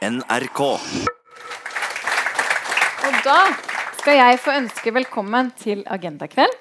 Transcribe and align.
NRK. 0.00 0.60
Og 3.04 3.16
da 3.20 3.40
skal 3.98 4.16
jeg 4.16 4.38
få 4.40 4.54
ønske 4.56 4.92
velkommen 4.96 5.50
til 5.60 5.82
Agendakveld 5.92 6.54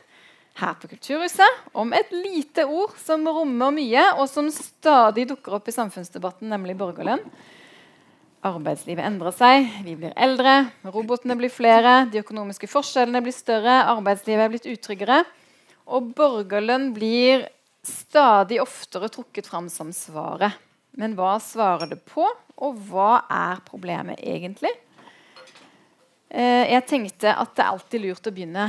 her 0.60 0.76
på 0.76 0.90
Kulturhuset 0.92 1.72
om 1.72 1.96
et 1.96 2.12
lite 2.12 2.68
ord 2.68 2.98
som 3.00 3.24
rommer 3.32 3.72
mye, 3.78 4.04
og 4.20 4.28
som 4.28 4.52
stadig 4.52 5.30
dukker 5.32 5.56
opp 5.56 5.72
i 5.72 5.78
samfunnsdebatten, 5.78 6.52
nemlig 6.52 6.76
borgerlønn. 6.84 7.24
Arbeidslivet 8.44 9.08
endrer 9.08 9.32
seg, 9.40 9.72
vi 9.88 9.96
blir 9.96 10.12
eldre, 10.20 10.60
robotene 10.84 11.40
blir 11.40 11.56
flere, 11.56 12.10
de 12.12 12.20
økonomiske 12.20 12.68
forskjellene 12.68 13.24
blir 13.24 13.40
større, 13.40 13.86
arbeidslivet 13.96 14.50
er 14.50 14.52
blitt 14.52 14.68
utryggere. 14.76 15.24
Og 15.88 16.12
borgerlønn 16.18 16.92
blir 16.92 17.48
stadig 17.88 18.60
oftere 18.60 19.08
trukket 19.08 19.48
fram 19.48 19.72
som 19.72 19.96
svaret. 19.96 20.60
Men 20.98 21.16
hva 21.18 21.38
svarer 21.44 21.92
det 21.92 22.02
på, 22.08 22.26
og 22.60 22.80
hva 22.90 23.24
er 23.32 23.62
problemet 23.68 24.20
egentlig? 24.24 24.72
Eh, 26.30 26.70
jeg 26.70 26.86
tenkte 26.86 27.32
at 27.34 27.56
det 27.58 27.64
er 27.64 27.72
alltid 27.72 28.04
lurt 28.04 28.28
å 28.30 28.34
begynne 28.34 28.68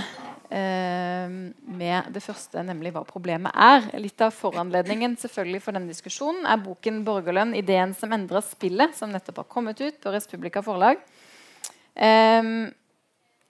eh, 0.49 1.27
med 1.29 2.09
det 2.15 2.23
første, 2.25 2.63
nemlig 2.65 2.95
hva 2.95 3.03
problemet 3.05 3.53
er. 3.53 3.85
Litt 4.01 4.25
av 4.25 4.33
foranledningen 4.33 5.19
selvfølgelig 5.21 5.61
for 5.67 5.77
denne 5.77 5.93
diskusjonen 5.93 6.49
er 6.49 6.63
boken 6.63 7.03
'Borgerlønn 7.05 7.53
ideen 7.59 7.93
som 7.97 8.17
endrer 8.17 8.45
spillet', 8.47 8.97
som 8.97 9.13
nettopp 9.13 9.43
har 9.43 9.51
kommet 9.53 9.81
ut 9.81 10.01
på 10.01 10.15
Respublika 10.15 10.65
forlag. 10.65 11.05
Eh, 11.93 12.73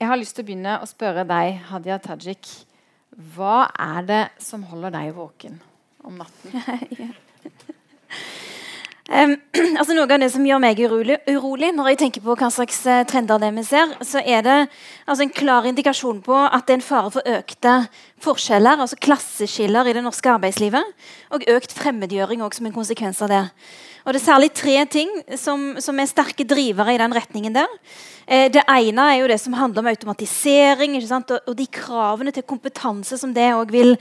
jeg 0.00 0.08
har 0.08 0.18
lyst 0.18 0.34
til 0.34 0.42
å 0.42 0.50
begynne 0.50 0.80
å 0.82 0.90
spørre 0.90 1.26
deg, 1.28 1.60
Hadia 1.70 2.00
Tajik. 2.02 2.50
Hva 3.36 3.68
er 3.78 4.06
det 4.08 4.22
som 4.42 4.66
holder 4.66 4.94
deg 4.96 5.14
våken 5.14 5.60
om 6.02 6.18
natten? 6.18 7.14
Um, 9.10 9.32
altså 9.80 9.94
Noe 9.96 10.06
av 10.06 10.20
det 10.22 10.28
som 10.30 10.44
gjør 10.46 10.60
meg 10.62 10.78
urolig, 10.86 11.16
urolig, 11.26 11.72
når 11.74 11.88
jeg 11.90 11.98
tenker 12.04 12.22
på 12.22 12.36
hva 12.38 12.46
slags 12.54 12.76
uh, 12.86 13.00
trender 13.10 13.40
det 13.42 13.48
vi 13.56 13.64
ser, 13.66 13.90
så 14.06 14.22
er 14.22 14.44
det 14.46 14.58
altså, 14.62 15.24
en 15.24 15.32
klar 15.34 15.66
indikasjon 15.66 16.20
på 16.22 16.36
at 16.38 16.68
det 16.68 16.76
er 16.76 16.78
en 16.78 16.86
fare 16.86 17.10
for 17.16 17.26
økte 17.26 17.72
forskjeller, 18.22 18.78
altså 18.78 19.00
klasseskiller 19.02 19.90
i 19.90 19.96
det 19.96 20.04
norske 20.06 20.30
arbeidslivet, 20.30 20.94
og 21.34 21.48
økt 21.50 21.74
fremmedgjøring 21.74 22.44
også 22.46 22.60
som 22.60 22.70
en 22.70 22.76
konsekvens 22.76 23.24
av 23.26 23.32
det. 23.34 23.42
Og 24.10 24.16
Det 24.16 24.24
er 24.24 24.26
særlig 24.26 24.48
tre 24.58 24.72
ting 24.90 25.10
som, 25.38 25.76
som 25.78 26.00
er 26.02 26.08
sterke 26.10 26.42
drivere 26.42 26.96
i 26.96 26.98
den 26.98 27.12
retningen 27.14 27.54
der. 27.54 27.68
Eh, 28.30 28.48
det 28.50 28.62
ene 28.70 29.04
er 29.10 29.16
jo 29.20 29.28
det 29.30 29.36
som 29.42 29.54
handler 29.58 29.82
om 29.82 29.88
automatisering 29.90 30.96
og, 30.98 31.32
og, 31.40 31.54
de 31.58 31.66
kravene 31.66 32.30
til 32.34 32.44
kompetanse 32.46 33.16
som 33.18 33.32
det 33.34 33.48
òg 33.54 33.72
vil, 33.74 33.96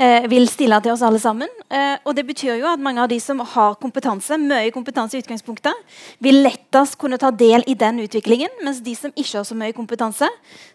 eh, 0.00 0.24
vil, 0.28 0.44
stille 0.48 0.78
til 0.80 0.92
oss 0.92 1.02
alle 1.04 1.20
sammen. 1.20 1.48
Eh, 1.68 1.96
og 2.04 2.16
det 2.16 2.26
betyr 2.28 2.58
jo 2.62 2.68
at 2.70 2.80
mange 2.80 3.02
av 3.02 3.08
de 3.08 3.18
som 3.20 3.40
har 3.40 3.76
kompetanse, 3.80 4.38
mye 4.40 4.72
kompetanse 4.72 5.16
i 5.16 5.24
utgangspunktet, 5.24 5.96
vil 6.20 6.42
lettest 6.44 6.96
kunne 7.00 7.20
ta 7.20 7.32
del 7.32 7.64
i 7.68 7.76
den 7.76 8.00
utviklingen, 8.04 8.52
mens 8.64 8.80
de 8.84 8.96
som 8.96 9.12
ikke 9.12 9.40
har 9.40 9.48
så 9.48 9.56
mye 9.56 9.76
kompetanse, 9.76 10.28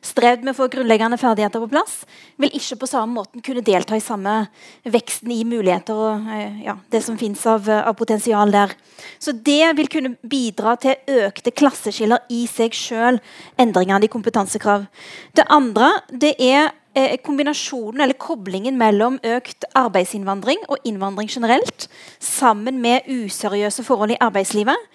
strevd 0.05 0.45
med 0.45 0.53
å 0.53 0.59
få 0.63 0.69
grunnleggende 0.73 1.17
ferdigheter 1.21 1.61
på 1.61 1.71
plass, 1.73 2.03
vil 2.37 2.57
ikke 2.57 2.81
på 2.83 2.89
samme 2.89 3.21
måten 3.21 3.45
kunne 3.45 3.65
delta 3.65 3.97
i 3.97 4.05
samme 4.05 4.43
veksten 4.85 5.33
i 5.33 5.43
muligheter 5.45 5.97
og 5.97 6.29
eh, 6.33 6.65
ja, 6.65 6.77
det 6.89 7.05
som 7.05 7.17
fins 7.17 7.45
av, 7.49 7.69
av 7.69 7.93
potensial 7.97 8.53
der. 8.53 8.78
Så 9.19 9.33
det 9.33 9.75
vil 9.77 9.89
kunne 9.91 10.15
bidra 10.29 10.75
til 10.79 10.95
økte 11.25 11.51
klasseskiller 11.51 12.23
i 12.31 12.45
seg 12.49 12.75
sjøl. 12.75 13.19
Endringene 13.59 14.07
i 14.07 14.11
kompetansekrav. 14.11 14.87
Det 15.35 15.45
andre 15.51 15.91
det 16.09 16.35
er 16.39 16.71
eh, 16.95 17.17
kombinasjonen 17.23 18.03
eller 18.05 18.19
koblingen 18.19 18.79
mellom 18.79 19.19
økt 19.35 19.67
arbeidsinnvandring 19.77 20.63
og 20.69 20.83
innvandring 20.87 21.31
generelt, 21.31 21.89
sammen 22.19 22.81
med 22.81 23.07
useriøse 23.07 23.83
forhold 23.87 24.15
i 24.15 24.21
arbeidslivet. 24.23 24.89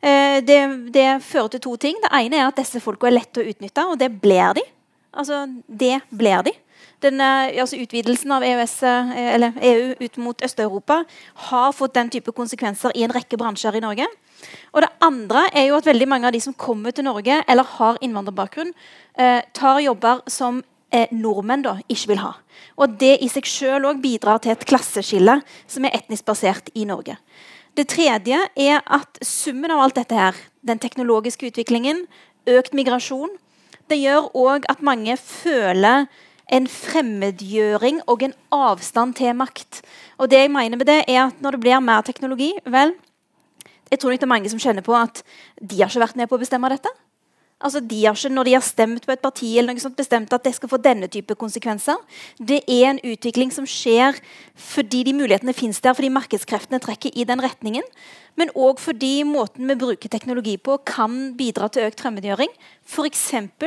Eh, 0.00 0.40
det, 0.44 0.60
det, 0.94 1.08
fører 1.24 1.54
til 1.54 1.64
to 1.66 1.76
ting. 1.76 2.00
Det 2.02 2.12
ene 2.22 2.40
er 2.40 2.48
at 2.48 2.60
disse 2.60 2.80
folka 2.80 3.08
er 3.08 3.18
lette 3.18 3.42
å 3.42 3.48
utnytte, 3.52 3.86
og 3.86 3.98
det 4.00 4.12
blir 4.20 4.56
de. 4.56 4.64
Altså, 5.10 5.44
det 5.66 5.98
blir 6.14 6.44
de. 6.46 6.54
Den, 7.00 7.20
altså 7.20 7.78
utvidelsen 7.80 8.32
av 8.36 8.44
EØS, 8.44 8.74
EU 8.84 9.84
e 9.94 9.94
ut 10.04 10.16
mot 10.20 10.42
Øst-Europa 10.44 10.98
har 11.48 11.72
fått 11.72 11.94
den 11.96 12.10
type 12.12 12.32
konsekvenser 12.36 12.92
i 12.94 13.06
en 13.06 13.14
rekke 13.14 13.38
bransjer 13.40 13.78
i 13.78 13.80
Norge. 13.80 14.08
Og 14.74 14.84
det 14.84 14.90
andre 15.04 15.46
er 15.56 15.68
jo 15.70 15.78
at 15.78 15.88
veldig 15.88 16.08
mange 16.08 16.28
av 16.28 16.34
de 16.36 16.42
som 16.44 16.56
kommer 16.56 16.94
til 16.94 17.06
Norge 17.08 17.40
eller 17.48 17.72
har 17.76 18.00
innvandrerbakgrunn, 18.04 18.72
eh, 19.18 19.40
tar 19.56 19.80
jobber 19.80 20.22
som 20.28 20.62
eh, 20.92 21.08
nordmenn 21.12 21.64
da 21.64 21.76
ikke 21.88 22.12
vil 22.12 22.22
ha. 22.24 22.34
Og 22.76 22.98
det 23.00 23.18
i 23.22 23.28
seg 23.32 23.48
sjøl 23.48 23.88
bidrar 24.00 24.40
til 24.42 24.52
et 24.52 24.66
klasseskille 24.66 25.40
som 25.66 25.84
er 25.84 25.96
etnisk 25.96 26.26
basert 26.28 26.70
i 26.74 26.84
Norge. 26.84 27.16
Det 27.76 27.86
tredje 27.88 28.38
er 28.56 28.80
at 28.84 29.20
summen 29.22 29.70
av 29.70 29.84
alt 29.84 29.96
dette 29.96 30.16
her, 30.16 30.34
den 30.66 30.80
teknologiske 30.82 31.52
utviklingen, 31.52 32.06
økt 32.50 32.74
migrasjon, 32.74 33.30
det 33.90 34.00
gjør 34.00 34.30
òg 34.38 34.66
at 34.70 34.82
mange 34.86 35.16
føler 35.18 36.06
en 36.50 36.66
fremmedgjøring 36.70 38.02
og 38.10 38.24
en 38.26 38.34
avstand 38.54 39.16
til 39.20 39.36
makt. 39.38 39.82
Og 40.18 40.30
det 40.30 40.42
jeg 40.44 40.52
mener 40.52 40.80
med 40.80 40.88
det 40.88 41.04
er 41.06 41.28
at 41.28 41.40
Når 41.40 41.56
det 41.56 41.60
blir 41.60 41.80
mer 41.80 42.02
teknologi 42.02 42.52
vel, 42.64 42.94
Jeg 43.90 43.98
tror 43.98 44.12
ikke 44.12 44.20
det 44.20 44.30
er 44.30 44.36
mange 44.38 44.50
som 44.50 44.58
kjenner 44.58 44.82
på 44.86 44.94
at 44.94 45.24
de 45.58 45.80
har 45.80 45.88
ikke 45.90 46.00
vært 46.00 46.16
med 46.16 46.28
på 46.28 46.36
å 46.36 46.38
bestemme 46.38 46.68
dette. 46.70 46.90
Altså, 47.60 47.80
de 47.80 48.04
har 48.06 48.14
ikke, 48.14 48.32
Når 48.32 48.44
de 48.44 48.52
har 48.54 48.62
stemt 48.62 49.06
på 49.06 49.12
et 49.12 49.20
parti, 49.20 49.58
eller 49.58 49.74
noe 49.74 49.82
sånt, 49.82 49.96
bestemt 49.96 50.32
at 50.32 50.44
det 50.44 50.54
skal 50.54 50.68
få 50.68 50.78
denne 50.80 51.08
type 51.08 51.34
konsekvenser. 51.34 51.96
Det 52.38 52.62
er 52.64 52.86
en 52.90 53.00
utvikling 53.04 53.52
som 53.52 53.66
skjer 53.66 54.16
fordi 54.54 55.02
de 55.04 55.12
mulighetene 55.12 55.52
finnes 55.52 55.80
der, 55.80 55.92
fordi 55.92 56.08
markedskreftene 56.08 56.80
trekker 56.80 57.10
i 57.12 57.24
den 57.24 57.42
retningen. 57.42 57.84
Men 58.36 58.52
òg 58.56 58.80
fordi 58.80 59.24
måten 59.28 59.68
vi 59.68 59.76
bruker 59.76 60.08
teknologi 60.08 60.56
på, 60.56 60.78
kan 60.86 61.34
bidra 61.36 61.68
til 61.68 61.90
økt 61.90 62.00
fremmedgjøring. 62.00 62.48
F.eks. 62.86 63.26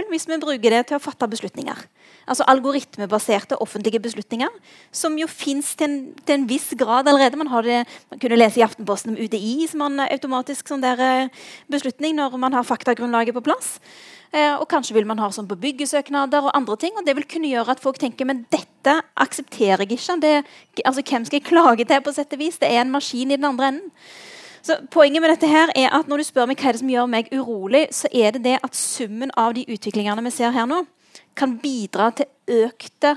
hvis 0.09 0.27
vi 0.27 0.39
bruker 0.41 0.69
det 0.69 0.87
til 0.87 0.97
å 0.97 1.03
fatte 1.03 1.29
beslutninger. 1.29 1.85
Altså 2.27 2.45
algoritmebaserte 2.47 3.57
offentlige 3.61 3.99
beslutninger, 3.99 4.51
som 4.91 5.17
jo 5.19 5.27
fins 5.27 5.73
til, 5.75 6.13
til, 6.23 6.35
en 6.37 6.47
viss 6.49 6.69
grad 6.79 7.07
allerede. 7.07 7.39
Man, 7.39 7.51
det, 7.65 7.83
man 8.11 8.19
kunne 8.19 8.39
lese 8.39 8.61
i 8.61 8.63
Aftenposten 8.63 9.13
om 9.13 9.19
UDI 9.19 9.67
som 9.67 9.83
har 9.83 10.11
automatisk 10.13 10.71
sånn 10.71 10.83
der, 10.83 11.03
eh, 11.03 11.45
beslutning 11.71 12.15
når 12.15 12.37
man 12.39 12.55
har 12.55 12.67
faktagrunnlaget 12.67 13.35
på 13.35 13.43
plass. 13.43 13.75
Eh, 14.33 14.55
og 14.57 14.65
kanskje 14.71 14.95
vil 14.95 15.05
man 15.05 15.19
ha 15.21 15.27
sånn 15.29 15.49
på 15.49 15.59
byggesøknader 15.61 16.47
og 16.47 16.55
andre 16.57 16.77
ting. 16.81 16.95
og 16.97 17.05
Det 17.05 17.15
vil 17.15 17.27
kunne 17.29 17.51
gjøre 17.51 17.75
at 17.75 17.83
folk 17.83 17.99
tenker 18.01 18.25
men 18.25 18.45
dette 18.49 19.01
aksepterer 19.15 19.85
jeg 19.85 19.99
ikke. 19.99 20.19
Det, 20.21 20.35
altså 20.85 21.03
Hvem 21.03 21.25
skal 21.25 21.39
jeg 21.39 21.49
klage 21.49 21.85
til? 21.85 22.01
på 22.01 22.13
sett 22.13 22.33
og 22.33 22.39
vis? 22.39 22.57
Det 22.57 22.71
er 22.71 22.81
en 22.81 22.91
maskin 22.91 23.31
i 23.31 23.35
den 23.35 23.45
andre 23.45 23.67
enden. 23.67 23.91
Så 24.63 24.79
Poenget 24.89 25.21
med 25.21 25.29
dette 25.29 25.47
her 25.47 25.69
er 25.75 25.91
at 25.91 26.07
når 26.07 26.17
du 26.17 26.23
spør 26.23 26.47
meg 26.47 26.57
hva 26.57 26.69
er 26.69 26.73
det 26.73 26.79
som 26.79 26.89
gjør 26.89 27.07
meg 27.11 27.29
urolig, 27.35 27.87
så 27.91 28.07
er 28.13 28.31
det 28.31 28.43
det 28.45 28.57
at 28.63 28.75
summen 28.75 29.31
av 29.37 29.53
de 29.53 29.65
utviklingene 29.67 30.23
vi 30.23 30.31
ser 30.31 30.55
her 30.55 30.65
nå, 30.65 30.85
kan 31.35 31.57
bidra 31.61 32.11
til 32.17 32.61
økte 32.63 33.15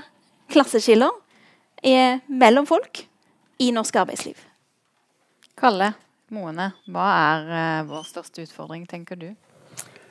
klasseskiller 0.51 1.13
mellom 2.27 2.65
folk 2.65 3.03
i 3.61 3.71
norsk 3.71 3.95
arbeidsliv. 4.01 4.37
Kalle 5.57 5.91
Moene, 6.27 6.71
hva 6.91 7.05
er 7.15 7.45
uh, 7.47 7.85
vår 7.87 8.03
største 8.03 8.43
utfordring, 8.43 8.81
tenker 8.89 9.15
du? 9.15 9.29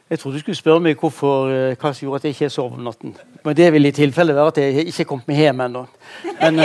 Jeg 0.09 0.19
trodde 0.19 0.39
du 0.39 0.41
skulle 0.41 0.57
spørre 0.57 0.81
meg 0.81 0.97
hvorfor, 0.97 1.51
uh, 1.51 1.75
hva 1.77 1.91
som 1.93 2.07
gjorde 2.07 2.23
at 2.23 2.29
jeg 2.29 2.37
ikke 2.37 2.49
sov 2.55 2.73
om 2.73 2.87
natten. 2.87 3.13
Men 3.45 3.59
det 3.59 3.67
vil 3.75 3.91
i 3.91 3.93
tilfelle 3.93 4.35
være 4.35 4.55
at 4.55 4.61
jeg 4.63 4.87
ikke 4.87 5.05
er 5.05 5.11
kommet 5.11 5.29
meg 5.29 5.43
hjem 5.43 5.61
ennå. 5.67 5.83
Men, 6.41 6.63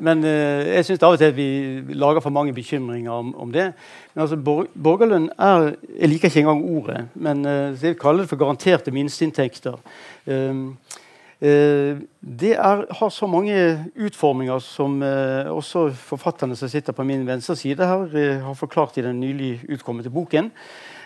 men 0.00 0.22
jeg 0.24 0.84
syns 0.86 1.02
av 1.02 1.14
og 1.14 1.20
til 1.20 1.30
at 1.32 1.36
vi 1.36 1.94
lager 1.98 2.22
for 2.24 2.34
mange 2.34 2.54
bekymringer 2.56 3.12
om, 3.12 3.34
om 3.36 3.52
det. 3.52 3.72
Men 4.14 4.24
altså, 4.24 4.36
borgerlønn 4.74 5.28
er 5.38 5.74
Jeg 6.00 6.08
liker 6.08 6.28
ikke 6.28 6.40
engang 6.40 6.64
ordet, 6.64 7.04
men 7.14 7.44
uh, 7.46 7.84
jeg 7.84 7.98
kaller 7.98 8.24
det 8.24 8.30
for 8.32 8.40
garanterte 8.40 8.90
minsteinntekter. 8.90 9.76
Uh, 10.26 10.74
uh, 11.38 12.00
det 12.40 12.52
er, 12.56 12.82
har 12.98 13.12
så 13.14 13.28
mange 13.30 13.54
utforminger 13.94 14.58
som 14.58 14.98
uh, 15.02 15.46
også 15.54 15.88
forfatterne 15.94 16.56
som 16.58 16.68
sitter 16.68 16.92
på 16.92 17.06
min 17.06 17.26
venstre 17.26 17.56
side 17.56 17.86
her, 17.86 18.40
har 18.42 18.58
forklart 18.58 18.98
i 18.98 19.06
den 19.06 19.20
nylig 19.20 19.60
utkommende 19.68 20.10
boken. 20.10 20.50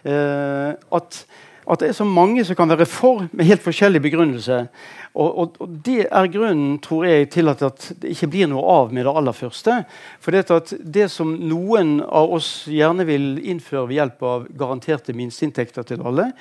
at 0.04 1.26
at 1.70 1.78
det 1.78 1.88
er 1.88 1.94
så 1.94 2.04
mange 2.04 2.42
som 2.44 2.56
kan 2.58 2.70
være 2.72 2.86
for 2.90 3.26
med 3.30 3.46
helt 3.46 3.62
forskjellig 3.62 4.00
begrunnelse. 4.02 4.66
Og, 5.14 5.38
og, 5.38 5.56
og, 5.60 5.68
Det 5.84 6.06
er 6.10 6.30
grunnen 6.32 6.78
tror 6.82 7.04
jeg, 7.04 7.28
til 7.30 7.48
at, 7.48 7.62
at, 7.62 7.92
det 8.02 8.10
ikke 8.14 8.30
blir 8.32 8.48
noe 8.50 8.64
av 8.64 8.92
med 8.92 9.04
det 9.06 9.12
aller 9.16 9.36
første. 9.36 9.84
For 10.20 10.34
det, 10.34 10.50
at 10.50 10.72
det 10.82 11.10
som 11.12 11.34
noen 11.36 12.00
av 12.02 12.32
oss 12.32 12.64
gjerne 12.66 13.06
vil 13.06 13.38
innføre 13.38 13.86
ved 13.90 14.00
hjelp 14.00 14.26
av 14.26 14.48
garanterte 14.58 15.14
minsteinntekter 15.14 15.86
til 15.86 16.02
alle, 16.02 16.32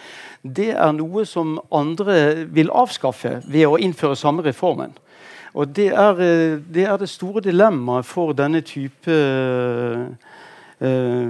det 0.41 0.71
er 0.73 0.97
noe 0.97 1.25
som 1.29 1.59
andre 1.69 2.47
vil 2.49 2.73
avskaffe 2.73 3.41
ved 3.45 3.67
å 3.67 3.77
innføre 3.77 4.17
samme 4.17 4.45
reformen. 4.47 4.95
Og 5.53 5.67
Det 5.75 5.89
er 5.91 6.15
det, 6.63 6.85
er 6.87 6.97
det 6.97 7.09
store 7.11 7.43
dilemmaet 7.43 8.05
for 8.07 8.31
denne 8.33 8.61
type 8.63 9.11
uh, 10.79 11.27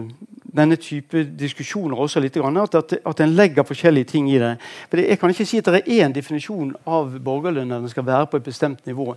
denne 0.56 0.78
type 0.82 1.24
diskusjoner 1.40 2.00
også 2.00 2.22
litt. 2.24 2.38
At, 2.38 2.76
at, 2.76 2.94
at 3.08 3.24
en 3.24 3.34
legger 3.38 3.66
forskjellige 3.68 4.10
ting 4.14 4.30
i 4.32 4.38
det. 4.42 4.52
For 4.92 5.02
Jeg 5.02 5.20
kan 5.20 5.34
ikke 5.34 5.48
si 5.48 5.62
at 5.62 5.70
det 5.72 5.82
er 5.82 6.06
én 6.06 6.16
definisjon 6.16 6.74
av 6.86 7.16
borgerlønn 7.24 7.72
den 7.72 7.90
skal 7.92 8.06
være 8.08 8.30
på 8.32 8.42
et 8.42 8.48
bestemt 8.48 8.86
nivå. 8.90 9.16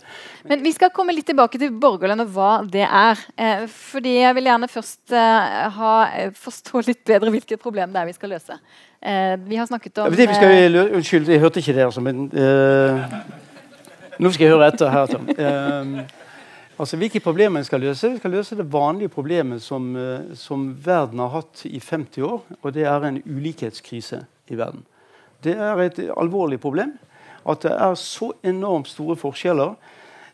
Men 0.49 0.65
Vi 0.65 0.73
skal 0.77 0.93
komme 0.95 1.15
litt 1.17 1.27
tilbake 1.27 1.61
til 1.61 1.75
borgerlønn 1.75 2.25
og 2.27 2.35
hva 2.35 2.53
det 2.65 2.87
er. 2.87 3.21
Eh, 3.37 3.67
fordi 3.69 4.19
Jeg 4.21 4.35
vil 4.35 4.51
gjerne 4.51 4.71
først 4.71 5.13
eh, 5.13 5.71
ha, 5.79 5.95
eh, 6.15 6.35
forstå 6.35 6.85
litt 6.87 7.05
bedre 7.05 7.33
hvilket 7.35 7.61
problem 7.61 7.93
det 7.93 8.03
er 8.03 8.11
vi 8.11 8.19
skal 8.19 8.35
løse. 8.37 8.59
Eh, 9.05 9.35
vi 9.49 9.57
har 9.57 9.67
snakket 9.67 9.99
om 9.99 10.13
ja, 10.15 10.35
skal, 10.35 10.79
Unnskyld, 10.95 11.29
jeg 11.29 11.41
hørte 11.41 11.61
ikke 11.61 11.75
det. 11.77 11.85
altså, 11.85 12.01
men... 12.01 12.29
Eh, 12.33 13.43
nå 14.19 14.31
skal 14.31 14.47
jeg 14.47 14.55
høre 14.55 14.69
etter 14.71 14.93
her. 14.95 15.11
Tom. 15.11 15.27
Altså, 16.75 16.97
hvilke 16.99 17.21
problemer 17.23 17.63
vi 17.63 17.69
skal 17.69 17.85
løse? 17.85 18.09
Vi 18.11 18.19
skal 18.19 18.33
løse 18.35 18.57
det 18.59 18.67
vanlige 18.73 19.13
problemet 19.15 19.63
som, 19.63 19.97
eh, 19.97 20.35
som, 20.35 20.73
verden 20.85 21.19
har 21.19 21.29
hatt 21.29 21.63
i 21.67 21.79
50 21.79 22.23
år. 22.23 22.41
Og 22.63 22.73
det 22.75 22.83
er 22.83 23.05
en 23.05 23.23
ulikhetskrise 23.23 24.25
i 24.51 24.57
verden. 24.59 24.83
Det 25.45 25.55
er 25.55 25.79
et 25.79 25.99
alvorlig 26.17 26.61
problem 26.61 26.99
at 27.47 27.63
det 27.63 27.73
er 27.73 27.95
så 27.95 28.33
enormt 28.43 28.89
store 28.89 29.17
forskjeller. 29.17 29.75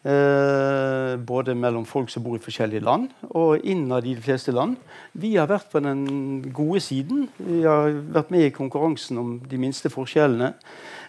Eh, 0.03 1.17
både 1.17 1.55
mellom 1.55 1.85
folk 1.85 2.09
som 2.09 2.23
bor 2.23 2.39
i 2.39 2.41
forskjellige 2.41 2.81
land, 2.81 3.11
og 3.37 3.61
innad 3.61 4.07
i 4.07 4.15
de 4.15 4.23
fleste 4.23 4.53
land. 4.53 4.79
Vi 5.13 5.35
har 5.35 5.47
vært 5.47 5.69
på 5.71 5.83
den 5.85 6.53
gode 6.53 6.81
siden. 6.81 7.29
Vi 7.37 7.63
har 7.67 7.91
vært 7.91 8.31
med 8.31 8.47
i 8.47 8.55
konkurransen 8.55 9.19
om 9.19 9.39
de 9.51 9.59
minste 9.59 9.91
forskjellene. 9.93 10.55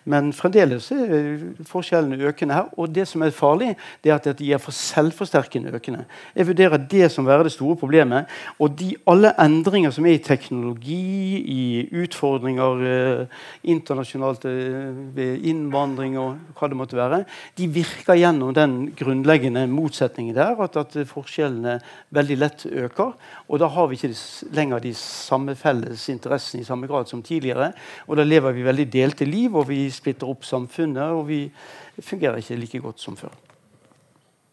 Men 0.10 0.32
fremdeles 0.34 0.88
er 0.96 1.42
forskjellene 1.70 2.18
økende 2.32 2.56
her. 2.58 2.70
Og 2.82 2.90
det 2.94 3.06
som 3.10 3.22
er 3.22 3.34
farlig, 3.36 3.76
det 4.02 4.10
er 4.10 4.18
at 4.18 4.40
de 4.40 4.48
er 4.54 4.62
for 4.62 4.74
selvforsterkende 4.74 5.74
økende. 5.78 6.06
Jeg 6.36 6.48
vurderer 6.48 6.82
det 6.90 7.12
som 7.14 7.28
være 7.28 7.46
det 7.46 7.54
store 7.54 7.78
problemet. 7.78 8.30
Og 8.60 8.74
de, 8.80 8.96
alle 9.10 9.34
endringer 9.42 9.94
som 9.94 10.08
er 10.10 10.18
i 10.18 10.24
teknologi, 10.26 10.98
i 11.42 11.62
utfordringer 12.02 12.82
eh, 12.90 13.44
internasjonalt 13.70 14.48
eh, 14.50 14.90
ved 15.14 15.46
innvandring 15.52 16.18
og 16.22 16.58
hva 16.58 16.72
det 16.72 16.80
måtte 16.80 16.98
være, 16.98 17.22
de 17.58 17.70
virker 17.70 18.18
gjennom 18.18 18.56
den 18.58 18.76
grunnleggende 18.98 19.68
motsetningen 19.70 20.36
der. 20.38 20.58
At, 20.66 20.80
at 20.82 20.98
forskjellene 21.12 21.78
veldig 22.10 22.40
lett 22.42 22.66
øker. 22.66 23.14
Og 23.52 23.62
da 23.62 23.70
har 23.70 23.92
vi 23.92 24.00
ikke 24.00 24.16
lenger 24.58 24.82
de 24.82 24.96
samme 24.98 25.54
felles 25.60 26.08
interessene 26.10 26.66
i 26.66 26.68
samme 26.68 26.90
grad 26.90 27.10
som 27.10 27.22
tidligere. 27.22 27.70
Og 28.10 28.18
da 28.18 28.26
lever 28.26 28.58
vi 28.58 28.66
veldig 28.66 28.90
delte 28.90 29.30
liv. 29.30 29.54
og 29.56 29.70
vi 29.70 29.91
splitter 29.96 30.30
opp 30.30 30.46
samfunnet, 30.48 31.16
og 31.16 31.28
vi 31.28 31.46
fungerer 32.02 32.42
ikke 32.42 32.60
like 32.60 32.84
godt 32.84 33.04
som 33.04 33.18
før. 33.20 33.34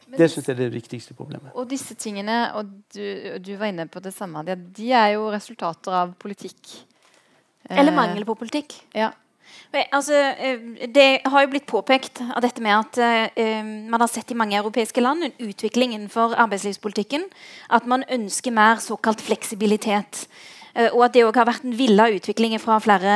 Men 0.08 0.23
det 0.23 0.31
syns 0.32 0.49
jeg 0.49 0.55
er 0.55 0.61
det 0.62 0.73
viktigste 0.73 1.14
problemet. 1.14 1.52
Og 1.55 1.69
disse 1.69 1.94
tingene, 2.00 2.40
og 2.56 2.69
du, 2.94 3.05
du 3.44 3.55
var 3.61 3.69
inne 3.69 3.88
på 3.93 4.00
det 4.00 4.14
samme, 4.17 4.44
de 4.49 4.93
er 4.93 5.14
jo 5.19 5.29
resultater 5.32 5.93
av 5.93 6.14
politikk. 6.20 6.79
Eller 7.69 7.93
mangel 7.93 8.25
på 8.25 8.38
politikk. 8.38 8.79
Ja. 8.96 9.11
Altså, 9.93 10.17
eh, 10.17 10.88
det 10.88 11.20
har 11.29 11.43
jo 11.44 11.50
blitt 11.52 11.67
påpekt 11.69 12.23
av 12.25 12.41
dette 12.41 12.62
med 12.64 12.73
at 12.73 12.99
uh, 13.37 13.64
man 13.93 14.00
har 14.00 14.08
sett 14.08 14.32
i 14.32 14.37
mange 14.38 14.56
europeiske 14.56 15.02
land 15.02 15.26
en 15.26 15.34
utvikling 15.44 15.93
innenfor 15.93 16.37
arbeidslivspolitikken. 16.41 17.26
At 17.69 17.84
man 17.87 18.06
ønsker 18.08 18.55
mer 18.55 18.81
såkalt 18.81 19.20
fleksibilitet. 19.20 20.25
Eh, 20.79 20.93
og 20.95 21.03
at 21.09 21.15
det 21.17 21.25
òg 21.27 21.37
har 21.41 21.49
vært 21.49 21.65
en 21.67 21.75
villa 21.75 22.07
utvikling 22.15 22.55
fra 22.63 22.79
flere, 22.83 23.15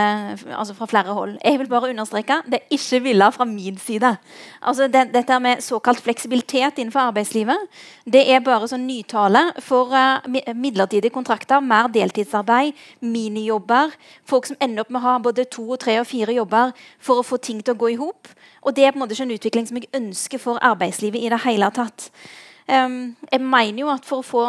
altså 0.50 0.75
fra 0.75 0.88
flere, 0.91 1.14
hold. 1.14 1.37
Jeg 1.44 1.61
vil 1.61 1.70
bare 1.70 1.93
understreke 1.93 2.41
det 2.50 2.59
er 2.59 2.75
ikke 2.75 3.03
villa 3.05 3.29
fra 3.31 3.47
min 3.47 3.79
side. 3.79 4.17
Altså 4.62 4.88
det, 4.91 5.05
dette 5.14 5.38
med 5.43 5.62
såkalt 5.62 6.03
fleksibilitet 6.03 6.79
innenfor 6.79 7.12
arbeidslivet 7.12 7.69
det 8.05 8.25
er 8.35 8.43
bare 8.43 8.67
sånn 8.70 8.87
nytale 8.87 9.44
for 9.62 9.94
uh, 9.94 10.25
midlertidige 10.55 11.12
kontrakter, 11.14 11.62
mer 11.62 11.91
deltidsarbeid, 11.93 12.75
minijobber. 13.00 13.94
Folk 14.26 14.49
som 14.50 14.59
ender 14.62 14.82
opp 14.82 14.91
med 14.91 15.03
å 15.03 15.06
ha 15.06 15.17
både 15.23 15.47
to, 15.47 15.69
og 15.70 15.81
tre 15.82 16.00
og 16.00 16.09
fire 16.11 16.35
jobber 16.35 16.73
for 16.99 17.20
å 17.20 17.26
få 17.26 17.38
ting 17.38 17.62
til 17.62 17.76
å 17.76 17.79
gå 17.79 17.93
i 17.93 18.00
hop. 18.00 18.31
Og 18.62 18.75
det 18.75 18.87
er 18.87 18.94
på 18.94 18.99
en 18.99 19.05
måte 19.05 19.14
ikke 19.14 19.29
en 19.29 19.37
utvikling 19.37 19.69
som 19.69 19.79
jeg 19.79 19.93
ønsker 19.94 20.43
for 20.43 20.62
arbeidslivet 20.62 21.23
i 21.23 21.31
det 21.31 21.44
hele 21.47 21.70
tatt. 21.75 22.11
Um, 22.72 23.16
jeg 23.28 23.40
mener 23.44 23.82
jo 23.82 23.88
at 23.92 24.06
for 24.08 24.22
å, 24.22 24.24
få, 24.24 24.42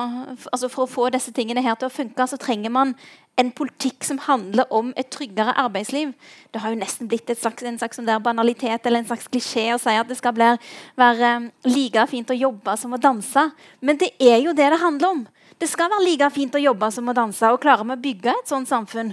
altså 0.48 0.70
for 0.72 0.86
å, 0.86 0.88
få, 0.88 1.10
disse 1.12 1.34
tingene 1.36 1.64
her 1.66 1.76
til 1.76 1.90
å 1.90 1.92
funke, 1.92 2.24
så 2.30 2.38
trenger 2.40 2.72
man 2.72 2.94
en 3.36 3.50
politikk 3.52 4.06
som 4.08 4.22
handler 4.24 4.70
om 4.72 4.94
et 4.96 5.10
tryggere 5.12 5.56
arbeidsliv. 5.60 6.14
Det 6.54 6.62
har 6.64 6.72
jo 6.72 6.80
nesten 6.80 7.10
blitt 7.12 7.34
slags, 7.36 7.66
en 7.68 7.80
slags 7.82 8.00
sånn 8.00 8.12
banalitet 8.24 8.86
eller 8.88 9.02
en 9.02 9.10
slags 9.10 9.28
klisjé 9.28 9.66
å 9.74 9.82
si 9.82 9.96
at 9.98 10.08
det 10.08 10.16
skal 10.22 10.38
bli, 10.38 10.54
være 10.96 11.34
like 11.68 12.06
fint 12.14 12.32
å 12.32 12.38
jobbe 12.38 12.78
som 12.80 12.96
å 12.96 13.02
danse. 13.02 13.44
Men 13.82 14.00
det 14.00 14.14
er 14.22 14.40
jo 14.46 14.56
det 14.56 14.70
det 14.72 14.80
handler 14.86 15.18
om. 15.18 15.26
Det 15.60 15.68
skal 15.68 15.92
være 15.92 16.06
like 16.06 16.32
fint 16.38 16.56
å 16.56 16.64
jobbe 16.64 16.92
som 16.96 17.10
å 17.10 17.18
danse. 17.18 17.52
Og 17.52 17.60
klarer 17.66 17.84
vi 17.90 17.98
å 17.98 18.04
bygge 18.08 18.38
et 18.38 18.56
sånt 18.56 18.72
samfunn, 18.72 19.12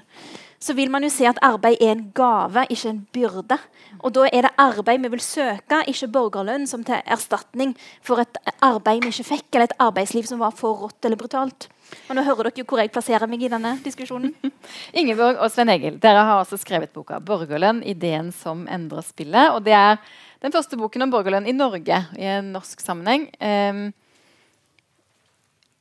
så 0.60 0.74
vil 0.76 0.90
man 0.92 1.04
jo 1.06 1.08
se 1.12 1.24
at 1.28 1.40
arbeid 1.42 1.80
er 1.80 1.94
en 1.94 2.06
gave, 2.14 2.66
ikke 2.68 2.90
en 2.92 3.00
byrde. 3.14 3.56
Og 4.04 4.12
da 4.14 4.26
er 4.28 4.44
det 4.44 4.52
arbeid 4.60 5.00
vi 5.00 5.10
vil 5.14 5.22
søke, 5.24 5.80
ikke 5.88 6.08
borgerlønn 6.12 6.66
som 6.68 6.84
til 6.84 7.00
erstatning 7.06 7.72
for 8.04 8.20
et 8.20 8.40
arbeid 8.60 9.00
vi 9.04 9.12
ikke 9.14 9.28
fikk, 9.32 9.46
eller 9.54 9.70
et 9.70 9.78
arbeidsliv 9.80 10.28
som 10.28 10.42
var 10.42 10.52
for 10.56 10.84
rått 10.84 11.08
eller 11.08 11.20
brutalt. 11.20 11.70
Og 12.08 12.14
nå 12.14 12.22
hører 12.26 12.50
dere 12.50 12.62
jo 12.62 12.66
hvor 12.68 12.82
jeg 12.82 12.92
plasserer 12.92 13.30
meg 13.30 13.42
i 13.42 13.50
denne 13.50 13.72
diskusjonen. 13.84 14.34
Ingeborg 15.00 15.40
og 15.40 15.50
Svein 15.50 15.72
Egil, 15.72 15.96
dere 16.02 16.26
har 16.28 16.42
også 16.42 16.60
skrevet 16.60 16.92
boka 16.94 17.18
'Borgerlønn 17.18 17.82
ideen 17.82 18.30
som 18.32 18.66
endrer 18.68 19.02
spillet'. 19.02 19.56
og 19.56 19.64
Det 19.64 19.72
er 19.72 19.96
den 20.42 20.52
første 20.52 20.76
boken 20.76 21.02
om 21.02 21.10
borgerlønn 21.12 21.48
i 21.48 21.56
Norge 21.56 22.04
i 22.16 22.28
en 22.36 22.52
norsk 22.54 22.80
sammenheng. 22.80 23.26
Um, 23.40 23.90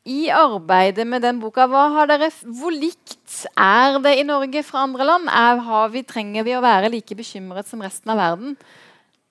i 0.08 0.30
arbeidet 0.32 1.06
med 1.08 1.22
den 1.26 1.40
boka, 1.42 1.68
dere, 2.08 2.30
hvor 2.44 2.72
likt 2.72 3.44
er 3.60 4.00
det 4.04 4.16
i 4.20 4.28
Norge 4.28 4.64
fra 4.64 4.86
andre 4.88 5.06
land? 5.06 5.28
Er, 5.28 5.88
vi, 5.92 6.04
trenger 6.08 6.48
vi 6.48 6.56
å 6.56 6.64
være 6.64 6.92
like 6.94 7.18
bekymret 7.18 7.68
som 7.68 7.84
resten 7.84 8.14
av 8.14 8.22
verden? 8.22 8.56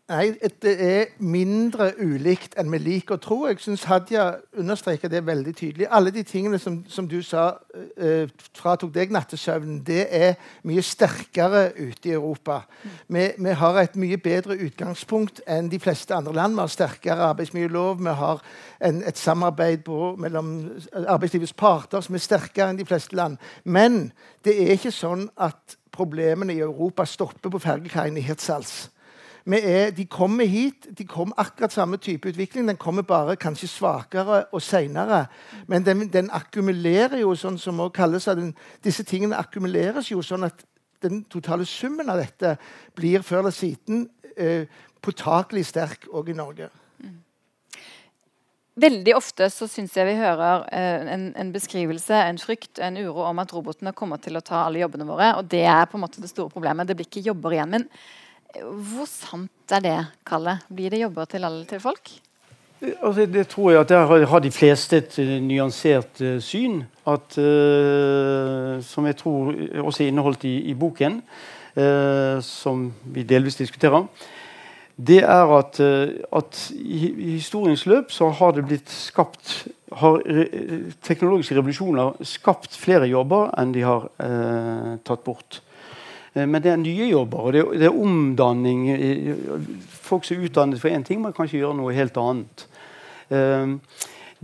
Nei, 0.08 0.32
Det 0.62 0.72
er 0.80 1.10
mindre 1.20 1.90
ulikt 2.00 2.54
enn 2.56 2.70
vi 2.72 2.78
liker 2.80 3.18
å 3.18 3.20
tro. 3.20 3.36
Jeg 3.44 3.58
syns 3.60 3.82
Hadia 3.84 4.38
understreker 4.56 5.10
det 5.12 5.20
veldig 5.26 5.52
tydelig. 5.52 5.88
Alle 5.92 6.08
de 6.10 6.22
tingene 6.24 6.56
som, 6.58 6.78
som 6.88 7.04
du 7.08 7.18
sa 7.22 7.58
eh, 7.76 8.24
fratok 8.56 8.94
deg 8.94 9.12
nattesøvnen, 9.12 9.82
det 9.84 10.06
er 10.08 10.40
mye 10.64 10.80
sterkere 10.80 11.74
ute 11.76 12.08
i 12.08 12.16
Europa. 12.16 12.62
Vi, 13.04 13.28
vi, 13.36 13.52
har 13.60 13.82
et 13.82 14.00
mye 14.00 14.16
bedre 14.16 14.56
utgangspunkt 14.56 15.44
enn 15.44 15.68
de 15.68 15.84
fleste 15.84 16.16
andre 16.16 16.38
land. 16.40 16.56
Vi 16.56 16.64
har 16.64 16.72
sterkere 16.78 17.28
arbeidsmiljølov, 17.28 18.00
vi 18.00 18.18
har 18.24 18.44
en, 18.80 19.04
et 19.04 19.20
samarbeid 19.20 19.84
på, 19.84 20.14
mellom 20.16 20.54
arbeidslivets 21.04 21.52
parter 21.52 22.00
som 22.00 22.16
er 22.16 22.24
sterkere 22.30 22.72
enn 22.72 22.80
de 22.80 22.88
fleste 22.88 23.12
land. 23.12 23.36
Men 23.64 24.06
det 24.40 24.56
er 24.56 24.78
ikke 24.78 24.98
sånn 25.04 25.28
at 25.36 25.76
problemene 25.92 26.56
i 26.56 26.64
Europa 26.64 27.04
stopper 27.04 27.52
på 27.52 27.60
fergekaien 27.68 28.16
i 28.16 28.24
Hirtshals 28.24 28.86
er, 29.56 29.90
de 29.90 30.04
kommer 30.06 30.44
hit. 30.44 30.86
De 30.98 31.04
kommer 31.04 31.34
akkurat 31.40 31.72
samme 31.72 31.96
type 31.96 32.28
utvikling. 32.28 32.68
Den 32.68 32.76
kommer 32.76 33.02
bare 33.02 33.36
kanskje 33.36 33.68
svakere 33.68 34.44
og 34.52 34.62
seinere. 34.62 35.26
Men 35.66 35.86
den, 35.86 36.08
den, 36.12 36.30
akkumulerer 36.30 37.20
jo, 37.22 37.34
sånn 37.34 37.58
som 37.58 37.80
også 37.80 37.96
kalles 37.96 38.28
den, 38.28 38.52
disse 38.84 39.04
tingene 39.08 39.38
akkumuleres 39.38 40.10
jo 40.10 40.22
sånn 40.22 40.44
at 40.44 40.64
den 41.02 41.22
totale 41.30 41.64
summen 41.64 42.10
av 42.10 42.18
dette 42.20 42.56
blir 42.98 43.22
før 43.22 43.46
eller 43.46 43.54
siden 43.54 44.08
eh, 44.36 44.66
påtakelig 45.00 45.64
sterk 45.70 46.08
òg 46.12 46.28
i 46.28 46.36
Norge. 46.36 46.68
Veldig 48.78 49.14
ofte 49.16 49.48
så 49.50 49.66
syns 49.66 49.96
jeg 49.96 50.06
vi 50.06 50.14
hører 50.20 50.62
eh, 50.70 51.08
en, 51.14 51.28
en, 51.34 51.48
beskrivelse, 51.54 52.14
en 52.14 52.38
frykt, 52.38 52.78
en 52.78 52.98
uro 53.00 53.24
om 53.26 53.40
at 53.42 53.52
robotene 53.54 53.94
kommer 53.96 54.20
til 54.22 54.38
å 54.38 54.42
ta 54.44 54.66
alle 54.66 54.84
jobbene 54.84 55.06
våre. 55.08 55.32
Og 55.40 55.48
det 55.50 55.64
er 55.66 55.88
på 55.90 55.98
en 55.98 56.04
måte 56.04 56.22
det 56.22 56.30
store 56.30 56.52
problemet. 56.52 56.86
Det 56.86 56.94
blir 56.98 57.08
ikke 57.08 57.26
jobber 57.26 57.56
igjen. 57.56 57.74
Men 57.74 57.88
hvor 58.56 59.08
sant 59.08 59.74
er 59.76 59.84
det, 59.84 59.98
Kalle? 60.26 60.58
Blir 60.72 60.90
det 60.90 61.02
jobber 61.02 61.28
til 61.28 61.44
alle 61.44 61.66
til 61.68 61.80
folk? 61.82 62.10
Altså, 62.80 63.26
det 63.26 63.48
tror 63.48 63.70
jeg 63.70 63.80
at 63.80 63.88
Der 63.88 64.26
har 64.26 64.38
de 64.38 64.50
fleste 64.50 64.96
et 64.96 65.18
uh, 65.18 65.42
nyansert 65.42 66.20
uh, 66.20 66.40
syn. 66.40 66.84
At, 67.06 67.38
uh, 67.38 68.82
som 68.82 69.06
jeg 69.06 69.16
tror 69.16 69.54
også 69.82 70.04
er 70.04 70.08
inneholdt 70.08 70.44
i, 70.44 70.56
i 70.70 70.74
boken, 70.74 71.22
som 72.42 72.92
vi 73.04 73.22
delvis 73.22 73.54
diskuterer. 73.54 74.02
Det 74.96 75.18
er 75.22 75.58
at, 75.58 75.78
at 76.36 76.70
i, 76.74 77.12
historiens 77.38 77.86
løp 77.86 78.10
så 78.10 78.30
har 78.34 78.50
det 78.56 78.64
blitt 78.66 78.90
skapt 78.90 79.68
har 79.92 80.18
teknologiske 81.06 81.54
revolusjoner 81.54 82.18
skapt 82.26 82.74
flere 82.74 83.06
jobber 83.06 83.52
enn 83.60 83.76
de 83.76 83.84
har 83.86 84.08
tatt 85.06 85.22
bort. 85.22 85.60
Eh, 86.38 86.46
men 86.46 86.62
det 86.62 86.72
er 86.72 86.80
nye 86.80 87.08
jobber, 87.10 87.48
og 87.48 87.56
det 87.56 87.64
er, 87.64 87.72
det 87.82 87.88
er 87.88 88.02
omdanning. 88.04 88.86
Folk 90.08 90.26
som 90.26 90.38
er 90.38 90.46
utdannet 90.48 90.82
for 90.82 90.92
én 90.92 91.06
ting, 91.06 91.20
man 91.22 91.34
kan 91.36 91.48
ikke 91.48 91.62
gjøre 91.64 91.78
noe 91.80 91.96
helt 91.96 92.20
annet. 92.22 92.64
Eh, 93.34 93.74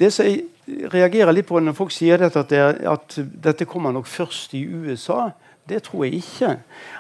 det 0.01 0.11
som 0.13 0.29
jeg 0.29 0.45
reagerer 0.93 1.35
litt 1.35 1.49
på 1.49 1.61
når 1.61 1.77
folk 1.77 1.93
sier 1.95 2.21
dette, 2.21 2.41
at, 2.41 2.51
det 2.51 2.91
at 2.91 3.19
dette 3.49 3.69
kommer 3.69 3.95
nok 3.95 4.09
først 4.11 4.57
i 4.59 4.65
USA, 4.65 5.29
det 5.69 5.85
tror 5.87 6.05
jeg 6.05 6.21
ikke. 6.21 6.51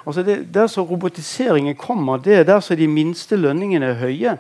Altså 0.06 0.22
det, 0.24 0.38
der 0.54 0.68
som 0.72 0.86
robotiseringen 0.88 1.76
kommer, 1.76 2.20
det 2.22 2.38
er 2.38 2.46
der 2.48 2.60
som 2.64 2.78
de 2.78 2.88
minste 2.88 3.36
lønningene 3.36 3.92
er 3.92 4.00
høye. 4.00 4.36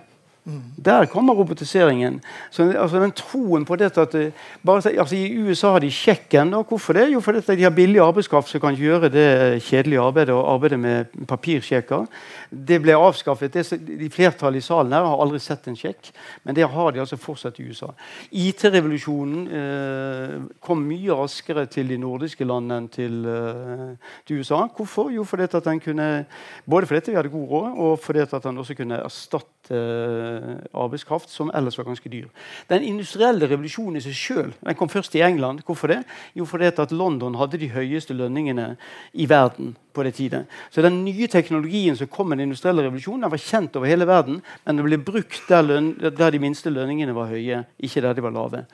Der 0.84 1.06
kommer 1.06 1.32
robotiseringen. 1.34 2.18
Så, 2.50 2.66
altså, 2.76 3.00
den 3.00 3.12
troen 3.16 3.64
på 3.64 3.76
dette 3.80 4.02
at 4.02 4.14
bare, 4.62 4.82
altså, 4.98 5.16
I 5.16 5.38
USA 5.40 5.70
har 5.72 5.80
de 5.80 5.90
sjekken. 5.90 6.52
Og 6.54 6.66
hvorfor 6.68 6.92
det? 6.92 7.06
Jo, 7.12 7.20
fordi 7.24 7.40
de 7.56 7.62
har 7.62 7.72
billig 7.72 8.00
arbeidskraft 8.00 8.50
som 8.50 8.60
kan 8.60 8.76
gjøre 8.76 9.08
det 9.08 9.62
kjedelige 9.64 10.00
arbeidet 10.04 10.34
og 10.34 10.52
arbeide 10.52 10.76
med 10.76 11.14
papirsjekker. 11.28 12.04
Det 12.50 12.80
ble 12.84 12.92
avskaffet. 12.92 13.54
Det, 13.54 13.64
de 13.88 14.10
Flertallet 14.12 14.60
i 14.60 14.66
salen 14.66 14.92
her 14.92 15.06
har 15.08 15.22
aldri 15.24 15.40
sett 15.40 15.64
en 15.68 15.78
sjekk, 15.78 16.12
men 16.44 16.54
det 16.54 16.68
har 16.68 16.92
de 16.92 17.00
altså 17.00 17.16
fortsatt 17.16 17.58
i 17.58 17.64
USA. 17.70 17.88
IT-revolusjonen 18.30 19.48
eh, 19.48 20.36
kom 20.60 20.84
mye 20.84 21.16
raskere 21.22 21.64
til 21.72 21.88
de 21.88 21.98
nordiske 21.98 22.44
landene 22.44 22.82
enn 22.82 22.90
til, 22.92 23.16
eh, 23.24 24.12
til 24.28 24.44
USA. 24.44 24.66
Hvorfor? 24.76 25.08
Jo, 25.14 25.24
fordi 25.24 25.48
at 25.48 25.56
den 25.64 25.80
kunne, 25.80 26.26
både 26.68 26.92
fordi 26.92 27.14
vi 27.14 27.16
hadde 27.16 27.32
god 27.32 27.48
råd, 27.48 27.82
og 27.88 27.98
fordi 28.04 28.26
at 28.28 28.38
den 28.44 28.60
også 28.60 28.76
kunne 28.76 29.00
erstatte 29.00 29.72
eh, 29.72 30.33
arbeidskraft 30.74 31.30
som 31.30 31.50
ellers 31.54 31.78
var 31.78 31.88
ganske 31.88 32.10
dyr. 32.10 32.28
Den 32.70 32.84
industrielle 32.86 33.48
revolusjonen 33.50 34.00
i 34.00 34.04
seg 34.04 34.18
sjøl 34.18 34.52
kom 34.78 34.90
først 34.92 35.14
i 35.18 35.22
England. 35.26 35.64
Hvorfor 35.66 35.92
det? 35.92 36.02
Jo, 36.34 36.46
fordi 36.48 36.70
at 36.70 36.92
London 36.92 37.38
hadde 37.40 37.60
de 37.60 37.70
høyeste 37.72 38.16
lønningene 38.16 38.74
i 39.12 39.28
verden 39.30 39.74
på 39.94 40.02
det 40.02 40.14
tide. 40.14 40.44
Så 40.70 40.82
den 40.82 41.04
nye 41.04 41.28
teknologien 41.30 41.96
som 41.96 42.10
kom 42.10 42.28
med 42.28 42.38
den 42.38 42.48
industrielle 42.50 42.82
revolusjonen, 42.82 43.22
den 43.22 43.34
var 43.34 43.42
kjent 43.42 43.76
over 43.78 43.90
hele 43.90 44.06
verden, 44.10 44.40
men 44.64 44.76
den 44.76 44.86
ble 44.86 44.98
brukt 44.98 45.48
der, 45.48 45.62
løn, 45.62 45.94
der, 46.02 46.30
de 46.30 46.42
minste 46.42 46.72
lønningene 46.72 47.14
var 47.14 47.30
høye, 47.30 47.64
ikke 47.78 48.02
der 48.02 48.16
de 48.16 48.24
var 48.24 48.34
lave. 48.34 48.64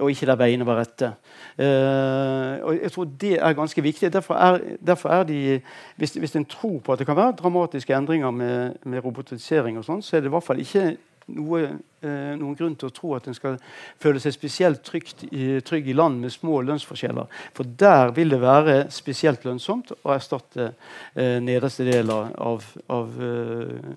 Og 0.00 0.10
ikke 0.10 0.26
der 0.26 0.38
veiene 0.40 0.66
var 0.66 0.80
rette. 0.80 1.12
Eh, 1.58 2.64
og 2.64 2.78
jeg 2.82 2.92
tror 2.92 3.08
Det 3.20 3.32
er 3.38 3.52
ganske 3.52 3.82
viktig. 3.82 4.12
Derfor 4.12 4.34
er, 4.34 4.60
derfor 4.86 5.08
er 5.08 5.22
de, 5.24 5.60
hvis, 5.96 6.14
hvis 6.14 6.36
en 6.36 6.44
tror 6.44 6.78
på 6.78 6.92
at 6.92 6.98
det 6.98 7.06
kan 7.06 7.16
være 7.16 7.36
dramatiske 7.38 7.94
endringer 7.94 8.30
med, 8.30 8.74
med 8.84 9.04
robotisering, 9.04 9.78
og 9.78 9.84
sånn, 9.84 10.02
så 10.02 10.16
er 10.16 10.24
det 10.24 10.32
i 10.32 10.34
hvert 10.34 10.46
fall 10.46 10.62
ikke 10.62 10.96
noe, 11.32 11.60
eh, 12.04 12.32
noen 12.36 12.56
grunn 12.56 12.74
til 12.76 12.90
å 12.90 12.94
tro 12.94 13.12
at 13.16 13.28
en 13.28 13.36
skal 13.36 13.56
føle 14.02 14.20
seg 14.20 14.34
spesielt 14.34 14.90
i, 15.30 15.60
trygg 15.64 15.88
i 15.88 15.96
land 15.96 16.20
med 16.20 16.32
små 16.34 16.60
lønnsforskjeller. 16.66 17.30
For 17.56 17.64
der 17.64 18.12
vil 18.16 18.34
det 18.34 18.40
være 18.42 18.76
spesielt 18.94 19.44
lønnsomt 19.46 19.94
å 20.02 20.14
erstatte 20.14 20.72
eh, 21.14 21.40
nederste 21.40 21.86
del 21.88 22.12
av, 22.12 22.66
av 22.92 23.22
eh, 23.22 23.94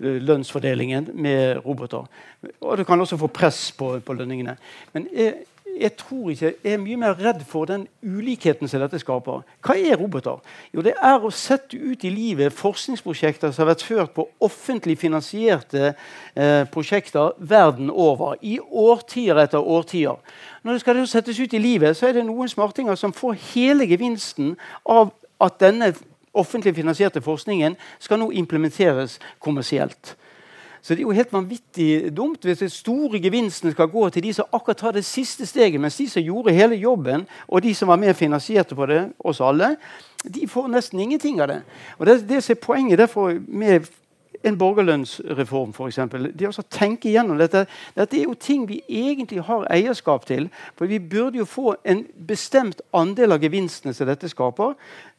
lønnsfordelingen 0.00 1.10
med 1.14 1.60
roboter. 1.66 2.08
Og 2.60 2.78
du 2.78 2.84
kan 2.84 3.00
også 3.00 3.16
få 3.16 3.26
press 3.26 3.72
på, 3.72 3.98
på 4.00 4.16
lønningene. 4.18 4.56
Men 4.92 5.08
jeg, 5.14 5.34
jeg 5.80 5.96
tror 5.96 6.30
ikke, 6.30 6.52
jeg 6.64 6.72
er 6.72 6.80
mye 6.82 6.96
mer 6.96 7.18
redd 7.18 7.40
for 7.46 7.68
den 7.68 7.86
ulikheten 8.02 8.68
som 8.68 8.82
dette 8.82 8.98
skaper. 8.98 9.44
Hva 9.64 9.76
er 9.76 9.98
roboter? 9.98 10.40
Jo, 10.74 10.82
Det 10.82 10.94
er 10.96 11.22
å 11.24 11.30
sette 11.30 11.78
ut 11.78 12.04
i 12.04 12.10
livet 12.10 12.52
forskningsprosjekter 12.52 13.52
som 13.52 13.64
har 13.64 13.72
vært 13.74 13.86
ført 13.86 14.14
på 14.16 14.28
offentlig 14.40 14.98
finansierte 14.98 15.92
eh, 16.34 16.64
prosjekter 16.72 17.36
verden 17.38 17.90
over. 17.90 18.36
I 18.42 18.58
årtier 18.58 19.38
etter 19.38 19.62
årtier. 19.62 20.18
Når 20.62 20.72
det 20.72 20.80
skal 20.80 21.06
settes 21.06 21.40
ut 21.40 21.54
i 21.54 21.62
livet, 21.62 21.96
så 21.96 22.08
er 22.08 22.18
det 22.18 22.26
noen 22.26 22.50
smartinger 22.50 22.98
som 22.98 23.14
får 23.14 23.38
hele 23.52 23.86
gevinsten 23.86 24.56
av 24.84 25.12
at 25.40 25.60
denne 25.62 25.92
offentlig 26.38 26.74
finansierte 26.76 27.22
forskningen 27.24 27.76
skal 27.98 28.20
nå 28.22 28.30
implementeres 28.38 29.18
kommersielt. 29.42 30.16
Så 30.82 30.94
det 30.94 31.02
er 31.02 31.08
jo 31.08 31.16
helt 31.16 31.32
vanvittig 31.34 32.10
dumt 32.16 32.44
hvis 32.46 32.62
de 32.62 32.68
store 32.70 33.18
gevinstene 33.20 33.74
skal 33.74 33.90
gå 33.90 34.04
til 34.14 34.22
de 34.24 34.32
som 34.34 34.46
akkurat 34.54 34.78
tar 34.78 34.94
det 34.96 35.04
siste 35.04 35.46
steget, 35.46 35.80
mens 35.80 35.98
de 35.98 36.06
som 36.08 36.22
gjorde 36.22 36.54
hele 36.54 36.78
jobben, 36.78 37.26
og 37.48 37.62
de 37.62 37.74
som 37.74 37.90
var 37.90 37.98
mer 38.00 38.14
finansierte 38.16 38.78
på 38.78 38.86
det, 38.86 39.02
oss 39.18 39.42
alle, 39.44 39.74
de 40.24 40.46
får 40.48 40.70
nesten 40.70 41.00
ingenting 41.02 41.40
av 41.42 41.50
det. 41.50 41.58
Og 41.98 42.06
Det, 42.06 42.20
det 42.28 42.38
er 42.50 42.62
poenget 42.62 42.98
derfor 42.98 43.34
med 43.48 43.90
en 44.46 44.58
borgerlønnsreform, 44.58 45.72
f.eks. 45.74 45.98
De 46.38 46.48
å 46.48 46.64
tenker 46.70 47.10
igjennom 47.10 47.38
dette. 47.40 47.64
Dette 47.96 48.18
er 48.18 48.28
jo 48.28 48.36
ting 48.38 48.66
vi 48.68 48.80
egentlig 48.86 49.42
har 49.48 49.66
eierskap 49.72 50.26
til. 50.28 50.46
For 50.78 50.90
vi 50.90 51.00
burde 51.02 51.40
jo 51.40 51.46
få 51.48 51.74
en 51.88 52.04
bestemt 52.28 52.82
andel 52.96 53.34
av 53.34 53.42
gevinstene 53.42 53.94
som 53.96 54.08
dette 54.08 54.30
skaper. 54.30 54.76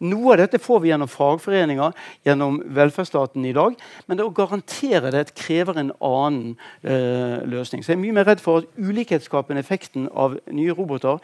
Noe 0.07 0.33
av 0.33 0.41
dette 0.43 0.61
får 0.63 0.83
vi 0.83 0.91
gjennom 0.93 1.11
fagforeninger, 1.11 1.95
gjennom 2.27 2.61
velferdsstaten 2.79 3.45
i 3.49 3.53
dag. 3.55 3.77
Men 4.07 4.19
det 4.19 4.27
å 4.27 4.33
garantere 4.35 5.13
det 5.15 5.25
krever 5.37 5.81
en 5.81 5.93
annen 5.99 6.55
eh, 6.83 7.39
løsning. 7.49 7.83
Så 7.83 7.93
jeg 7.93 7.99
er 7.99 8.03
mye 8.05 8.19
mer 8.21 8.29
redd 8.29 8.43
for 8.43 8.63
at 8.63 8.79
ulikhetsskapende 8.79 9.63
effekten 9.63 10.07
av 10.15 10.39
nye 10.47 10.75
roboter 10.75 11.19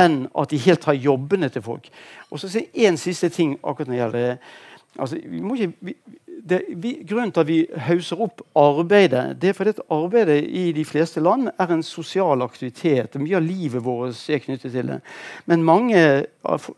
enn 0.00 0.24
at 0.34 0.50
de 0.50 0.60
helt 0.64 0.84
tar 0.84 0.96
jobbene 0.96 1.50
til 1.52 1.64
folk. 1.64 1.90
Og 2.30 2.40
så 2.40 2.64
En 2.74 2.96
siste 2.96 3.28
ting 3.28 3.58
akkurat 3.62 3.88
når 3.88 3.94
det 3.94 4.00
gjelder 4.00 4.36
altså, 4.98 5.18
vi 5.26 5.40
må 5.40 5.54
ikke, 5.54 5.72
vi, 5.80 5.94
det, 6.42 6.60
vi, 6.68 6.92
grunnen 7.08 7.32
til 7.32 7.40
at 7.40 7.48
vi 7.48 7.58
hauser 7.86 8.20
opp 8.24 8.42
arbeidet, 8.58 9.36
det 9.40 9.50
er 9.50 9.56
fordi 9.56 9.74
at 9.74 9.82
arbeidet 9.92 10.38
i 10.44 10.64
de 10.76 10.84
fleste 10.84 11.22
land 11.22 11.50
er 11.52 11.72
en 11.72 11.82
sosial 11.82 12.42
aktivitet. 12.44 13.18
Mye 13.20 13.38
av 13.38 13.46
livet 13.46 13.84
vårt 13.84 14.24
er 14.28 14.42
knyttet 14.44 14.72
til 14.74 14.90
det. 14.92 15.00
Men 15.46 15.64
mange 15.64 16.00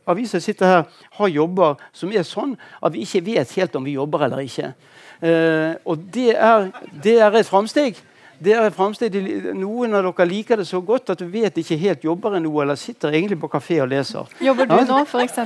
aviser 0.07 0.45
sitter 0.45 0.73
her, 0.73 0.83
har 1.19 1.33
jobber 1.33 1.81
som 1.93 2.13
er 2.13 2.27
sånn 2.27 2.57
at 2.83 2.95
vi 2.95 3.07
ikke 3.07 3.25
vet 3.33 3.57
helt 3.59 3.79
om 3.79 3.87
vi 3.87 3.97
jobber 3.97 4.27
eller 4.27 4.45
ikke. 4.45 4.75
Eh, 5.21 5.73
og 5.85 6.05
det 6.15 6.35
er, 6.37 6.71
det 7.03 7.19
er 7.25 7.41
et 7.41 7.49
framsteg. 7.49 8.03
Det 8.39 8.53
er 8.53 8.69
fremsteg. 8.75 9.15
Noen 9.57 9.97
av 9.97 10.05
dere 10.05 10.27
liker 10.29 10.61
det 10.61 10.67
så 10.69 10.83
godt 10.85 11.15
at 11.15 11.23
du 11.23 11.29
vet 11.33 11.57
ikke 11.57 11.79
helt 11.81 12.05
jobber 12.05 12.37
noe, 12.41 12.63
eller 12.65 12.77
sitter 12.77 13.15
egentlig 13.15 13.39
på 13.41 13.49
kafé 13.53 13.81
og 13.81 13.89
leser. 13.89 14.29
Jobber 14.45 14.69
du 14.69 14.77
nå, 14.77 15.03
f.eks.? 15.07 15.39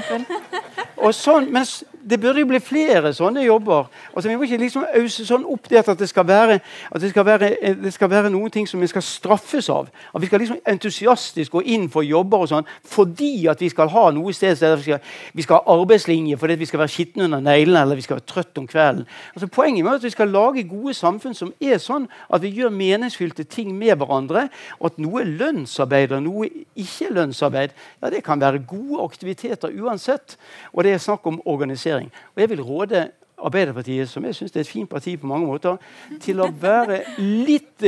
Sånn, 1.16 1.46
mens 1.54 1.80
det 2.02 2.20
burde 2.20 2.40
jo 2.40 2.48
bli 2.48 2.60
flere 2.64 3.12
sånne 3.12 3.42
jobber. 3.44 3.88
Altså, 4.14 4.28
vi 4.30 4.36
må 4.38 4.46
ikke 4.46 4.60
liksom 4.62 4.86
ause 4.96 5.24
sånn 5.28 5.44
opp 5.44 5.68
det 5.68 5.82
at 5.82 5.98
det 6.00 6.08
skal 6.08 6.26
være, 6.26 6.58
at 6.88 7.02
det 7.02 7.10
skal 7.12 7.26
være, 7.26 7.50
det 7.82 7.92
skal 7.92 8.10
være 8.10 8.30
noen 8.32 8.52
ting 8.52 8.68
som 8.68 8.80
vi 8.80 8.88
skal 8.88 9.04
straffes 9.04 9.68
av. 9.72 9.90
At 10.14 10.22
vi 10.22 10.30
skal 10.30 10.40
liksom 10.40 10.62
entusiastisk 10.70 11.52
gå 11.58 11.62
inn 11.74 11.88
for 11.92 12.06
jobber 12.06 12.46
og 12.46 12.50
sånn 12.52 12.68
fordi 12.90 13.48
at 13.50 13.60
vi 13.60 13.68
skal 13.72 13.90
ha 13.92 14.06
noe 14.14 14.32
sted 14.36 14.56
vi 14.60 14.86
skal, 14.86 15.02
vi 15.36 15.44
skal 15.44 15.60
ha 15.60 15.76
arbeidslinje 15.76 16.38
fordi 16.40 16.56
vi 16.60 16.68
skal 16.68 16.82
være 16.82 16.94
skitne 16.94 17.26
under 17.28 17.42
neglene 17.44 17.84
eller 17.84 17.98
vi 17.98 18.06
skal 18.06 18.18
være 18.18 18.28
trøtt 18.32 18.62
om 18.62 18.68
kvelden. 18.70 19.04
Altså, 19.34 19.50
poenget 19.52 19.86
er 19.86 20.00
at 20.00 20.06
vi 20.08 20.14
skal 20.14 20.32
lage 20.32 20.66
gode 20.68 20.94
samfunn 20.96 21.36
som 21.36 21.52
er 21.60 21.78
sånn 21.82 22.08
at 22.30 22.42
vi 22.44 22.54
gjør 22.56 22.72
meningsfylte 22.74 23.44
ting 23.44 23.74
med 23.76 23.98
hverandre. 24.00 24.48
Og 24.80 24.90
at 24.92 25.00
noe 25.02 25.26
lønnsarbeid 25.28 26.16
og 26.16 26.24
noe 26.24 26.50
ikke-lønnsarbeid 26.80 27.76
ja, 28.00 28.10
det 28.12 28.24
kan 28.24 28.40
være 28.40 28.64
gode 28.64 29.04
aktiviteter 29.04 29.74
uansett. 29.80 30.38
Og 30.72 30.84
det 30.84 30.96
er 30.96 31.02
snakk 31.02 31.26
om 31.28 31.40
organisering 31.44 31.89
regjering. 31.90 32.12
Og 32.34 32.44
jeg 32.44 32.52
vil 32.54 32.62
råde 32.62 33.08
Arbeiderpartiet, 33.40 34.08
som 34.08 34.24
jeg 34.28 34.36
syns 34.36 34.52
er 34.52 34.60
et 34.60 34.68
fint 34.68 34.90
parti 34.90 35.14
på 35.16 35.28
mange 35.28 35.48
måter, 35.48 35.78
til 36.20 36.42
å 36.44 36.50
være 36.52 37.00
litt 37.18 37.80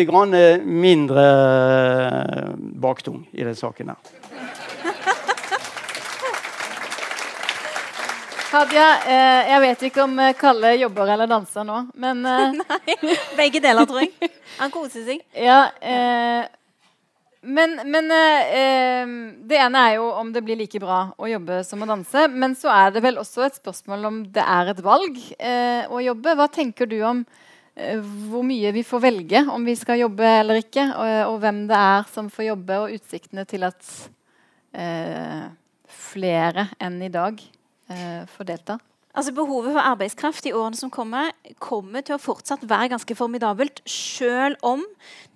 mindre 0.64 1.26
baktung 2.80 3.26
i 3.32 3.44
den 3.44 3.58
saken 3.58 3.92
her. 3.92 4.12
Hadia, 8.52 8.88
eh, 9.08 9.48
jeg 9.48 9.60
vet 9.62 9.82
ikke 9.88 10.02
om 10.04 10.18
eh, 10.20 10.34
Kalle 10.36 10.74
jobber 10.76 11.08
eller 11.14 11.28
danser 11.30 11.64
nå, 11.64 11.78
men 11.96 12.18
eh, 12.28 12.58
Nei, 12.60 12.96
begge 13.38 13.62
deler, 13.64 13.88
tror 13.88 14.02
jeg. 14.04 14.12
Han 14.60 14.72
koser 14.74 15.06
seg. 15.06 15.22
Ja, 15.32 15.70
eh, 15.80 16.44
men, 17.42 17.74
men 17.90 18.10
eh, 18.14 19.12
det 19.50 19.58
ene 19.58 19.80
er 19.88 19.96
jo 19.96 20.08
om 20.14 20.28
det 20.34 20.44
blir 20.46 20.60
like 20.60 20.78
bra 20.82 21.08
å 21.18 21.26
jobbe 21.26 21.62
som 21.66 21.82
å 21.82 21.88
danse. 21.90 22.26
Men 22.30 22.54
så 22.58 22.70
er 22.70 22.92
det 22.94 23.02
vel 23.02 23.18
også 23.18 23.46
et 23.46 23.58
spørsmål 23.58 24.06
om 24.06 24.20
det 24.34 24.44
er 24.46 24.70
et 24.70 24.82
valg 24.84 25.18
eh, 25.38 25.88
å 25.90 25.98
jobbe. 26.04 26.36
Hva 26.38 26.46
tenker 26.54 26.86
du 26.86 27.00
om 27.08 27.24
eh, 27.74 27.98
hvor 28.30 28.46
mye 28.46 28.70
vi 28.76 28.84
får 28.86 29.02
velge 29.08 29.42
om 29.50 29.66
vi 29.66 29.74
skal 29.78 30.04
jobbe 30.04 30.30
eller 30.44 30.62
ikke? 30.62 30.86
Og, 30.94 31.10
og 31.32 31.40
hvem 31.42 31.64
det 31.72 31.82
er 31.82 32.06
som 32.14 32.30
får 32.30 32.48
jobbe, 32.52 32.78
og 32.78 32.94
utsiktene 33.00 33.46
til 33.50 33.66
at 33.66 33.90
eh, 34.78 35.50
flere 36.12 36.70
enn 36.78 37.02
i 37.02 37.10
dag 37.12 37.42
eh, 37.42 38.22
får 38.36 38.50
delta? 38.54 38.78
Altså 39.12 39.34
Behovet 39.36 39.74
for 39.74 39.84
arbeidskraft 39.84 40.46
i 40.48 40.54
årene 40.56 40.78
som 40.78 40.88
kommer, 40.88 41.34
kommer 41.60 42.00
til 42.00 42.14
å 42.16 42.20
fortsatt 42.22 42.62
være 42.64 42.94
ganske 42.94 43.16
formidabelt, 43.16 43.82
selv 43.84 44.56
om 44.64 44.80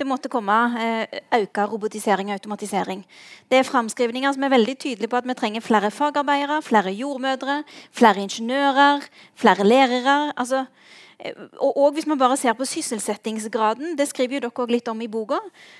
det 0.01 0.07
måtte 0.09 0.31
komme 0.33 0.55
eh, 0.81 1.19
økt 1.43 1.61
robotisering 1.69 2.31
og 2.31 2.39
automatisering. 2.39 3.03
Det 3.53 3.61
er 3.61 3.69
framskrivninger 3.69 4.33
som 4.33 4.47
er 4.49 4.55
veldig 4.55 4.79
tydelige 4.81 5.13
på 5.13 5.21
at 5.21 5.29
vi 5.29 5.37
trenger 5.37 5.67
flere 5.67 5.93
fagarbeidere, 5.93 6.63
flere 6.65 6.95
jordmødre, 6.97 7.59
flere 7.93 8.25
ingeniører, 8.25 9.05
flere 9.37 9.69
lærere. 9.69 10.33
altså 10.41 10.65
og, 11.17 11.77
og, 11.77 11.93
hvis 11.93 12.07
man 12.07 12.19
bare 12.19 12.37
ser 12.37 12.53
på 12.53 12.65
sysselsettingsgraden, 12.69 13.95
det 13.99 14.09
skriver 14.09 14.37
jo 14.37 14.41
dere 14.45 14.53
også 14.53 14.73
litt 14.73 14.89
om 14.93 15.01
i 15.01 15.09
boka, 15.09 15.39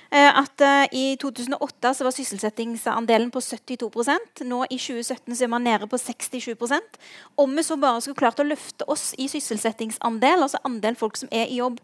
eh, 0.09 0.31
at 0.41 0.63
eh, 0.65 0.87
i 0.97 1.03
2008 1.21 1.93
så 1.93 2.07
var 2.07 2.15
sysselsettingsandelen 2.15 3.29
på 3.31 3.43
72% 3.45 4.43
Nå 4.49 4.63
i 4.65 4.79
2017 4.81 5.35
så 5.35 5.45
er 5.45 5.51
man 5.53 5.65
nede 5.67 5.87
på 5.87 5.99
67% 6.01 6.99
Om 7.37 7.55
vi 7.57 7.63
så 7.63 7.77
bare 7.77 8.01
skulle 8.01 8.17
klart 8.17 8.41
å 8.41 8.47
løfte 8.47 8.87
oss 8.89 9.11
i 9.17 9.29
sysselsettingsandel, 9.29 10.41
altså 10.41 10.61
andel 10.65 10.97
folk 10.97 11.19
som 11.21 11.29
er 11.31 11.45
i 11.45 11.61
jobb 11.61 11.77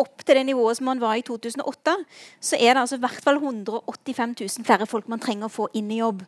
opp 0.00 0.24
til 0.24 0.38
det 0.38 0.46
nivået 0.48 0.78
som 0.78 0.88
man 0.88 1.00
var 1.02 1.18
i 1.18 1.24
2008, 1.26 1.94
så 2.40 2.56
er 2.56 2.74
det 2.74 2.80
altså 2.80 2.96
i 2.96 3.02
hvert 3.02 3.22
fall 3.24 3.36
185 3.36 4.34
000 4.40 4.66
flere 4.66 4.86
folk 4.88 5.08
man 5.08 5.20
trenger 5.20 5.48
å 5.48 5.52
få 5.52 5.68
inn 5.76 5.90
i 5.92 6.00
jobb. 6.00 6.22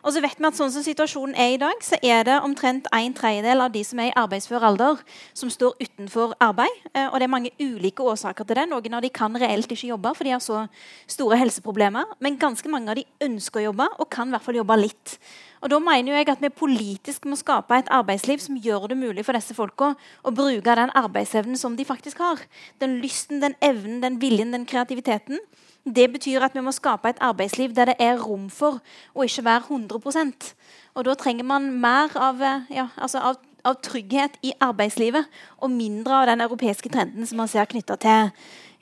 Og 0.00 0.14
så 0.14 0.22
vet 0.24 0.38
vi 0.38 0.48
at 0.48 0.56
sånn 0.56 0.72
som 0.72 0.84
situasjonen 0.84 1.36
er 1.36 1.54
i 1.54 1.58
dag, 1.60 1.82
så 1.84 1.98
er 2.02 2.24
det 2.24 2.38
omtrent 2.40 2.88
en 2.96 3.16
tredjedel 3.16 3.60
av 3.66 3.74
de 3.74 3.82
som 3.84 4.00
er 4.00 4.08
i 4.08 4.16
arbeidsfør 4.16 4.64
alder, 4.70 5.02
som 5.36 5.52
står 5.52 5.76
utenfor 5.82 6.32
arbeid. 6.40 6.72
Eh, 6.94 7.06
og 7.10 7.18
det 7.20 7.28
er 7.28 7.34
mange 7.34 7.52
ulike 7.60 8.06
årsaker 8.08 8.48
til 8.48 8.62
det. 8.62 8.66
Noen 8.70 8.96
av 8.96 9.04
de 9.04 9.12
kan 9.12 9.36
reelt 9.36 9.68
ikke 9.68 9.92
jobbe, 9.92 10.14
for 10.16 10.24
de 10.24 10.34
har 10.34 10.40
så 10.44 10.64
store 11.10 11.36
helseproblemer. 11.42 12.16
Men 12.24 12.40
ganske 12.40 12.72
mange 12.72 12.94
av 12.94 13.00
de 13.00 13.04
ønsker 13.28 13.60
å 13.60 13.68
jobbe, 13.68 13.90
og 14.00 14.08
kan 14.12 14.30
i 14.30 14.36
hvert 14.36 14.48
fall 14.48 14.60
jobbe 14.62 14.80
litt. 14.80 15.18
Og 15.60 15.68
da 15.68 15.78
mener 15.78 16.16
jeg 16.16 16.28
at 16.28 16.40
Vi 16.40 16.48
politisk 16.48 17.26
må 17.28 17.36
skape 17.36 17.76
et 17.76 17.90
arbeidsliv 17.90 18.38
som 18.40 18.56
gjør 18.56 18.88
det 18.88 18.96
mulig 18.96 19.24
for 19.24 19.36
disse 19.36 19.54
folka 19.54 19.94
å 20.24 20.32
bruke 20.32 20.76
den 20.76 20.92
arbeidsevnen 20.96 21.56
som 21.56 21.76
de 21.76 21.84
faktisk 21.84 22.18
har. 22.18 22.40
Den 22.80 23.00
lysten, 23.00 23.40
den 23.40 23.54
evnen, 23.60 24.00
den 24.02 24.20
viljen, 24.20 24.52
den 24.52 24.64
kreativiteten. 24.66 25.38
Det 25.84 26.12
betyr 26.12 26.44
at 26.44 26.54
vi 26.54 26.64
må 26.64 26.72
skape 26.72 27.08
et 27.08 27.20
arbeidsliv 27.20 27.74
der 27.74 27.92
det 27.92 27.96
er 28.00 28.18
rom 28.20 28.48
for 28.52 28.80
å 29.14 29.24
ikke 29.24 29.44
være 29.44 29.64
100% 29.68 30.52
Og 30.94 31.04
Da 31.04 31.14
trenger 31.14 31.44
man 31.44 31.70
mer 31.80 32.10
av, 32.16 32.40
ja, 32.70 32.88
altså 32.96 33.18
av, 33.18 33.36
av 33.64 33.80
trygghet 33.82 34.36
i 34.42 34.52
arbeidslivet 34.60 35.24
og 35.58 35.70
mindre 35.70 36.14
av 36.14 36.26
den 36.26 36.40
europeiske 36.40 36.88
trenden 36.88 37.26
som 37.26 37.36
man 37.36 37.48
ser 37.48 37.64
knytta 37.64 37.96
til, 37.96 38.30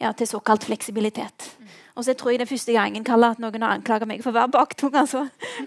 ja, 0.00 0.12
til 0.12 0.26
såkalt 0.26 0.64
fleksibilitet. 0.64 1.57
Og 1.98 2.04
så 2.06 2.14
tror 2.14 2.30
jeg 2.30 2.38
det 2.38 2.44
er 2.46 2.50
første 2.52 2.74
gangen 2.76 3.02
Kalle, 3.06 3.32
at 3.34 3.40
noen 3.42 3.62
har 3.64 3.72
anklaga 3.74 4.06
meg 4.06 4.20
for 4.22 4.30
å 4.30 4.36
være 4.36 4.52
baktung. 4.54 4.94
Altså. 4.94 5.24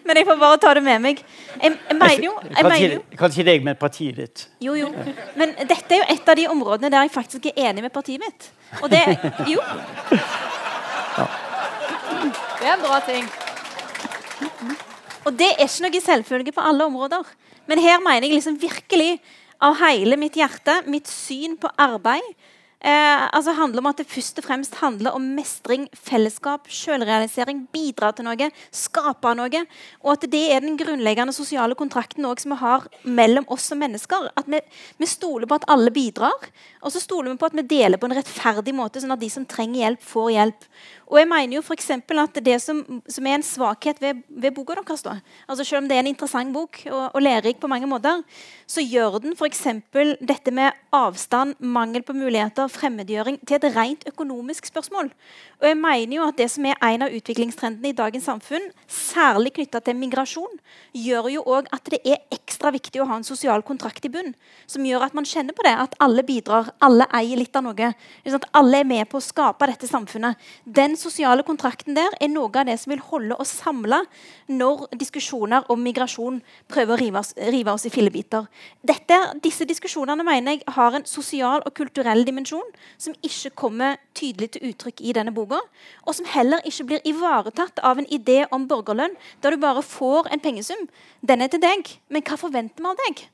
Men 0.07 0.19
jeg 0.21 0.27
får 0.29 0.37
bare 0.39 0.59
ta 0.63 0.71
det 0.77 0.83
med 0.85 1.01
meg. 1.03 1.19
Jeg, 1.59 1.73
jeg 1.89 1.97
mener 1.99 2.23
jo, 2.23 2.31
jeg 2.47 2.67
mener 2.69 2.93
jo 2.95 3.01
Kanskje 3.19 3.45
deg 3.49 3.65
med 3.67 3.79
partiet 3.81 4.21
ditt. 4.21 4.45
Jo, 4.63 4.77
jo. 4.79 4.87
Men 5.35 5.51
dette 5.59 5.97
er 5.97 5.99
jo 5.99 6.07
et 6.15 6.31
av 6.31 6.39
de 6.39 6.47
områdene 6.53 6.91
der 6.93 7.03
jeg 7.03 7.11
faktisk 7.17 7.49
er 7.51 7.59
enig 7.67 7.83
med 7.83 7.91
partiet 7.91 8.23
mitt. 8.23 8.47
Og 8.79 8.87
det 8.93 9.03
Jo. 9.51 9.59
Det 12.61 12.69
er 12.69 12.77
en 12.77 12.85
bra 12.85 13.01
ting. 13.03 13.27
Og 15.27 15.35
det 15.35 15.51
er 15.51 15.67
ikke 15.67 15.83
noe 15.89 16.03
selvfølge 16.07 16.55
på 16.55 16.63
alle 16.63 16.87
områder. 16.87 17.27
Men 17.67 17.83
her 17.83 17.99
mener 17.99 18.29
jeg 18.29 18.39
liksom 18.39 18.55
virkelig 18.61 19.17
av 19.61 19.75
hele 19.83 20.15
mitt 20.17 20.39
hjerte, 20.39 20.79
mitt 20.87 21.11
syn 21.11 21.59
på 21.59 21.69
arbeid, 21.75 22.23
Eh, 22.81 23.27
altså 23.29 23.53
handler 23.53 23.83
om 23.83 23.91
at 23.91 23.99
det 24.01 24.07
først 24.09 24.39
og 24.41 24.45
fremst 24.47 24.79
handler 24.79 25.13
om 25.13 25.25
mestring, 25.37 25.83
fellesskap, 25.93 26.65
selvrealisering, 26.73 27.67
bidra 27.69 28.09
til 28.17 28.25
noe, 28.25 28.47
skape 28.73 29.33
noe. 29.37 29.61
Og 30.01 30.09
at 30.15 30.25
det 30.33 30.41
er 30.55 30.65
den 30.65 30.79
grunnleggende 30.79 31.35
sosiale 31.35 31.77
kontrakten 31.77 32.25
som 32.41 32.55
vi 32.55 32.57
har 32.57 32.87
mellom 33.03 33.45
oss 33.53 33.69
som 33.69 33.77
mennesker. 33.77 34.31
At 34.33 34.49
vi, 34.49 34.63
vi, 34.97 35.09
stoler 35.09 35.45
på 35.45 35.59
at 35.59 35.67
alle 35.69 35.93
bidrar, 35.93 36.49
og 36.81 36.93
så 36.95 37.03
stoler 37.03 37.29
vi 37.29 37.37
på 37.37 37.51
at 37.51 37.59
vi 37.59 37.67
deler 37.69 38.01
på 38.01 38.09
en 38.09 38.17
rettferdig 38.17 38.73
måte, 38.73 39.03
sånn 39.03 39.13
at 39.13 39.21
de 39.21 39.29
som 39.29 39.45
trenger 39.45 39.83
hjelp, 39.83 40.01
får 40.01 40.33
hjelp. 40.39 40.67
Og 41.11 41.19
jeg 41.19 41.27
mener 41.27 41.57
jo 41.57 41.61
for 41.65 41.75
at 41.75 42.37
Det 42.41 42.57
som, 42.63 42.81
som, 43.07 43.27
er 43.27 43.35
en 43.35 43.43
svakhet 43.43 43.99
ved, 44.01 44.23
ved 44.29 44.55
boka 44.55 44.73
deres, 44.79 45.03
altså 45.47 45.63
selv 45.63 45.83
om 45.83 45.87
det 45.89 45.97
er 45.97 45.99
en 46.05 46.07
interessant 46.07 46.53
bok 46.53 46.79
og, 46.87 47.11
og 47.13 47.21
lærerik 47.21 47.59
på 47.59 47.67
mange 47.67 47.85
måter, 47.85 48.23
så 48.65 48.81
gjør 48.81 49.19
den 49.19 49.35
f.eks. 49.35 49.67
dette 50.21 50.51
med 50.51 50.71
avstand, 50.95 51.55
mangel 51.59 52.01
på 52.03 52.15
muligheter, 52.15 52.70
fremmedgjøring 52.71 53.39
til 53.45 53.57
et 53.57 53.67
rent 53.75 54.05
økonomisk 54.09 54.69
spørsmål. 54.71 55.11
Og 55.61 55.67
jeg 55.67 55.77
mener 55.77 56.15
jo 56.15 56.27
at 56.27 56.37
Det 56.41 56.49
som 56.49 56.65
er 56.65 56.79
en 56.81 57.03
av 57.05 57.13
utviklingstrendene 57.13 57.91
i 57.91 57.97
dagens 57.97 58.25
samfunn, 58.25 58.71
særlig 58.87 59.53
knytta 59.53 59.79
til 59.85 59.95
migrasjon, 59.99 60.55
gjør 60.93 61.27
jo 61.29 61.43
òg 61.45 61.67
at 61.75 61.91
det 61.91 61.99
er 62.07 62.23
ekstra 62.33 62.71
viktig 62.73 63.01
å 63.03 63.05
ha 63.05 63.19
en 63.19 63.27
sosial 63.27 63.61
kontrakt 63.61 64.05
i 64.07 64.09
bunn. 64.09 64.33
Som 64.65 64.85
gjør 64.87 65.05
at 65.05 65.13
man 65.13 65.27
kjenner 65.27 65.53
på 65.53 65.65
det, 65.67 65.75
at 65.77 65.93
alle 66.01 66.23
bidrar, 66.25 66.71
alle 66.81 67.05
eier 67.13 67.37
litt 67.37 67.55
av 67.55 67.67
noe. 67.67 67.91
At 68.25 68.47
alle 68.57 68.81
er 68.81 68.89
med 68.89 69.09
på 69.11 69.19
å 69.19 69.23
skape 69.23 69.69
dette 69.69 69.89
samfunnet. 69.89 70.39
Den 70.65 70.97
sosiale 70.97 71.45
kontrakten 71.45 71.93
der 71.97 72.15
er 72.19 72.31
noe 72.31 72.49
av 72.49 72.65
det 72.65 72.79
som 72.81 72.95
vil 72.95 73.03
holde 73.11 73.37
oss 73.37 73.53
samla 73.61 74.01
når 74.51 74.87
diskusjoner 74.97 75.69
om 75.71 75.81
migrasjon 75.83 76.41
prøver 76.71 76.95
å 76.95 76.99
rive 76.99 77.21
oss, 77.21 77.33
rive 77.53 77.75
oss 77.75 77.85
i 77.85 77.93
fillebiter. 77.93 78.47
Dette, 78.81 79.17
disse 79.43 79.67
diskusjonene 79.69 80.25
mener 80.25 80.57
jeg 80.57 80.75
har 80.75 80.97
en 80.97 81.07
sosial 81.07 81.61
og 81.65 81.75
kulturell 81.77 82.25
dimensjon 82.27 82.60
som 83.01 83.15
ikke 83.25 83.53
kommer 83.63 83.99
tydelig 84.17 84.51
til 84.53 84.69
uttrykk 84.71 85.01
i 85.01 85.13
denne 85.17 85.33
boka, 85.35 85.59
og 86.05 86.15
som 86.17 86.29
heller 86.29 86.63
ikke 86.67 86.87
blir 86.91 87.05
ivaretatt 87.07 87.81
av 87.83 87.99
en 88.01 88.09
idé 88.11 88.43
om 88.51 88.67
borgerlønn, 88.69 89.17
der 89.41 89.55
du 89.55 89.61
bare 89.61 89.85
får 89.85 90.31
en 90.31 90.43
pengesum. 90.43 90.87
Den 91.21 91.41
er 91.41 91.51
til 91.51 91.63
deg, 91.63 91.95
men 92.09 92.25
hva 92.25 92.39
forventer 92.39 92.83
vi 92.83 92.91
av 92.91 93.05
deg? 93.05 93.25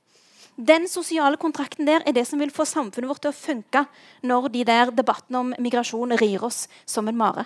Den 0.58 0.88
sosiale 0.90 1.38
kontrakten 1.38 1.86
der 1.86 2.02
er 2.08 2.16
det 2.18 2.26
som 2.26 2.42
vil 2.42 2.50
få 2.50 2.66
samfunnet 2.66 3.12
vårt 3.12 3.22
til 3.22 3.30
å 3.30 3.38
funke 3.38 3.84
når 4.26 4.50
de 4.56 4.64
der 4.66 4.90
debattene 4.90 5.44
om 5.44 5.54
migrasjon 5.62 6.18
rir 6.18 6.44
oss 6.48 6.66
som 6.90 7.08
en 7.08 7.20
mare. 7.20 7.46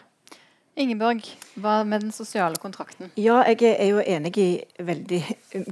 Ingeborg, 0.80 1.26
hva 1.60 1.82
med 1.84 2.06
den 2.06 2.14
sosiale 2.16 2.56
kontrakten? 2.56 3.10
Ja, 3.20 3.42
jeg 3.44 3.74
er 3.74 3.90
jo 3.90 4.00
enig 4.00 4.32
i 4.40 4.52
veldig 4.80 5.20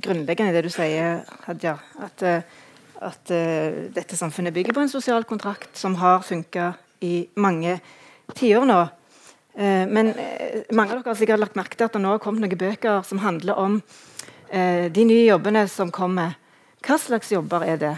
grunnleggende 0.04 0.52
det 0.58 0.66
du 0.66 0.74
sier, 0.74 1.22
Hadia. 1.46 1.78
At, 2.04 2.22
eh, 2.22 2.44
at 3.02 3.32
uh, 3.32 3.90
dette 3.96 4.18
samfunnet 4.18 4.54
bygger 4.56 4.76
på 4.76 4.84
en 4.84 4.92
sosial 4.92 5.26
kontrakt 5.28 5.78
som 5.78 5.96
har 6.00 6.24
funka 6.26 6.74
i 7.06 7.28
mange 7.40 7.78
tiår 8.36 8.68
nå. 8.68 8.80
Uh, 9.60 9.86
men 9.90 10.12
uh, 10.16 10.60
mange 10.76 10.94
av 10.94 11.00
dere 11.00 11.14
har 11.14 11.20
sikkert 11.20 11.44
lagt 11.44 11.58
merke 11.60 11.80
til 11.80 11.88
at 11.88 11.96
det 11.96 12.04
nå 12.04 12.14
har 12.16 12.22
kommet 12.24 12.44
noen 12.44 12.60
bøker 12.60 13.04
som 13.08 13.24
handler 13.26 13.60
om 13.60 13.82
de 14.50 15.04
nye 15.06 15.28
jobbene 15.28 15.62
som 15.70 15.92
kommer. 15.94 16.32
Hva 16.82 16.96
slags 16.98 17.30
jobber 17.30 17.62
er 17.70 17.76
det? 17.78 17.92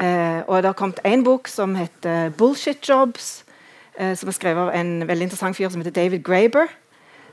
og 0.00 0.54
det 0.56 0.70
har 0.70 0.76
kommet 0.78 1.02
én 1.04 1.20
bok 1.20 1.50
som 1.52 1.74
heter 1.76 2.30
'Bullshit 2.32 2.80
Jobs' 2.80 3.42
som 3.92 4.28
er 4.30 4.32
skrevet 4.32 4.62
av 4.62 4.70
en 4.72 5.04
veldig 5.04 5.26
interessant 5.26 5.56
fyr 5.58 5.68
som 5.68 5.82
heter 5.82 5.92
David 5.92 6.24
Graber. 6.24 6.72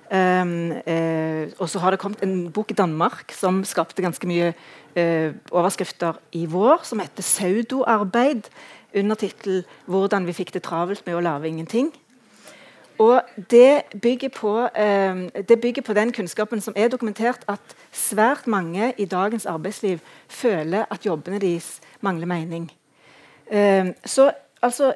Um, 0.08 0.72
uh, 0.72 1.52
og 1.60 1.68
så 1.70 1.80
har 1.84 1.92
det 1.92 2.00
kommet 2.00 2.22
en 2.24 2.52
bok 2.52 2.72
i 2.72 2.78
Danmark 2.80 3.34
som 3.36 3.64
skapte 3.68 4.02
ganske 4.02 4.28
mye 4.28 4.54
uh, 4.96 5.36
overskrifter 5.52 6.16
i 6.32 6.46
vår, 6.48 6.80
som 6.84 7.00
heter 7.00 7.24
'Saudoarbeid', 7.24 8.48
under 8.96 9.16
tittel 9.16 9.66
'Hvordan 9.86 10.28
vi 10.28 10.34
fikk 10.34 10.54
det 10.54 10.64
travelt 10.64 11.06
med 11.06 11.16
å 11.16 11.20
lage 11.20 11.48
ingenting'. 11.48 11.92
Og 13.00 13.22
det 13.52 13.82
bygger, 14.02 14.30
på, 14.30 14.70
um, 14.80 15.30
det 15.50 15.62
bygger 15.62 15.82
på 15.82 15.94
den 15.94 16.14
kunnskapen 16.14 16.62
som 16.62 16.74
er 16.76 16.88
dokumentert 16.88 17.44
at 17.48 17.60
svært 17.92 18.48
mange 18.48 18.94
i 18.98 19.06
dagens 19.06 19.46
arbeidsliv 19.46 20.00
føler 20.28 20.86
at 20.92 21.06
jobbene 21.06 21.40
deres 21.40 21.80
mangler 22.02 22.26
mening. 22.26 22.72
Um, 23.52 23.94
så 24.06 24.32
altså, 24.62 24.94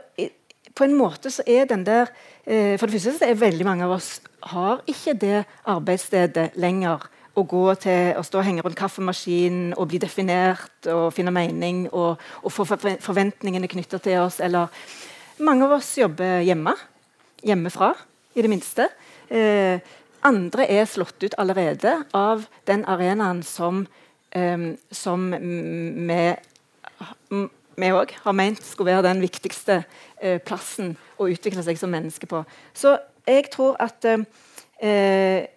på 0.76 0.84
en 0.84 0.96
måte 0.96 1.32
så 1.32 1.44
er 1.48 1.66
den 1.66 1.86
der 1.86 2.06
For 2.42 2.90
det 2.90 2.98
første 2.98 3.28
er 3.28 3.38
veldig 3.38 3.66
mange 3.68 3.86
av 3.86 3.92
oss 3.94 4.16
har 4.50 4.80
ikke 4.90 5.14
det 5.22 5.44
arbeidsstedet 5.70 6.48
lenger 6.58 7.04
å 7.38 7.44
gå 7.48 7.64
til 7.80 8.18
å 8.20 8.24
stå 8.26 8.42
og 8.42 8.46
henge 8.48 8.64
rundt 8.66 8.80
kaffemaskinen 8.80 9.76
og 9.78 9.88
bli 9.92 10.02
definert 10.04 10.90
og 10.92 11.14
finne 11.16 11.32
mening 11.34 11.86
og, 11.92 12.20
og 12.44 12.52
få 12.52 12.66
forventningene 12.68 13.70
knytta 13.72 14.02
til 14.04 14.20
oss. 14.26 14.42
Eller 14.44 14.74
mange 15.40 15.68
av 15.68 15.78
oss 15.78 15.94
jobber 16.00 16.42
hjemme. 16.46 16.76
Hjemmefra, 17.42 17.94
i 18.36 18.44
det 18.44 18.52
minste. 18.52 18.90
Eh, 19.32 19.80
andre 20.28 20.68
er 20.70 20.86
slått 20.86 21.24
ut 21.24 21.38
allerede 21.42 21.96
av 22.14 22.44
den 22.70 22.84
arenaen 22.86 23.42
som, 23.48 23.88
eh, 24.36 24.76
som 24.92 25.32
vi 27.82 27.90
òg 27.90 28.14
har 28.26 28.38
ment 28.38 28.62
skulle 28.62 28.92
være 28.92 29.08
den 29.08 29.24
viktigste 29.24 29.84
eh, 30.22 30.38
plassen 30.44 30.94
å 31.22 31.30
utvikle 31.32 31.64
seg 31.66 31.80
som 31.80 31.92
menneske 31.94 32.30
på. 32.30 32.44
Så 32.74 32.98
jeg 33.28 33.50
tror 33.54 33.78
at 33.82 34.06
eh, 34.08 35.48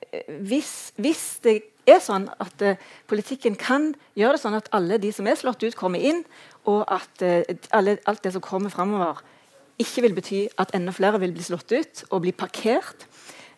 hvis, 0.44 0.92
hvis, 1.00 1.24
det 1.44 1.60
er 1.88 2.00
sånn 2.04 2.28
at 2.40 2.64
eh, 2.64 2.80
politikken 3.10 3.56
kan 3.60 3.92
gjøre 4.18 4.36
det 4.36 4.42
sånn 4.44 4.58
at 4.58 4.70
alle 4.76 5.00
de 5.00 5.12
som 5.12 5.28
er 5.28 5.38
slått 5.40 5.64
ut, 5.64 5.76
kommer 5.78 6.00
inn, 6.00 6.22
og 6.70 6.84
at 6.92 7.24
eh, 7.24 7.56
alle, 7.76 7.98
alt 8.08 8.24
det 8.24 8.34
som 8.36 8.44
kommer 8.44 8.72
framover, 8.72 9.20
ikke 9.80 10.04
vil 10.04 10.16
bety 10.16 10.40
at 10.60 10.74
enda 10.76 10.94
flere 10.94 11.18
vil 11.22 11.34
bli 11.34 11.44
slått 11.44 11.72
ut 11.74 12.04
og 12.10 12.22
bli 12.24 12.34
parkert, 12.36 13.08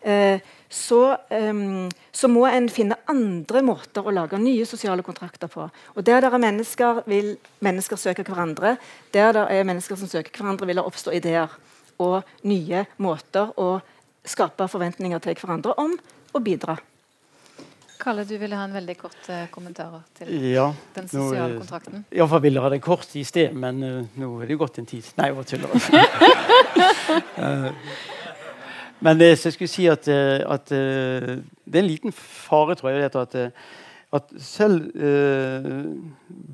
eh, 0.01 0.41
så, 0.67 1.15
um, 1.31 1.87
så, 2.11 2.27
må 2.27 2.41
en 2.49 2.65
finne 2.67 2.97
andre 3.07 3.61
måter 3.63 4.03
å 4.03 4.11
lage 4.11 4.35
nye 4.41 4.65
sosiale 4.67 5.05
kontrakter 5.05 5.47
på. 5.47 5.69
Og 5.95 6.03
Der 6.03 6.19
det 6.19 6.27
er 6.27 6.43
mennesker, 6.43 7.03
vil 7.07 7.37
mennesker 7.63 7.95
søke 7.95 8.25
hverandre. 8.27 8.75
Der 9.13 9.31
det 9.31 9.45
er 9.47 9.63
mennesker 9.63 9.95
som 9.95 10.11
søker 10.11 10.33
hverandre, 10.35 10.67
vil 10.67 10.81
det 10.81 10.83
oppstå 10.83 11.15
ideer 11.15 11.55
og 12.03 12.21
nye 12.47 12.85
måter 13.03 13.53
å 13.59 13.77
skape 14.27 14.67
forventninger 14.69 15.23
til 15.23 15.37
hverandre 15.39 15.75
om 15.81 15.95
å 16.35 16.43
bidra. 16.43 16.77
Kalle, 17.97 18.27
du 18.29 18.35
ville 18.37 18.55
ha 18.55 18.67
en 18.67 18.75
veldig 18.75 18.95
kort 18.99 19.29
uh, 19.31 19.47
kommentar 19.51 19.95
til 20.19 20.29
ja, 20.51 20.67
den 20.95 21.07
sosiale 21.09 21.55
nå, 21.55 21.63
kontrakten? 21.63 22.03
Iallfall 22.13 22.43
ville 22.43 22.61
ha 22.61 22.69
den 22.71 22.83
kort 22.83 23.15
i 23.17 23.23
sted, 23.25 23.55
men 23.57 23.81
uh, 23.81 24.03
nå 24.21 24.29
er 24.43 24.51
det 24.51 24.59
gått 24.61 24.77
en 24.77 24.87
tid. 24.87 25.07
Nei, 25.17 25.31
jeg 25.31 25.39
bare 25.39 25.49
tuller. 25.49 25.69
uh, 27.41 27.71
Men 28.99 29.21
jeg 29.21 29.37
skulle 29.37 29.69
si 29.69 29.85
at, 29.85 30.07
eh, 30.07 30.41
at, 30.41 30.71
eh, 30.71 31.37
det 31.65 31.75
er 31.75 31.83
en 31.83 31.89
liten 31.91 32.11
fare, 32.11 32.75
tror 32.75 32.89
jeg, 32.89 33.15
at, 33.15 33.35
eh, 33.35 33.49
at 34.13 34.23
selv 34.39 34.87
uh, 34.95 35.95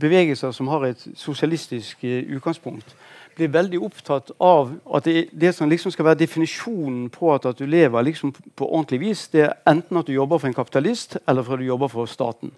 bevegelser 0.01 0.51
som 0.51 0.67
har 0.67 0.87
et 0.87 1.03
sosialistisk 1.15 1.99
uh, 2.03 2.35
utgangspunkt, 2.35 2.95
blir 3.35 3.51
veldig 3.53 3.79
opptatt 3.83 4.31
av 4.43 4.71
at 4.95 5.05
det, 5.07 5.27
det 5.31 5.53
som 5.55 5.69
liksom 5.69 5.91
skal 5.93 6.05
være 6.09 6.21
definisjonen 6.23 7.07
på 7.13 7.31
at, 7.33 7.45
at 7.49 7.59
du 7.59 7.65
lever 7.69 8.05
liksom 8.05 8.33
på 8.33 8.67
ordentlig 8.67 8.99
vis, 9.01 9.27
det 9.33 9.45
er 9.47 9.55
enten 9.69 9.99
at 9.99 10.07
du 10.07 10.13
jobber 10.13 10.41
for 10.41 10.49
en 10.49 10.57
kapitalist, 10.57 11.17
eller 11.27 11.45
for 11.45 11.57
at 11.57 11.63
du 11.63 11.67
jobber 11.67 11.91
for 11.91 12.09
staten. 12.09 12.53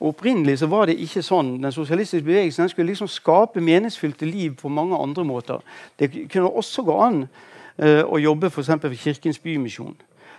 Og 0.00 0.08
Opprinnelig 0.14 0.58
så 0.58 0.68
var 0.72 0.88
det 0.88 0.98
ikke 1.00 1.22
sånn. 1.24 1.58
Den 1.62 1.74
sosialistiske 1.76 2.24
bevegelsen 2.24 2.64
den 2.64 2.72
skulle 2.72 2.92
liksom 2.92 3.08
skape 3.10 3.60
meningsfylte 3.64 4.28
liv 4.28 4.54
på 4.60 4.72
mange 4.72 4.96
andre 4.96 5.24
måter. 5.28 5.64
Det 6.00 6.10
kunne 6.32 6.48
også 6.48 6.84
gå 6.88 6.96
an 7.04 7.24
uh, 7.24 8.04
å 8.08 8.20
jobbe 8.20 8.50
for, 8.50 8.64
for 8.64 8.96
Kirkens 8.96 9.38
Bymisjon. 9.38 9.96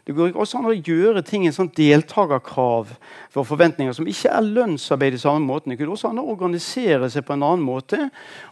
Det 0.08 0.16
går 0.18 0.34
også 0.34 0.58
an 0.58 0.70
å 0.72 0.74
gjøre 0.74 1.22
ting 1.26 1.46
en 1.46 1.56
sånn 1.56 1.70
deltakerkrav 1.78 2.94
for 3.32 3.48
forventninger 3.48 3.94
som 3.94 4.08
ikke 4.10 4.34
er 4.34 4.48
lønnsarbeid 4.48 5.18
i 5.18 5.22
samme 5.22 5.46
måten. 5.46 5.74
Det 5.74 5.80
går 5.82 5.94
også 5.94 6.10
an 6.10 6.22
å 6.24 6.30
organisere 6.34 7.10
seg 7.14 7.26
på 7.28 7.36
en 7.38 7.46
annen 7.46 7.66
måte 7.66 8.00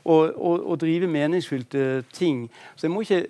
og, 0.03 0.35
og, 0.35 0.61
og 0.61 0.81
drive 0.83 1.09
meningsfylte 1.09 2.03
ting. 2.13 2.45
Så 2.75 2.87
jeg 2.87 2.93
må 2.93 3.05
ikke 3.05 3.23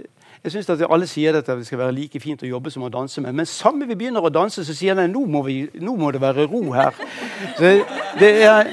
jeg 0.43 0.51
synes 0.51 0.69
at 0.69 0.85
Alle 0.87 1.07
sier 1.07 1.35
at 1.35 1.47
det 1.47 1.65
skal 1.67 1.81
være 1.81 1.95
like 1.97 2.19
fint 2.23 2.43
å 2.43 2.47
jobbe 2.47 2.71
som 2.71 2.85
å 2.87 2.91
danse 2.91 3.21
med. 3.21 3.35
Men 3.35 3.47
samme 3.49 3.87
vi 3.89 3.97
begynner 3.99 4.23
å 4.23 4.31
danse, 4.31 4.63
så 4.63 4.75
sier 4.75 4.95
de 4.95 5.07
nå, 5.11 5.25
nå 5.27 5.95
må 5.99 6.11
det 6.15 6.21
være 6.21 6.47
ro 6.47 6.61
her. 6.71 6.95
Så 7.57 7.73
det 8.19 8.31
er 8.47 8.71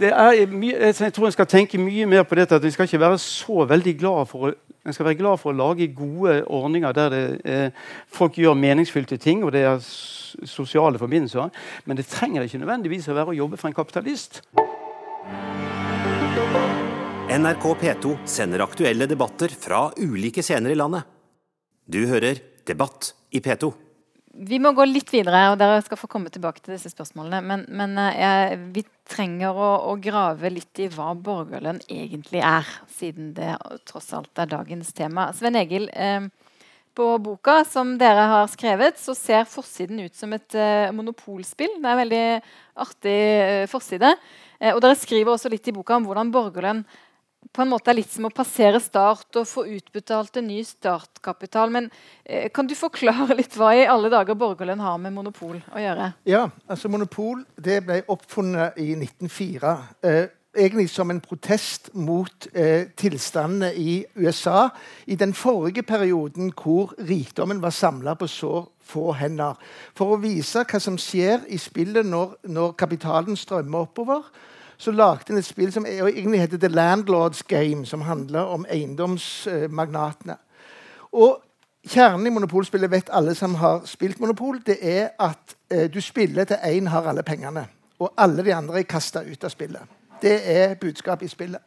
mye, 0.00 0.76
jeg 0.90 1.12
tror 1.12 1.26
en 1.26 1.34
skal 1.34 1.46
tenke 1.46 1.78
mye 1.78 2.06
mer 2.06 2.22
på 2.24 2.38
dette. 2.38 2.54
at 2.54 2.64
Vi 2.64 2.70
skal 2.70 2.88
ikke 2.88 3.00
være 3.00 3.18
så 3.18 3.66
veldig 3.68 3.98
glad 3.98 4.28
for 4.30 4.50
å 4.50 4.54
en 4.82 5.16
glad 5.16 5.38
for 5.38 5.52
å 5.52 5.56
lage 5.56 5.86
gode 5.94 6.40
ordninger 6.50 6.92
der 6.92 7.10
det, 7.10 7.40
eh, 7.44 7.70
folk 8.10 8.34
gjør 8.34 8.58
meningsfylte 8.58 9.16
ting, 9.16 9.44
og 9.44 9.52
det 9.52 9.62
er 9.62 9.78
sosiale 9.78 10.98
forbindelser. 10.98 11.50
Men 11.86 11.96
det 11.96 12.06
trenger 12.06 12.42
ikke 12.42 12.58
nødvendigvis 12.58 13.08
å 13.08 13.14
være 13.14 13.30
å 13.30 13.36
jobbe 13.36 13.56
for 13.56 13.68
en 13.68 13.74
kapitalist. 13.74 14.42
NRK 17.30 17.74
P2 17.78 18.18
sender 18.26 18.60
aktuelle 18.60 19.06
debatter 19.06 19.48
fra 19.48 19.92
ulike 19.96 20.42
scener 20.42 20.70
i 20.70 20.74
landet. 20.74 21.04
Du 21.88 22.06
hører 22.06 22.42
Debatt 22.66 23.14
i 23.30 23.40
P2. 23.40 23.72
Vi 24.32 24.58
må 24.62 24.70
gå 24.72 24.84
litt 24.88 25.10
videre, 25.12 25.42
og 25.52 25.58
dere 25.60 25.82
skal 25.84 25.98
få 26.00 26.08
komme 26.10 26.30
tilbake 26.32 26.62
til 26.62 26.72
disse 26.72 26.88
spørsmålene. 26.94 27.42
Men, 27.44 27.64
men 27.68 27.98
eh, 28.00 28.54
vi 28.72 28.84
trenger 29.08 29.52
å, 29.52 29.72
å, 29.90 29.96
grave 30.00 30.48
litt 30.54 30.80
i 30.80 30.88
hva 30.92 31.10
borgerlønn 31.12 31.82
egentlig 31.92 32.40
er, 32.40 32.68
siden 32.96 33.34
det 33.36 33.50
tross 33.88 34.08
alt 34.16 34.40
er 34.40 34.48
dagens 34.54 34.94
tema. 34.96 35.28
Sven 35.36 35.58
Egil, 35.60 35.90
eh, 35.92 36.30
på 36.96 37.06
boka 37.24 37.62
som 37.68 37.94
dere 38.00 38.24
har 38.28 38.48
skrevet, 38.52 38.98
så 39.00 39.14
ser 39.16 39.48
forsiden 39.48 40.02
ut 40.04 40.16
som 40.16 40.32
et 40.36 40.56
eh, 40.56 40.90
monopolspill. 40.92 41.78
Det 41.78 41.88
er 41.88 41.94
en 41.94 42.02
veldig 42.02 42.24
artig 42.84 43.18
eh, 43.20 43.68
forside. 43.70 44.14
Eh, 44.58 44.74
og 44.74 44.82
dere 44.84 44.98
skriver 45.00 45.32
også 45.32 45.52
litt 45.52 45.68
i 45.68 45.76
boka 45.76 45.96
om 45.96 46.08
hvordan 46.08 46.32
borgerlønn 46.34 46.84
på 47.52 47.62
en 47.62 47.72
måte 47.72 47.90
er 47.92 47.98
litt 47.98 48.12
som 48.12 48.28
å 48.28 48.32
passere 48.34 48.80
start 48.80 49.40
og 49.40 49.48
få 49.48 49.64
utbetalt 49.74 50.38
en 50.40 50.48
ny 50.48 50.60
startkapital. 50.64 51.72
Men 51.74 51.88
eh, 52.24 52.48
kan 52.54 52.68
du 52.68 52.74
forklare 52.78 53.36
litt 53.38 53.56
hva 53.58 53.72
i 53.76 53.88
alle 53.88 54.12
dager 54.12 54.38
borgerlønn 54.38 54.82
har 54.82 55.00
med 55.02 55.16
monopol 55.16 55.58
å 55.58 55.82
gjøre? 55.82 56.12
Ja, 56.28 56.46
altså 56.66 56.92
Monopol 56.92 57.42
det 57.60 57.82
ble 57.88 58.02
oppfunnet 58.12 58.78
i 58.80 58.92
1904. 58.96 59.74
Eh, 60.08 60.22
egentlig 60.56 60.88
som 60.92 61.10
en 61.10 61.20
protest 61.24 61.90
mot 61.94 62.46
eh, 62.52 62.88
tilstandene 62.96 63.72
i 63.74 64.02
USA 64.14 64.68
i 65.06 65.16
den 65.16 65.32
forrige 65.36 65.84
perioden 65.88 66.52
hvor 66.56 66.92
rikdommen 66.98 67.62
var 67.62 67.72
samla 67.76 68.14
på 68.20 68.28
så 68.28 68.54
få 68.92 69.12
hender. 69.16 69.56
For 69.96 70.14
å 70.14 70.20
vise 70.22 70.64
hva 70.68 70.80
som 70.82 70.98
skjer 71.00 71.46
i 71.52 71.60
spillet 71.60 72.06
når, 72.06 72.36
når 72.48 72.74
kapitalen 72.80 73.38
strømmer 73.38 73.86
oppover 73.88 74.28
så 74.82 74.90
lagde 74.90 75.28
han 75.28 75.38
et 75.38 75.46
spill 75.46 75.70
som 75.72 75.86
egentlig 75.86 76.40
heter 76.40 76.58
The 76.58 76.68
Landlords 76.68 77.42
Game, 77.42 77.86
som 77.86 78.02
handler 78.02 78.40
om 78.40 78.66
eiendomsmagnatene. 78.70 80.36
Og 81.12 81.42
Kjernen 81.82 82.26
i 82.26 82.30
monopolspillet 82.30 82.90
vet 82.90 83.08
alle 83.10 83.34
som 83.34 83.56
har 83.58 83.80
spilt 83.90 84.20
monopol, 84.22 84.60
det 84.66 84.76
er 84.86 85.08
at 85.18 85.56
eh, 85.70 85.88
du 85.90 86.00
spiller 86.00 86.44
til 86.46 86.60
én 86.62 86.86
har 86.88 87.08
alle 87.10 87.24
pengene. 87.26 87.64
Og 87.98 88.12
alle 88.16 88.44
de 88.44 88.54
andre 88.54 88.78
er 88.78 88.86
kasta 88.86 89.24
ut 89.26 89.44
av 89.44 89.50
spillet. 89.50 89.82
Det 90.22 90.36
er 90.46 90.76
budskapet 90.78 91.26
i 91.26 91.32
spillet. 91.32 91.58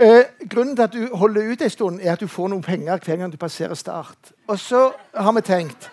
Eh, 0.00 0.24
grunnen 0.48 0.76
til 0.76 0.82
at 0.82 0.92
du 0.92 1.16
holder 1.16 1.52
ut 1.52 1.62
en 1.62 1.70
stund, 1.70 2.00
er 2.02 2.12
at 2.12 2.20
du 2.20 2.26
får 2.26 2.48
noen 2.48 2.62
penger 2.64 2.96
hver 3.04 3.20
gang 3.20 3.32
du 3.32 3.36
passerer 3.36 3.74
start. 3.74 4.32
Og 4.48 4.58
så 4.58 4.90
har 5.14 5.32
vi 5.32 5.40
tenkt 5.40 5.90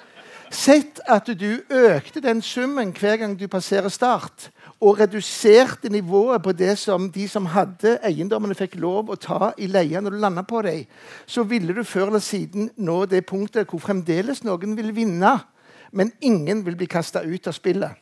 Sett 0.52 1.00
at 1.08 1.30
du 1.40 1.62
økte 1.70 2.20
den 2.20 2.42
summen 2.42 2.92
hver 2.92 3.16
gang 3.18 3.38
du 3.40 3.48
passerer 3.48 3.88
start 3.88 4.50
og 4.82 5.00
reduserte 5.00 5.90
nivået 5.94 6.42
på 6.42 6.52
det 6.58 6.74
som 6.82 7.12
de 7.14 7.28
som 7.30 7.46
hadde 7.54 8.00
eiendommene, 8.08 8.58
fikk 8.58 8.80
lov 8.82 9.12
å 9.14 9.18
ta 9.22 9.52
i 9.62 9.68
leie 9.70 10.02
når 10.02 10.16
du 10.16 10.22
landa 10.24 10.44
på 10.48 10.64
dem, 10.66 10.88
så 11.30 11.46
ville 11.46 11.76
du 11.78 11.84
før 11.86 12.10
eller 12.10 12.24
siden 12.26 12.72
nå 12.82 13.04
det 13.06 13.26
punktet 13.30 13.70
hvor 13.70 13.84
fremdeles 13.84 14.42
noen 14.44 14.74
vil 14.78 14.90
vinne, 14.98 15.36
men 15.92 16.12
ingen 16.22 16.66
vil 16.66 16.80
bli 16.80 16.90
kasta 16.90 17.22
ut 17.22 17.48
av 17.48 17.54
spillet. 17.54 17.94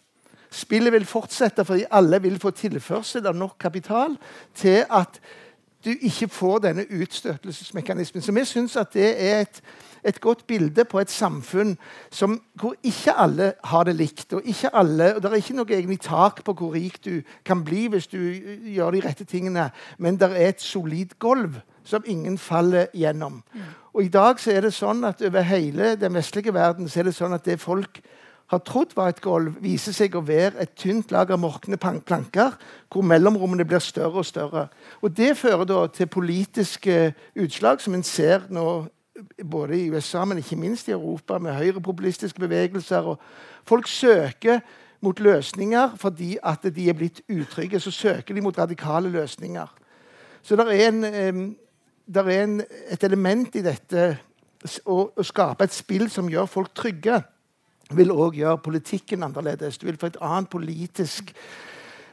Spillet 0.50 0.94
vil 0.94 1.06
fortsette 1.06 1.66
fordi 1.68 1.84
alle 1.94 2.22
vil 2.24 2.40
få 2.42 2.54
tilførsel 2.56 3.28
av 3.28 3.38
nok 3.38 3.60
kapital 3.62 4.16
til 4.58 4.82
at 4.90 5.20
du 5.86 5.92
ikke 5.92 6.28
får 6.32 6.64
denne 6.64 6.88
utstøtelsesmekanismen. 6.90 8.24
Så 8.24 8.34
vi 8.36 8.46
syns 8.48 8.76
at 8.80 8.94
det 8.96 9.12
er 9.14 9.44
et 9.44 9.62
et 10.04 10.20
godt 10.22 10.46
bilde 10.48 10.86
på 10.86 11.00
et 11.00 11.12
samfunn 11.12 11.76
som, 12.12 12.40
hvor 12.54 12.76
ikke 12.84 13.14
alle 13.14 13.54
har 13.64 13.84
det 13.84 13.96
likt. 13.96 14.34
og 14.34 14.42
ikke 14.46 14.76
alle, 14.76 15.16
og 15.16 15.22
Det 15.22 15.32
er 15.32 15.36
ikke 15.36 15.56
noe 15.56 15.72
egentlig 15.72 16.02
tak 16.02 16.44
på 16.44 16.54
hvor 16.54 16.74
rik 16.74 17.04
du 17.06 17.22
kan 17.46 17.64
bli 17.64 17.88
hvis 17.88 18.08
du 18.08 18.18
gjør 18.76 18.92
de 18.92 19.02
rette 19.08 19.26
tingene, 19.26 19.72
men 19.98 20.20
det 20.20 20.32
er 20.32 20.50
et 20.50 20.62
solid 20.62 21.18
gulv 21.20 21.62
som 21.84 22.04
ingen 22.06 22.38
faller 22.38 22.88
gjennom. 22.94 23.44
Mm. 23.54 23.62
Og 23.94 24.04
I 24.04 24.08
dag 24.08 24.40
så 24.40 24.52
er 24.52 24.62
det 24.62 24.74
sånn 24.74 25.04
at 25.04 25.22
over 25.22 25.42
hele 25.42 25.96
den 25.96 26.14
vestlige 26.14 26.54
verden 26.54 26.90
så 26.90 27.00
er 27.00 27.10
det 27.10 27.16
sånn 27.18 27.34
at 27.34 27.46
det 27.46 27.60
folk 27.60 28.02
har 28.50 28.62
trodd 28.66 28.96
var 28.98 29.12
et 29.12 29.22
gulv, 29.22 29.60
viser 29.62 29.94
seg 29.94 30.16
å 30.18 30.26
være 30.26 30.64
et 30.64 30.72
tynt 30.78 31.12
lag 31.14 31.30
av 31.30 31.42
morkne 31.42 31.78
planker, 31.78 32.56
hvor 32.90 33.06
mellomrommene 33.06 33.66
blir 33.68 33.82
større 33.84 34.24
og 34.24 34.26
større. 34.26 34.68
Og 35.06 35.14
Det 35.14 35.36
fører 35.38 35.66
da 35.70 35.86
til 35.88 36.08
politiske 36.10 37.14
utslag, 37.38 37.82
som 37.82 37.94
en 37.94 38.04
ser 38.04 38.48
nå 38.50 38.88
både 39.46 39.80
i 39.80 39.90
USA, 39.92 40.26
men 40.26 40.38
ikke 40.38 40.56
minst 40.56 40.88
i 40.88 40.92
Europa, 40.92 41.38
med 41.38 41.54
høyrepopulistiske 41.54 42.40
bevegelser. 42.40 43.16
Folk 43.66 43.88
søker 43.88 44.60
mot 45.02 45.20
løsninger 45.20 45.96
fordi 45.98 46.38
at 46.44 46.66
de 46.76 46.90
er 46.90 46.98
blitt 46.98 47.22
utrygge. 47.30 47.80
Så 47.80 47.92
søker 47.92 48.36
de 48.36 48.42
mot 48.42 48.58
radikale 48.58 49.10
løsninger. 49.10 49.68
Så 50.42 50.56
det 50.56 50.68
er, 50.82 50.88
en, 50.88 51.56
der 52.14 52.24
er 52.24 52.44
en, 52.44 52.62
et 52.90 53.04
element 53.04 53.56
i 53.56 53.64
dette 53.64 54.06
å, 54.86 55.10
å, 55.16 55.24
skape 55.24 55.68
et 55.68 55.76
spill 55.76 56.10
som 56.12 56.30
gjør 56.32 56.48
folk 56.50 56.74
trygge, 56.76 57.22
vil 57.96 58.14
òg 58.14 58.38
gjøre 58.38 58.62
politikken 58.64 59.24
annerledes. 59.26 59.80
Du 59.80 59.88
vil 59.88 59.98
få 60.00 60.12
et 60.12 60.22
annet 60.22 60.50
politisk 60.52 61.34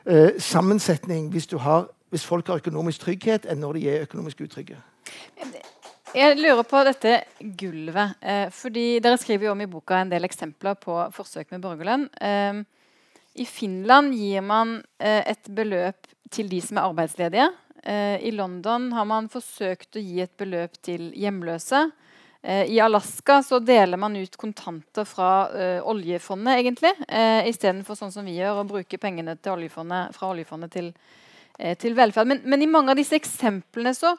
eh, 0.07 0.38
sammensetning 0.38 1.31
hvis, 1.35 1.49
har, 1.61 1.88
hvis 2.11 2.27
folk 2.27 2.49
har 2.49 2.62
økonomisk 2.62 3.07
trygghet, 3.07 3.47
enn 3.51 3.61
når 3.62 3.79
de 3.79 3.88
er 3.92 4.07
økonomisk 4.09 4.47
utrygge. 4.47 4.79
Jeg 6.14 6.37
lurer 6.38 6.62
på 6.62 6.81
dette 6.87 7.16
gulvet. 7.59 8.16
Eh, 8.23 8.47
fordi 8.55 9.01
Dere 9.03 9.19
skriver 9.19 9.49
jo 9.49 9.55
om 9.57 9.62
i 9.64 9.69
boka 9.71 9.99
en 10.01 10.12
del 10.12 10.27
eksempler 10.29 10.79
på 10.79 10.95
forsøk 11.16 11.51
med 11.51 11.64
borgerlønn. 11.64 12.07
Eh, 12.21 12.62
I 13.42 13.47
Finland 13.49 14.14
gir 14.14 14.45
man 14.47 14.79
eh, 14.99 15.23
et 15.27 15.51
beløp 15.51 16.07
til 16.31 16.49
de 16.51 16.61
som 16.62 16.79
er 16.79 16.87
arbeidsledige. 16.87 17.49
Eh, 17.83 18.23
I 18.23 18.33
London 18.35 18.92
har 18.95 19.09
man 19.09 19.31
forsøkt 19.33 19.99
å 19.99 20.03
gi 20.03 20.23
et 20.23 20.37
beløp 20.38 20.79
til 20.87 21.11
hjemløse. 21.19 21.88
Eh, 22.47 22.71
I 22.71 22.81
Alaska 22.81 23.40
så 23.42 23.59
deler 23.59 23.99
man 23.99 24.16
ut 24.16 24.37
kontanter 24.38 25.05
fra 25.05 25.49
eh, 25.51 25.81
oljefondet, 25.83 26.61
egentlig. 26.61 26.95
Eh, 27.09 27.49
Istedenfor 27.51 27.99
sånn 27.99 28.14
som 28.14 28.27
vi 28.27 28.38
gjør, 28.38 28.62
å 28.62 28.69
bruke 28.69 29.01
pengene 29.03 29.35
oljefondet, 29.51 30.14
fra 30.14 30.31
oljefondet 30.31 30.71
til, 30.71 30.92
til 31.83 31.99
velferd. 31.99 32.31
Men, 32.31 32.45
men, 32.47 32.62
i 32.62 32.71
mange 32.71 32.95
av 32.95 33.01
disse 33.01 33.19
eksemplene 33.19 33.95
så 33.97 34.14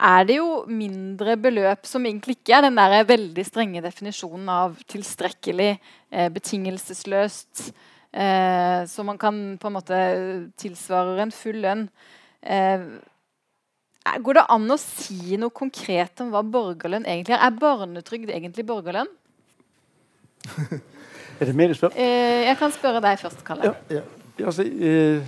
er 0.00 0.24
det 0.26 0.38
jo 0.38 0.64
mindre 0.70 1.36
beløp 1.40 1.86
som 1.86 2.04
egentlig 2.08 2.38
ikke 2.38 2.56
er 2.56 2.66
den 2.66 2.78
der 2.80 3.04
veldig 3.08 3.44
strenge 3.46 3.82
definisjonen 3.84 4.48
av 4.48 4.76
tilstrekkelig, 4.90 5.76
eh, 6.10 6.28
betingelsesløst, 6.32 7.72
eh, 8.12 8.82
så 8.88 9.04
man 9.04 9.18
kan 9.18 9.58
på 9.58 9.68
en 9.68 9.76
måte 9.76 9.98
tilsvarer 10.56 11.22
en 11.22 11.34
full 11.34 11.60
lønn. 11.60 11.88
Eh, 12.42 12.80
går 14.22 14.34
det 14.34 14.46
an 14.48 14.70
å 14.70 14.78
si 14.80 15.36
noe 15.36 15.50
konkret 15.54 16.20
om 16.24 16.32
hva 16.32 16.42
borgerlønn 16.42 17.06
egentlig 17.06 17.36
er? 17.36 17.44
Er 17.46 17.60
barnetrygd 17.60 18.32
egentlig 18.32 18.66
borgerlønn? 18.66 19.12
er 21.38 21.46
det 21.46 21.54
mer 21.54 21.70
du 21.70 21.78
spør? 21.78 21.94
Eh, 21.94 22.48
jeg 22.48 22.58
kan 22.58 22.74
spørre 22.74 23.04
deg 23.04 23.20
først, 23.20 23.44
Kalle. 23.46 23.70
Ja, 23.70 24.00
ja. 24.00 24.02
Altså, 24.42 24.64
eh, 24.64 25.22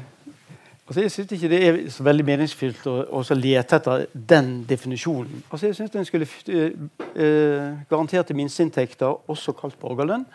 Altså, 0.85 1.01
jeg 1.01 1.13
syns 1.15 1.31
ikke 1.33 1.49
det 1.49 1.59
er 1.65 1.77
så 1.89 2.05
veldig 2.05 2.25
meningsfylt 2.29 2.83
å, 2.91 2.93
å 3.17 3.37
lete 3.39 3.79
etter 3.79 4.03
den 4.13 4.51
definisjonen. 4.69 5.39
Altså, 5.49 5.71
jeg 5.71 5.79
syns 5.79 5.93
den 5.95 6.05
skulle 6.05 6.27
uh, 6.29 6.83
uh, 7.17 7.71
garanterte 7.89 8.37
minsteinntekter, 8.37 9.15
også 9.33 9.55
kalt 9.57 9.79
borgerlønn. 9.81 10.27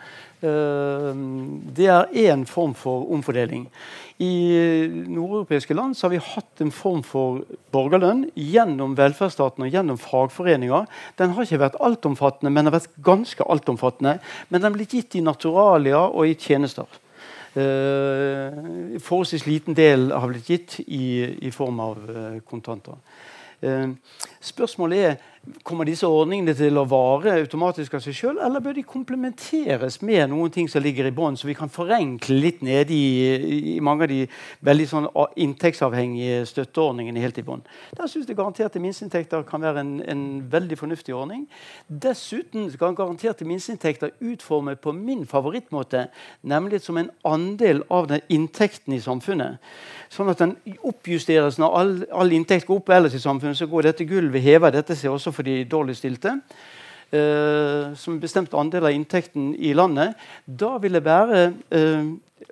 Uh, 0.42 1.12
det 1.76 1.86
er 1.94 2.10
én 2.24 2.42
form 2.50 2.74
for 2.74 3.06
omfordeling. 3.14 3.68
I 4.18 4.32
nordeuropeiske 5.06 5.76
land 5.78 5.94
har 6.02 6.10
vi 6.16 6.18
hatt 6.32 6.64
en 6.64 6.74
form 6.74 7.04
for 7.06 7.44
borgerlønn 7.70 8.24
gjennom 8.34 8.96
velferdsstaten 8.98 9.68
og 9.68 9.70
gjennom 9.70 10.00
fagforeninger. 10.02 10.90
Den 11.20 11.36
har 11.36 11.46
ikke 11.46 11.62
vært 11.62 11.78
altomfattende, 11.78 12.50
men 12.50 12.66
har 12.66 12.74
vært 12.74 12.98
ganske 13.06 13.46
altomfattende. 13.54 14.16
Men 14.50 14.66
den 14.66 14.74
ble 14.74 14.88
gitt 14.90 15.14
i 15.14 15.22
naturalia 15.22 16.02
og 16.10 16.26
i 16.26 16.34
tjenester. 16.34 16.90
Uh, 17.50 19.00
forholdsvis 19.02 19.46
liten 19.46 19.74
del 19.74 20.12
har 20.14 20.28
blitt 20.30 20.50
gitt 20.50 20.76
i, 20.86 21.24
i 21.42 21.50
form 21.50 21.80
av 21.82 22.04
uh, 22.06 22.36
kontanter. 22.46 23.00
Uh, 23.58 23.90
spørsmålet 24.40 25.06
er 25.08 25.16
Kommer 25.64 25.86
disse 25.88 26.04
ordningene 26.04 26.52
til 26.52 26.76
å 26.76 26.82
vare 26.84 27.32
automatisk 27.40 27.94
av 27.96 28.02
seg 28.04 28.12
sjøl, 28.12 28.38
eller 28.44 28.60
bør 28.60 28.74
de 28.76 28.82
komplementeres 28.84 29.94
med 30.04 30.26
noen 30.28 30.52
ting 30.52 30.66
som 30.68 30.82
ligger 30.84 31.06
i 31.08 31.12
bånn, 31.16 31.38
så 31.40 31.48
vi 31.48 31.54
kan 31.56 31.70
forenkle 31.72 32.36
litt 32.36 32.60
nede 32.60 32.92
i, 32.92 33.70
i 33.72 33.78
mange 33.80 34.04
av 34.04 34.12
de 34.12 34.18
veldig 34.68 34.86
sånn 34.90 35.08
inntektsavhengige 35.40 36.42
støtteordningene 36.50 37.22
helt 37.24 37.40
i 37.40 37.44
bånn? 37.46 37.64
Der 37.96 38.10
syns 38.12 38.28
jeg 38.28 38.36
garanterte 38.36 38.82
minsteinntekter 38.84 39.46
kan 39.48 39.64
være 39.64 39.80
en, 39.80 39.94
en, 40.12 40.26
veldig 40.52 40.76
fornuftig 40.76 41.16
ordning. 41.16 41.46
Dessuten 41.88 42.68
kan 42.76 42.98
garanterte 42.98 43.48
minsteinntekter 43.48 44.12
utforme 44.20 44.76
på 44.76 44.92
min 44.92 45.24
favorittmåte, 45.24 46.10
nemlig 46.44 46.82
som 46.84 47.00
en 47.00 47.08
andel 47.24 47.80
av 47.88 48.12
den 48.12 48.20
inntekten 48.28 48.92
i 48.92 49.00
samfunnet. 49.00 49.56
Sånn 50.12 50.28
at 50.32 50.40
den 50.42 50.56
oppjusteres 50.84 51.56
når 51.62 51.74
all, 51.80 51.96
all 52.12 52.32
inntekt 52.34 52.66
går 52.68 52.80
opp 52.80 52.88
ellers 52.92 53.14
i 53.14 53.22
samfunnet. 53.22 53.56
Så 53.56 53.68
går 53.70 53.86
dette 53.86 54.06
gulvet 54.10 54.42
hever 54.42 54.74
dette 54.74 54.96
seg 54.98 55.12
også 55.14 55.29
for 55.32 55.42
de 55.46 55.64
dårligstilte. 55.64 56.40
eh, 57.12 57.94
som 57.94 58.20
bestemte 58.20 58.20
bestemt 58.20 58.54
andel 58.54 58.86
av 58.86 58.94
inntekten 58.94 59.54
i 59.54 59.72
landet. 59.74 60.14
Da 60.46 60.76
vil 60.78 60.92
det 60.92 61.04
være 61.04 61.52
eh, 61.70 62.06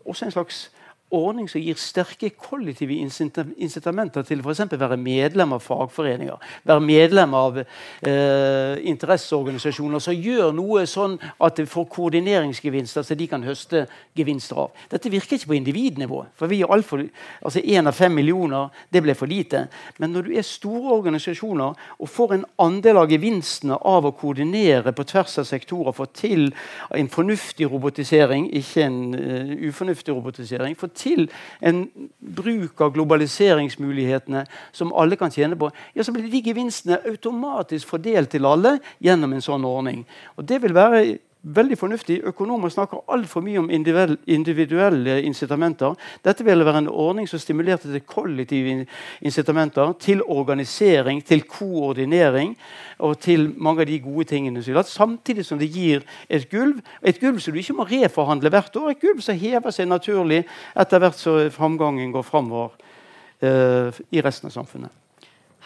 også 0.04 0.24
en 0.24 0.34
slags 0.34 0.70
ordning 1.14 1.48
som 1.48 1.62
gir 1.62 1.78
sterke 1.80 2.30
kollektive 2.36 2.96
incitamenter 2.98 4.26
til 4.28 4.42
f.eks. 4.42 4.60
å 4.60 4.80
være 4.80 4.98
medlem 5.00 5.54
av 5.56 5.62
fagforeninger, 5.64 6.48
være 6.68 6.84
medlem 6.84 7.36
av 7.38 7.60
eh, 7.62 8.74
interesseorganisasjoner 8.92 10.02
som 10.04 10.16
gjør 10.16 10.52
noe 10.56 10.84
sånn 10.88 11.16
at 11.44 11.56
det 11.56 11.68
får 11.70 11.88
koordineringsgevinster 11.94 13.06
så 13.06 13.16
de 13.18 13.28
kan 13.30 13.46
høste 13.46 13.86
gevinster 14.18 14.64
av. 14.64 14.84
Dette 14.92 15.12
virker 15.12 15.38
ikke 15.38 15.52
på 15.52 15.58
individnivå. 15.58 16.24
for 16.36 16.50
vi 16.50 16.60
er 16.62 16.72
alt 16.72 16.86
for, 16.86 17.04
altså 17.42 17.60
Én 17.68 17.86
av 17.86 17.92
fem 17.92 18.14
millioner 18.14 18.68
det 18.92 19.02
ble 19.02 19.14
for 19.14 19.26
lite. 19.26 19.66
Men 19.98 20.12
når 20.12 20.28
du 20.28 20.36
er 20.36 20.42
store 20.46 20.94
organisasjoner 20.98 21.74
og 21.98 22.08
får 22.08 22.34
en 22.34 22.44
andel 22.58 23.02
av 23.02 23.10
gevinstene 23.10 23.76
av 23.76 24.06
å 24.06 24.14
koordinere 24.16 24.92
på 24.92 25.04
tvers 25.04 25.38
av 25.38 25.48
sektorer, 25.48 25.92
få 25.92 26.06
til 26.16 26.52
en 26.94 27.08
fornuftig 27.08 27.68
robotisering, 27.70 28.48
ikke 28.56 28.84
en 28.84 29.00
uh, 29.14 29.52
ufornuftig 29.68 30.14
robotisering, 30.14 30.76
få 30.78 30.88
til 30.98 31.28
en 31.64 31.84
bruk 32.18 32.82
av 32.84 32.92
globaliseringsmulighetene 32.96 34.44
som 34.74 34.92
alle 34.98 35.18
kan 35.20 35.32
tjene 35.34 35.58
på, 35.58 35.70
ja, 35.94 36.04
så 36.04 36.14
blir 36.14 36.28
de 36.30 36.42
gevinstene 36.50 37.00
automatisk 37.08 37.94
fordelt 37.94 38.32
til 38.34 38.48
alle 38.48 38.78
gjennom 39.04 39.32
en 39.34 39.44
sånn 39.44 39.66
ordning. 39.68 40.04
Og 40.36 40.46
Det 40.48 40.60
vil 40.62 40.76
være 40.76 41.18
veldig 41.42 41.78
fornuftig. 41.78 42.18
Økonomer 42.26 42.70
snakker 42.72 43.04
altfor 43.12 43.42
mye 43.44 43.60
om 43.60 43.70
individuelle 43.70 45.18
incitamenter. 45.22 45.94
Dette 46.24 46.44
ville 46.44 46.66
være 46.66 46.82
en 46.82 46.90
ordning 46.90 47.28
som 47.30 47.40
stimulerte 47.40 47.90
til 47.92 48.04
kollektive 48.06 48.86
incitamenter, 49.22 49.92
til 50.00 50.22
organisering, 50.22 51.22
til 51.24 51.44
koordinering 51.48 52.56
og 52.98 53.18
til 53.22 53.52
mange 53.56 53.86
av 53.86 53.90
de 53.90 54.00
gode 54.02 54.28
tingene. 54.32 54.62
Samtidig 54.84 55.46
som 55.46 55.58
det 55.58 55.70
gir 55.72 56.02
et 56.28 56.48
gulv. 56.50 56.82
Et 57.02 57.20
gulv 57.20 57.40
som 57.40 57.54
du 57.54 57.58
ikke 57.58 57.78
må 57.78 57.86
reforhandle 57.88 58.50
hvert 58.50 58.76
år. 58.76 58.90
Et 58.90 59.00
gulv 59.00 59.22
som 59.22 59.38
hever 59.38 59.70
seg 59.70 59.88
naturlig 59.88 60.44
etter 60.76 60.98
hvert 61.02 61.18
som 61.18 61.50
framgangen 61.54 62.12
går 62.12 62.26
framover 62.26 62.74
uh, 63.42 63.94
i 64.10 64.20
resten 64.20 64.50
av 64.50 64.56
samfunnet. 64.58 64.90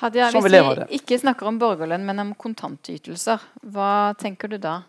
Hadia, 0.03 0.33
hvis 0.35 0.51
vi 0.51 0.97
ikke 0.99 1.19
snakker 1.21 1.47
om 1.47 1.61
borgerlønn, 1.63 2.03
men 2.03 2.19
om 2.19 2.33
kontantytelser, 2.35 3.39
hva 3.71 4.17
tenker 4.19 4.51
du 4.51 4.57
da? 4.59 4.81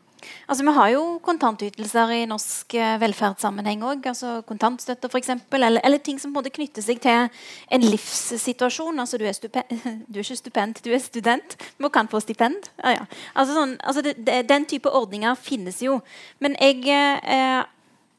Altså, 0.48 0.64
Vi 0.64 0.74
har 0.78 0.90
jo 0.94 1.04
kontantytelser 1.24 2.14
i 2.16 2.22
norsk 2.30 2.76
eh, 2.80 2.96
velferdssammenheng 3.02 3.84
òg. 3.88 4.08
Altså 4.12 4.42
kontantstøtte 4.48 5.10
f.eks. 5.12 5.34
Eller, 5.52 5.80
eller 5.84 6.02
ting 6.04 6.20
som 6.22 6.34
både 6.34 6.54
knytter 6.54 6.86
seg 6.86 7.02
til 7.04 7.30
en 7.70 7.86
livssituasjon. 7.88 9.00
Altså, 9.00 9.18
du 9.18 9.26
er, 9.26 9.38
du 10.10 10.20
er 10.20 10.24
ikke 10.26 10.42
stupend, 10.42 10.82
du 10.84 10.92
er 10.94 11.04
student. 11.04 11.58
Du 11.80 11.90
kan 11.90 12.10
få 12.12 12.24
stipend. 12.24 12.72
Ja, 12.84 12.98
ja. 12.98 13.06
Altså, 13.36 13.58
sånn, 13.58 13.78
altså 13.84 14.06
det, 14.06 14.18
det, 14.26 14.44
den 14.50 14.68
type 14.70 14.90
ordninger 14.90 15.36
finnes 15.40 15.82
jo. 15.84 16.00
Men 16.44 16.58
jeg 16.62 16.86
eh, 16.90 17.64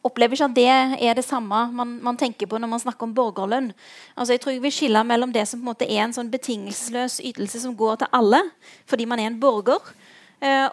opplever 0.05 0.37
ikke 0.37 0.49
at 0.51 0.57
det 0.57 0.69
er 1.09 1.17
det 1.17 1.25
samme 1.25 1.65
man, 1.73 1.97
man, 2.05 2.17
tenker 2.21 2.49
på 2.49 2.59
når 2.61 2.71
man 2.71 2.83
snakker 2.83 3.09
om 3.09 3.15
borgerlønn. 3.17 3.71
Altså 4.17 4.35
jeg 4.35 4.43
tror 4.43 4.53
jeg 4.53 4.63
vil 4.65 4.75
skille 4.75 5.05
mellom 5.07 5.33
det 5.33 5.47
som 5.49 5.61
på 5.61 5.65
en 5.65 5.71
måte 5.73 5.89
er 5.89 6.05
en 6.05 6.17
sånn 6.17 6.33
betingelsesløs 6.33 7.21
ytelse 7.25 7.63
som 7.65 7.77
går 7.77 8.03
til 8.03 8.13
alle 8.13 8.43
fordi 8.91 9.09
man 9.09 9.23
er 9.23 9.31
en 9.33 9.41
borger, 9.41 9.81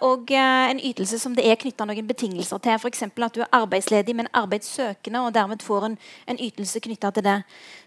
og 0.04 0.32
eh, 0.36 0.72
en 0.72 0.80
ytelse 0.84 1.20
som 1.22 1.36
det 1.38 1.46
er 1.48 1.60
knytta 1.60 1.86
noen 1.88 2.08
betingelser 2.10 2.60
til. 2.60 2.76
F.eks. 2.76 3.06
at 3.08 3.36
du 3.38 3.42
er 3.44 3.54
arbeidsledig, 3.56 4.16
men 4.18 4.28
arbeidssøkende, 4.36 5.22
og 5.24 5.34
dermed 5.36 5.64
får 5.64 5.88
en, 5.88 5.98
en 6.28 6.40
ytelse 6.40 6.82
knytta 6.84 7.14
til 7.16 7.26
det. 7.28 7.38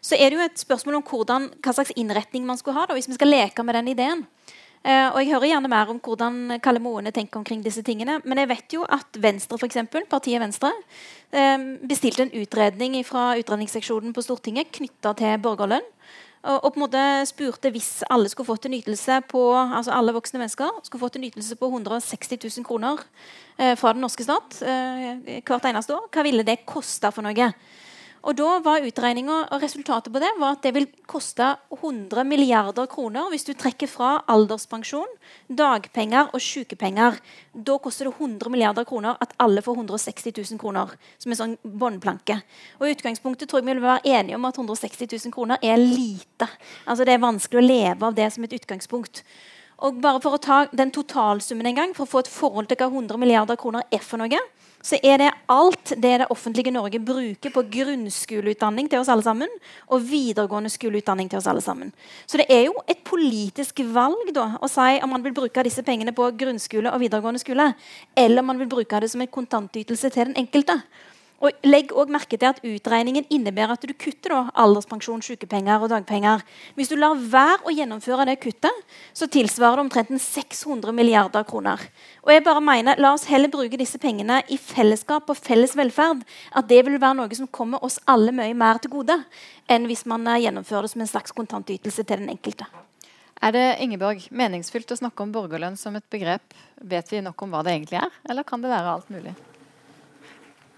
Så 0.01 0.17
er 0.17 0.31
det 0.31 0.39
jo 0.39 0.47
et 0.47 0.65
spørsmål 0.65 1.01
om 1.01 1.07
hvordan, 1.11 1.51
hva 1.61 1.77
slags 1.77 1.93
innretning 2.01 2.47
man 2.49 2.61
skulle 2.61 2.79
ha, 2.79 2.87
da, 2.89 2.97
hvis 2.97 3.11
vi 3.11 3.19
skal 3.19 3.33
leke 3.35 3.67
med 3.67 3.77
den 3.77 3.93
ideen. 3.93 4.25
Uh, 4.85 5.15
og 5.15 5.19
Jeg 5.23 5.31
hører 5.33 5.49
gjerne 5.49 5.69
mer 5.73 5.89
om 5.89 6.01
hvordan 6.05 6.59
Kalle 6.61 6.81
Moene 6.85 7.13
tenker 7.13 7.41
omkring 7.41 7.63
disse 7.65 7.81
tingene. 7.85 8.19
Men 8.25 8.43
jeg 8.43 8.51
vet 8.51 8.77
jo 8.77 8.83
at 8.85 9.17
Venstre, 9.17 9.57
for 9.57 9.69
eksempel, 9.69 10.05
partiet 10.05 10.43
Venstre 10.43 10.73
bestilte 11.89 12.27
en 12.27 12.35
utredning 12.37 12.99
fra 13.03 13.33
utredningsseksjonen 13.41 14.13
på 14.15 14.23
Stortinget 14.23 14.69
knytta 14.77 15.15
til 15.19 15.41
borgerlønn. 15.43 15.89
Og, 16.45 16.67
på 16.75 16.77
en 16.77 16.83
måte 16.85 17.03
spurte 17.25 17.71
hvis 17.73 18.03
alle 18.13 18.29
skulle 18.29 18.51
fått 18.51 18.67
en 18.69 18.77
ytelse 18.77 19.17
på 19.31 19.41
altså 19.57 19.95
alle 19.97 20.13
voksne 20.13 20.43
mennesker 20.43 20.83
skulle 20.85 21.01
fått 21.01 21.17
en 21.17 21.25
ytelse 21.25 21.57
på 21.57 21.71
160 21.73 22.37
000 22.37 22.67
kroner 22.69 23.01
eh, 23.57 23.73
fra 23.81 23.95
den 23.97 24.05
norske 24.05 24.27
stat 24.27 24.59
eh, 24.61 25.41
hvert 25.41 25.71
eneste 25.71 25.97
år, 25.97 26.05
hva 26.13 26.27
ville 26.27 26.45
det 26.45 26.67
koste 26.69 27.09
for 27.17 27.25
noe? 27.25 27.49
Og 28.25 28.33
da 28.39 28.55
var 28.65 28.85
utregninga 28.87 29.37
og 29.53 29.61
resultatet 29.61 30.13
på 30.13 30.21
det 30.23 30.31
var 30.39 30.55
at 30.55 30.65
det 30.65 30.71
vil 30.73 30.87
koste 31.11 31.45
100 31.77 32.25
milliarder 32.25 32.87
kroner 32.89 33.29
hvis 33.29 33.45
du 33.45 33.53
trekker 33.53 33.91
fra 33.91 34.15
alderspensjon, 34.33 35.11
dagpenger 35.53 36.31
og 36.33 36.41
sykepenger. 36.41 37.19
Da 37.53 37.77
koster 37.85 38.09
det 38.09 38.15
100 38.17 38.49
milliarder 38.53 38.89
kroner 38.89 39.21
at 39.21 39.37
alle 39.45 39.61
får 39.65 39.77
160 39.77 40.33
000 40.41 40.63
kroner. 40.63 40.95
Som 41.21 41.35
en 41.35 41.41
sånn 41.43 41.57
båndplanke. 41.61 42.39
Og 42.81 42.89
i 42.89 42.95
utgangspunktet 42.97 43.51
tror 43.51 43.61
jeg 43.61 43.69
vi 43.69 43.77
vil 43.77 43.85
være 43.85 44.17
enige 44.17 44.41
om 44.41 44.49
at 44.49 44.57
160 44.63 45.05
000 45.13 45.35
kroner 45.35 45.61
er 45.61 45.77
lite. 45.81 46.49
Altså 46.89 47.05
Det 47.05 47.19
er 47.19 47.27
vanskelig 47.27 47.61
å 47.61 47.69
leve 47.69 48.09
av 48.09 48.17
det 48.17 48.31
som 48.33 48.49
et 48.49 48.57
utgangspunkt. 48.57 49.21
Og 49.85 50.01
bare 50.01 50.23
for 50.25 50.37
å 50.37 50.41
ta 50.41 50.65
den 50.73 50.95
totalsummen 50.95 51.69
en 51.69 51.81
gang, 51.83 51.93
for 51.93 52.07
å 52.07 52.13
få 52.15 52.25
et 52.25 52.31
forhold 52.31 52.71
til 52.71 52.81
hva 52.81 52.89
100 52.89 53.21
milliarder 53.21 53.61
kroner 53.61 53.85
er 53.93 54.01
for 54.01 54.23
noe, 54.23 54.41
så 54.85 54.99
er 55.01 55.23
det 55.23 55.31
alt 55.49 55.95
det 55.97 56.13
det 56.21 56.27
offentlige 56.31 56.73
Norge 56.75 57.01
bruker 57.01 57.53
på 57.55 57.63
grunnskoleutdanning 57.73 58.91
til 58.91 59.01
oss 59.01 59.09
alle 59.09 59.25
sammen, 59.25 59.49
og 59.89 60.05
videregående 60.05 60.73
skoleutdanning 60.73 61.31
til 61.31 61.41
oss 61.41 61.49
alle 61.49 61.65
sammen. 61.65 61.93
Så 62.27 62.41
det 62.41 62.47
er 62.53 62.67
jo 62.67 62.77
et 62.89 63.01
politisk 63.07 63.81
valg 63.95 64.35
da, 64.37 64.51
å 64.61 64.69
si 64.69 65.01
om 65.01 65.15
man 65.17 65.25
vil 65.25 65.37
bruke 65.37 65.65
disse 65.65 65.85
pengene 65.87 66.13
på 66.13 66.29
grunnskole 66.37 66.93
og 66.93 67.01
videregående 67.01 67.41
skole, 67.41 67.73
eller 68.17 68.45
om 68.45 68.53
man 68.53 68.61
vil 68.61 68.71
bruke 68.77 69.01
det 69.01 69.11
som 69.13 69.25
en 69.25 69.35
kontantytelse 69.41 70.13
til 70.13 70.31
den 70.31 70.39
enkelte. 70.45 70.83
Og 71.43 71.67
Legg 71.67 71.91
også 71.93 72.15
merke 72.15 72.39
til 72.39 72.49
at 72.49 72.61
Utregningen 72.65 73.27
innebærer 73.33 73.75
at 73.75 73.83
du 73.85 73.93
kutter 73.99 74.33
da, 74.33 74.41
alderspensjon, 74.63 75.23
sykepenger 75.25 75.83
og 75.83 75.91
dagpenger. 75.91 76.45
Hvis 76.79 76.93
du 76.93 76.97
lar 76.97 77.19
være 77.19 77.67
å 77.67 77.75
gjennomføre 77.75 78.29
det 78.31 78.39
kuttet, 78.45 78.85
så 79.13 79.29
tilsvarer 79.29 79.81
det 79.81 79.85
omtrent 79.85 80.15
600 80.23 80.95
milliarder 80.95 81.45
kroner. 81.49 81.83
Og 82.25 82.33
jeg 82.33 82.45
bare 82.47 82.63
mener, 82.65 83.01
La 83.03 83.13
oss 83.17 83.27
heller 83.29 83.53
bruke 83.53 83.81
disse 83.81 83.99
pengene 84.01 84.41
i 84.49 84.59
fellesskap 84.61 85.29
og 85.29 85.41
felles 85.41 85.75
velferd. 85.77 86.23
At 86.55 86.71
det 86.71 86.81
vil 86.87 87.01
være 87.01 87.19
noe 87.21 87.37
som 87.37 87.51
kommer 87.51 87.83
oss 87.85 87.99
alle 88.07 88.33
mye 88.33 88.55
mer 88.57 88.81
til 88.81 88.95
gode 88.95 89.19
enn 89.71 89.89
hvis 89.89 90.05
man 90.09 90.27
eh, 90.29 90.43
gjennomfører 90.45 90.87
det 90.87 90.93
som 90.95 91.05
en 91.05 91.11
slags 91.11 91.35
kontantytelse 91.37 92.05
til 92.05 92.21
den 92.21 92.33
enkelte. 92.33 92.69
Er 93.45 93.53
det 93.53 93.65
Ingeborg, 93.85 94.23
meningsfylt 94.31 94.93
å 94.95 95.01
snakke 95.01 95.25
om 95.25 95.33
borgerlønn 95.35 95.77
som 95.77 95.97
et 95.99 96.07
begrep? 96.13 96.55
Vet 96.81 97.11
vi 97.13 97.25
nok 97.25 97.43
om 97.45 97.53
hva 97.53 97.65
det 97.67 97.75
egentlig 97.75 98.01
er, 98.01 98.23
eller 98.31 98.47
kan 98.47 98.63
det 98.65 98.73
være 98.73 98.95
alt 98.95 99.11
mulig? 99.13 99.35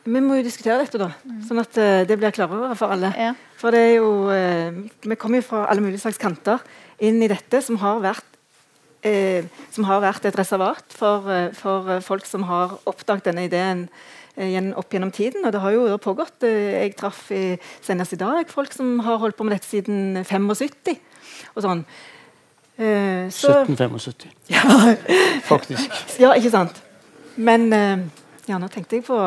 Vi 0.06 0.22
må 0.22 0.38
jo 0.38 0.46
diskutere 0.46 0.78
dette, 0.84 1.00
da. 1.02 1.10
Sånn 1.48 1.60
at 1.62 1.76
uh, 1.80 2.04
det 2.06 2.16
blir 2.18 2.34
klarere 2.34 2.76
for 2.78 2.94
alle. 2.94 3.10
Ja. 3.18 3.32
For 3.58 3.74
det 3.74 3.82
er 3.82 3.94
jo 3.98 4.10
uh, 4.30 4.80
Vi 5.02 5.18
kommer 5.18 5.42
jo 5.42 5.48
fra 5.48 5.66
alle 5.70 5.82
mulige 5.84 6.04
slags 6.04 6.20
kanter 6.22 6.62
inn 7.02 7.18
i 7.24 7.30
dette, 7.30 7.60
som 7.64 7.78
har 7.82 7.98
vært 8.04 8.36
uh, 9.06 9.48
som 9.74 9.88
har 9.88 10.04
vært 10.04 10.28
et 10.28 10.38
reservat 10.38 10.94
for, 10.94 11.26
for 11.58 11.96
folk 12.06 12.28
som 12.28 12.46
har 12.48 12.78
oppdaget 12.86 13.32
denne 13.32 13.48
ideen 13.50 13.88
eh, 14.36 14.68
opp 14.76 14.92
gjennom 14.92 15.12
tiden. 15.12 15.44
Og 15.44 15.52
det 15.52 15.60
har 15.60 15.74
jo 15.74 15.96
pågått. 16.02 16.44
Eh, 16.46 16.82
jeg 16.82 16.96
traff 16.98 17.30
i, 17.34 17.56
senest 17.84 18.16
i 18.16 18.20
dag 18.20 18.48
folk 18.52 18.74
som 18.74 18.98
har 19.06 19.20
holdt 19.22 19.36
på 19.36 19.46
med 19.46 19.56
dette 19.56 19.68
siden 19.68 20.24
75. 20.24 20.96
og 21.54 21.64
sånn. 21.64 21.84
Eh, 22.76 23.26
så, 23.32 23.62
1775. 23.64 24.32
Ja. 24.52 24.62
Faktisk. 25.48 25.90
Ja, 26.20 26.34
ikke 26.36 26.52
sant. 26.52 26.82
Men 27.36 27.72
eh, 27.72 28.06
ja, 28.46 28.60
nå 28.60 28.68
tenkte 28.72 28.98
jeg 28.98 29.06
på 29.08 29.18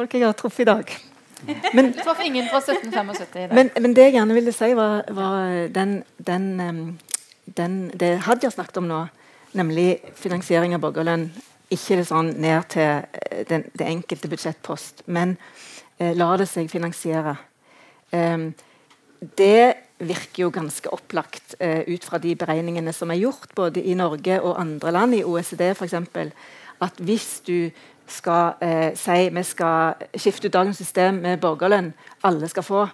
folk 0.00 0.16
jeg 0.16 0.26
har 0.26 0.36
truffet 0.38 0.64
i 0.64 0.70
dag. 0.70 0.96
Men, 1.76 1.92
traff 1.96 2.20
ingen 2.24 2.48
fra 2.50 2.60
1775 2.60 3.36
i 3.36 3.46
dag. 3.48 3.54
Men, 3.56 3.70
men, 3.80 3.94
det 3.96 4.10
jeg 4.10 4.16
gjerne 4.18 4.36
ville 4.36 4.52
si, 4.52 4.72
var, 4.76 5.06
var 5.16 5.68
den, 5.72 6.02
den, 6.20 6.98
den, 7.56 7.76
det 7.96 8.10
Hadia 8.26 8.50
snakket 8.52 8.80
om 8.82 8.88
nå, 8.90 8.98
nemlig 9.56 10.02
finansiering 10.20 10.76
av 10.76 10.82
borgerlønn. 10.84 11.30
Ikke 11.72 12.00
det 12.00 12.08
sånn 12.08 12.34
ned 12.42 12.66
til 12.74 13.06
eh, 13.06 13.44
den, 13.48 13.64
det 13.78 13.86
enkelte 13.88 14.28
budsjettpost, 14.28 15.04
men 15.08 15.36
eh, 15.96 16.12
la 16.18 16.32
det 16.36 16.48
seg 16.50 16.68
finansiere. 16.72 17.36
Um, 18.10 18.50
det 19.38 19.78
virker 20.02 20.42
jo 20.42 20.50
ganske 20.52 20.90
opplagt 20.92 21.54
uh, 21.62 21.86
ut 21.86 22.04
fra 22.04 22.18
de 22.18 22.34
beregningene 22.36 22.92
som 22.96 23.12
er 23.12 23.20
gjort 23.20 23.54
både 23.54 23.84
i 23.86 23.94
Norge 23.94 24.40
og 24.42 24.58
andre 24.60 24.92
land, 24.96 25.14
i 25.14 25.24
OECD 25.24 25.70
f.eks., 25.70 25.94
at 26.80 27.00
hvis 27.04 27.28
du 27.46 27.70
skal 28.10 28.60
eh, 28.62 28.90
si 28.98 29.28
vi 29.32 29.42
skal 29.46 30.00
skifte 30.14 30.48
ut 30.48 30.54
dagens 30.54 30.80
system 30.80 31.22
med 31.24 31.40
borgerlønn, 31.42 31.92
alle 32.26 32.48
skal 32.48 32.66
få, 32.66 32.86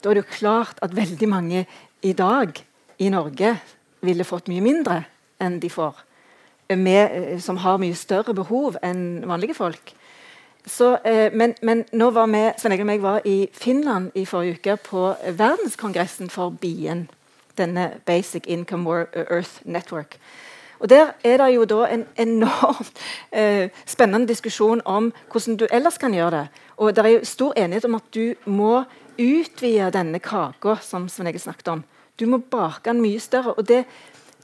da 0.00 0.10
er 0.10 0.16
det 0.16 0.24
jo 0.24 0.36
klart 0.38 0.80
at 0.82 0.96
veldig 0.96 1.28
mange 1.28 1.66
i 2.02 2.12
dag 2.12 2.56
i 2.98 3.08
Norge 3.12 3.54
ville 4.00 4.24
fått 4.24 4.48
mye 4.48 4.64
mindre 4.64 5.02
enn 5.40 5.58
de 5.60 5.70
får. 5.72 5.96
Med, 6.70 7.34
uh, 7.34 7.40
som 7.42 7.58
har 7.64 7.80
mye 7.82 7.96
større 7.98 8.34
behov 8.34 8.78
enn 8.82 9.24
vanlige 9.26 9.56
folk. 9.58 9.94
Så, 10.66 10.96
eh, 11.04 11.32
men, 11.32 11.54
men, 11.62 11.84
nå 11.92 12.10
var 12.12 12.28
vi, 12.28 12.42
Svein 12.60 12.74
Egil 12.76 12.84
og 12.84 12.90
meg 12.90 13.02
var 13.02 13.24
i 13.24 13.48
Finland 13.56 14.10
i 14.14 14.26
forrige 14.28 14.58
uke 14.60 14.76
på 14.90 15.06
verdenskongressen 15.24 16.30
for 16.30 16.52
BIEN. 16.52 17.08
Denne 17.58 17.90
Basic 18.06 18.46
Income 18.46 19.06
Earth 19.14 19.64
Network. 19.64 20.18
Og 20.80 20.88
Der 20.88 21.12
er 21.24 21.36
det 21.36 21.54
jo 21.54 21.64
da 21.64 21.84
en 21.92 22.06
enormt 22.16 22.98
eh, 23.32 23.68
spennende 23.86 24.28
diskusjon 24.28 24.80
om 24.84 25.12
hvordan 25.32 25.56
du 25.56 25.66
ellers 25.70 25.98
kan 25.98 26.14
gjøre 26.14 26.30
det. 26.30 26.46
Og 26.76 26.96
Det 26.96 27.04
er 27.04 27.08
jo 27.08 27.24
stor 27.24 27.52
enighet 27.56 27.84
om 27.84 27.94
at 27.94 28.14
du 28.14 28.34
må 28.44 28.84
utvide 29.18 29.90
denne 29.92 30.18
kaka 30.18 30.76
som 30.80 31.08
Svein 31.08 31.28
Egil 31.28 31.40
snakket 31.40 31.68
om. 31.68 31.84
Du 32.20 32.26
må 32.26 32.38
bake 32.38 32.88
den 32.88 33.00
mye 33.00 33.20
større. 33.20 33.52
og 33.52 33.68
det, 33.68 33.84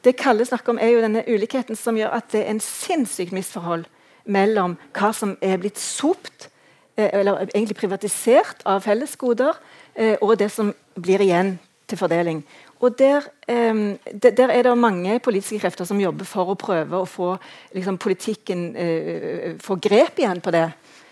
det 0.04 0.16
Kalle 0.16 0.44
snakker 0.44 0.72
om, 0.72 0.78
er 0.78 0.88
jo 0.88 1.00
denne 1.00 1.24
ulikheten 1.28 1.76
som 1.76 1.96
gjør 1.96 2.18
at 2.18 2.32
det 2.32 2.44
er 2.44 2.50
en 2.50 2.60
sinnssykt 2.60 3.32
misforhold 3.32 3.84
mellom 4.24 4.76
hva 4.92 5.12
som 5.12 5.36
er 5.40 5.56
blitt 5.56 5.78
sopt, 5.78 6.50
eh, 6.96 7.10
eller 7.12 7.46
egentlig 7.54 7.76
privatisert 7.76 8.62
av 8.66 8.80
fellesgoder, 8.80 9.54
eh, 9.94 10.16
og 10.20 10.38
det 10.38 10.50
som 10.50 10.74
blir 10.94 11.20
igjen 11.20 11.58
til 11.86 11.98
fordeling. 11.98 12.44
Og 12.84 12.98
der, 12.98 13.24
um, 13.48 13.98
der, 14.22 14.48
er 14.48 14.62
det 14.62 14.78
mange 14.78 15.18
politiske 15.24 15.58
krefter 15.62 15.88
som 15.88 16.00
jobber 16.00 16.28
for 16.28 16.52
å 16.52 16.58
prøve 16.60 16.98
å 17.00 17.08
få 17.08 17.30
liksom, 17.72 17.96
politikken 17.98 18.66
uh, 18.76 19.54
få 19.64 19.78
grep 19.80 20.20
igjen 20.20 20.42
på 20.44 20.52
det. 20.52 20.66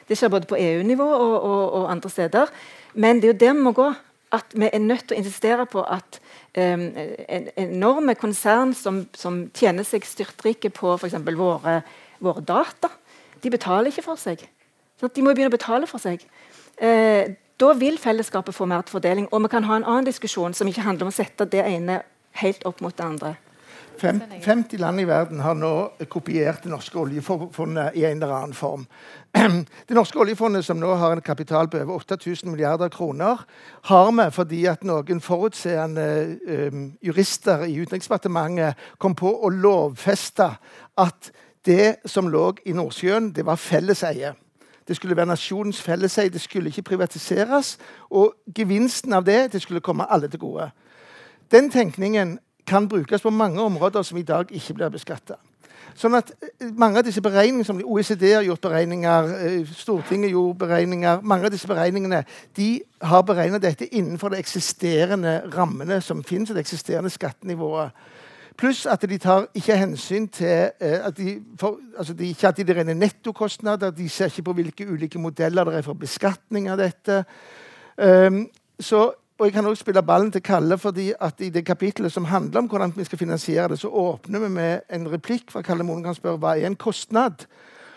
Det 0.08 0.18
skjer 0.20 0.32
både 0.32 0.48
på 0.50 0.58
EU-nivå 0.60 1.06
og, 1.06 1.36
og, 1.38 1.62
og, 1.78 1.86
andre 1.90 2.10
steder. 2.12 2.52
Men 2.94 3.20
det 3.20 3.30
er 3.30 3.32
jo 3.32 3.40
der 3.40 3.56
vi 3.56 3.64
må 3.68 3.72
gå. 3.76 3.92
At 4.34 4.50
vi 4.50 4.66
er 4.66 4.82
nødt 4.82 5.04
til 5.06 5.14
å 5.14 5.20
insistere 5.20 5.64
på 5.70 5.84
at 5.86 6.18
um, 6.58 6.88
en, 6.98 7.48
enorme 7.60 8.16
konsern 8.18 8.74
som, 8.74 9.04
som 9.14 9.44
tjener 9.54 9.86
seg 9.86 10.04
styrtrike 10.08 10.72
på 10.74 10.96
f.eks. 10.98 11.14
Våre, 11.38 11.78
våre 12.18 12.42
data, 12.42 12.90
de 13.40 13.52
betaler 13.54 13.92
ikke 13.92 14.04
for 14.08 14.20
seg. 14.20 14.42
Sånn 15.00 15.12
de 15.14 15.22
må 15.22 15.32
begynne 15.32 15.52
å 15.52 15.54
betale 15.54 15.86
for 15.90 16.02
seg. 16.02 16.24
Eh, 16.82 17.30
da 17.60 17.72
vil 17.78 17.98
fellesskapet 17.98 18.54
få 18.54 18.66
mer 18.66 18.82
fordeling. 18.90 19.28
Og 19.32 19.42
vi 19.42 19.52
kan 19.52 19.64
ha 19.64 19.78
en 19.78 19.86
annen 19.86 20.08
diskusjon 20.08 20.54
som 20.54 20.68
ikke 20.68 20.86
handler 20.86 21.06
om 21.06 21.14
å 21.14 21.16
sette 21.16 21.46
det 21.50 21.64
ene 21.64 22.02
helt 22.42 22.64
opp 22.66 22.82
mot 22.82 22.96
det 22.96 23.04
andre. 23.04 23.34
50 23.98 24.78
land 24.78 25.00
i 25.00 25.04
verden 25.06 25.40
har 25.40 25.54
nå 25.54 25.70
kopiert 26.10 26.64
det 26.64 26.70
norske 26.72 26.98
oljefondet 26.98 27.94
i 27.94 28.04
en 28.08 28.18
eller 28.18 28.34
annen 28.34 28.56
form. 28.56 28.86
Det 29.88 29.94
norske 29.94 30.18
oljefondet, 30.18 30.64
som 30.64 30.78
nå 30.78 30.92
har 30.98 31.12
en 31.14 31.22
kapital 31.22 31.68
på 31.70 31.78
over 31.78 31.94
8000 31.96 32.50
milliarder 32.50 32.88
kroner, 32.88 33.40
har 33.90 34.10
vi 34.12 34.26
fordi 34.34 34.60
at 34.70 34.84
noen 34.86 35.20
forutseende 35.22 36.06
um, 36.46 36.84
jurister 37.02 37.66
i 37.66 37.78
Utenriksdepartementet 37.82 38.78
kom 38.98 39.14
på 39.18 39.30
å 39.30 39.50
lovfeste 39.50 40.52
at 40.98 41.30
det 41.66 41.96
som 42.06 42.28
lå 42.28 42.52
i 42.66 42.74
Nordsjøen, 42.76 43.32
det 43.34 43.46
var 43.46 43.58
felleseie. 43.58 44.34
Det 44.88 44.96
skulle 44.96 45.16
være 45.16 45.26
nasjonens 45.26 45.82
felleseie, 45.82 46.28
det 46.28 46.40
skulle 46.40 46.68
ikke 46.68 46.82
privatiseres. 46.82 47.78
Og 48.10 48.34
gevinsten 48.54 49.12
av 49.12 49.24
det 49.24 49.52
det 49.52 49.62
skulle 49.62 49.80
komme 49.80 50.12
alle 50.12 50.28
til 50.28 50.40
gode. 50.40 50.70
Den 51.50 51.70
tenkningen 51.70 52.38
kan 52.66 52.88
brukes 52.88 53.22
på 53.22 53.30
mange 53.30 53.60
områder 53.62 54.02
som 54.02 54.18
i 54.18 54.22
dag 54.22 54.52
ikke 54.52 54.74
blir 54.74 54.88
beskatta. 54.88 55.34
Sånn 55.94 56.16
at 56.18 56.32
eh, 56.42 56.70
mange 56.74 56.98
av 56.98 57.06
disse 57.06 57.22
beregningene 57.22 57.66
som 57.66 57.78
OECD 57.78 58.26
har 58.32 58.42
gjort 58.46 58.64
beregninger, 58.66 59.28
eh, 59.38 59.74
Stortinget 59.78 60.32
gjorde 60.32 60.58
beregninger 60.64 61.22
Mange 61.22 61.46
av 61.46 61.54
disse 61.54 61.70
beregningene 61.70 62.24
de 62.56 62.68
har 63.02 63.22
beregna 63.22 63.60
dette 63.62 63.86
innenfor 63.94 64.32
de 64.32 64.40
eksisterende 64.42 65.36
rammene 65.54 66.00
som 66.02 66.24
finnes, 66.26 66.50
det 66.50 66.64
eksisterende 66.64 67.12
skattenivået. 67.14 67.94
Pluss 68.56 68.84
at 68.86 69.02
de 69.02 69.18
tar 69.18 69.48
ikke 69.54 69.76
hensyn 69.76 70.28
til 70.30 70.70
eh, 70.78 71.00
at 71.02 71.16
de, 71.18 71.40
for, 71.58 71.80
altså 71.98 72.14
de 72.14 72.28
ikke 72.30 72.48
at 72.48 72.60
de 72.60 72.74
regner 72.74 72.94
nettokostnader. 72.94 73.90
De 73.90 74.08
ser 74.08 74.30
ikke 74.30 74.46
på 74.46 74.54
hvilke 74.60 74.86
ulike 74.86 75.18
modeller 75.18 75.64
det 75.64 75.80
er 75.80 75.86
for 75.86 75.98
beskatning 75.98 76.68
av 76.70 76.78
dette. 76.78 77.24
Um, 77.98 78.46
så, 78.80 79.10
og 79.38 79.46
Jeg 79.46 79.52
kan 79.52 79.66
også 79.66 79.82
spille 79.82 80.02
ballen 80.02 80.30
til 80.32 80.42
Kalle, 80.42 80.78
fordi 80.78 81.12
at 81.20 81.40
i 81.40 81.50
det 81.50 81.64
kapitlet 81.66 82.12
som 82.12 82.24
handler 82.24 82.62
om 82.62 82.70
hvordan 82.70 82.94
vi 82.96 83.04
skal 83.04 83.18
finansiere 83.18 83.68
det, 83.68 83.78
så 83.78 83.88
åpner 83.88 84.38
vi 84.38 84.48
med 84.48 84.80
en 84.90 85.10
replikk 85.10 85.50
fra 85.50 85.62
Kalle 85.62 85.84
Moen 85.84 86.02
kan 86.02 86.14
spørre 86.14 86.38
hva 86.38 86.54
er 86.54 86.66
en 86.66 86.76
kostnad. 86.76 87.46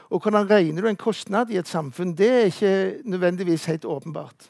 Og 0.10 0.22
hvordan 0.22 0.50
regner 0.50 0.82
du 0.82 0.88
en 0.88 0.96
kostnad 0.96 1.50
i 1.50 1.58
et 1.58 1.68
samfunn? 1.68 2.18
Det 2.18 2.30
er 2.34 2.46
ikke 2.50 3.02
nødvendigvis 3.06 3.66
helt 3.66 3.86
åpenbart. 3.86 4.50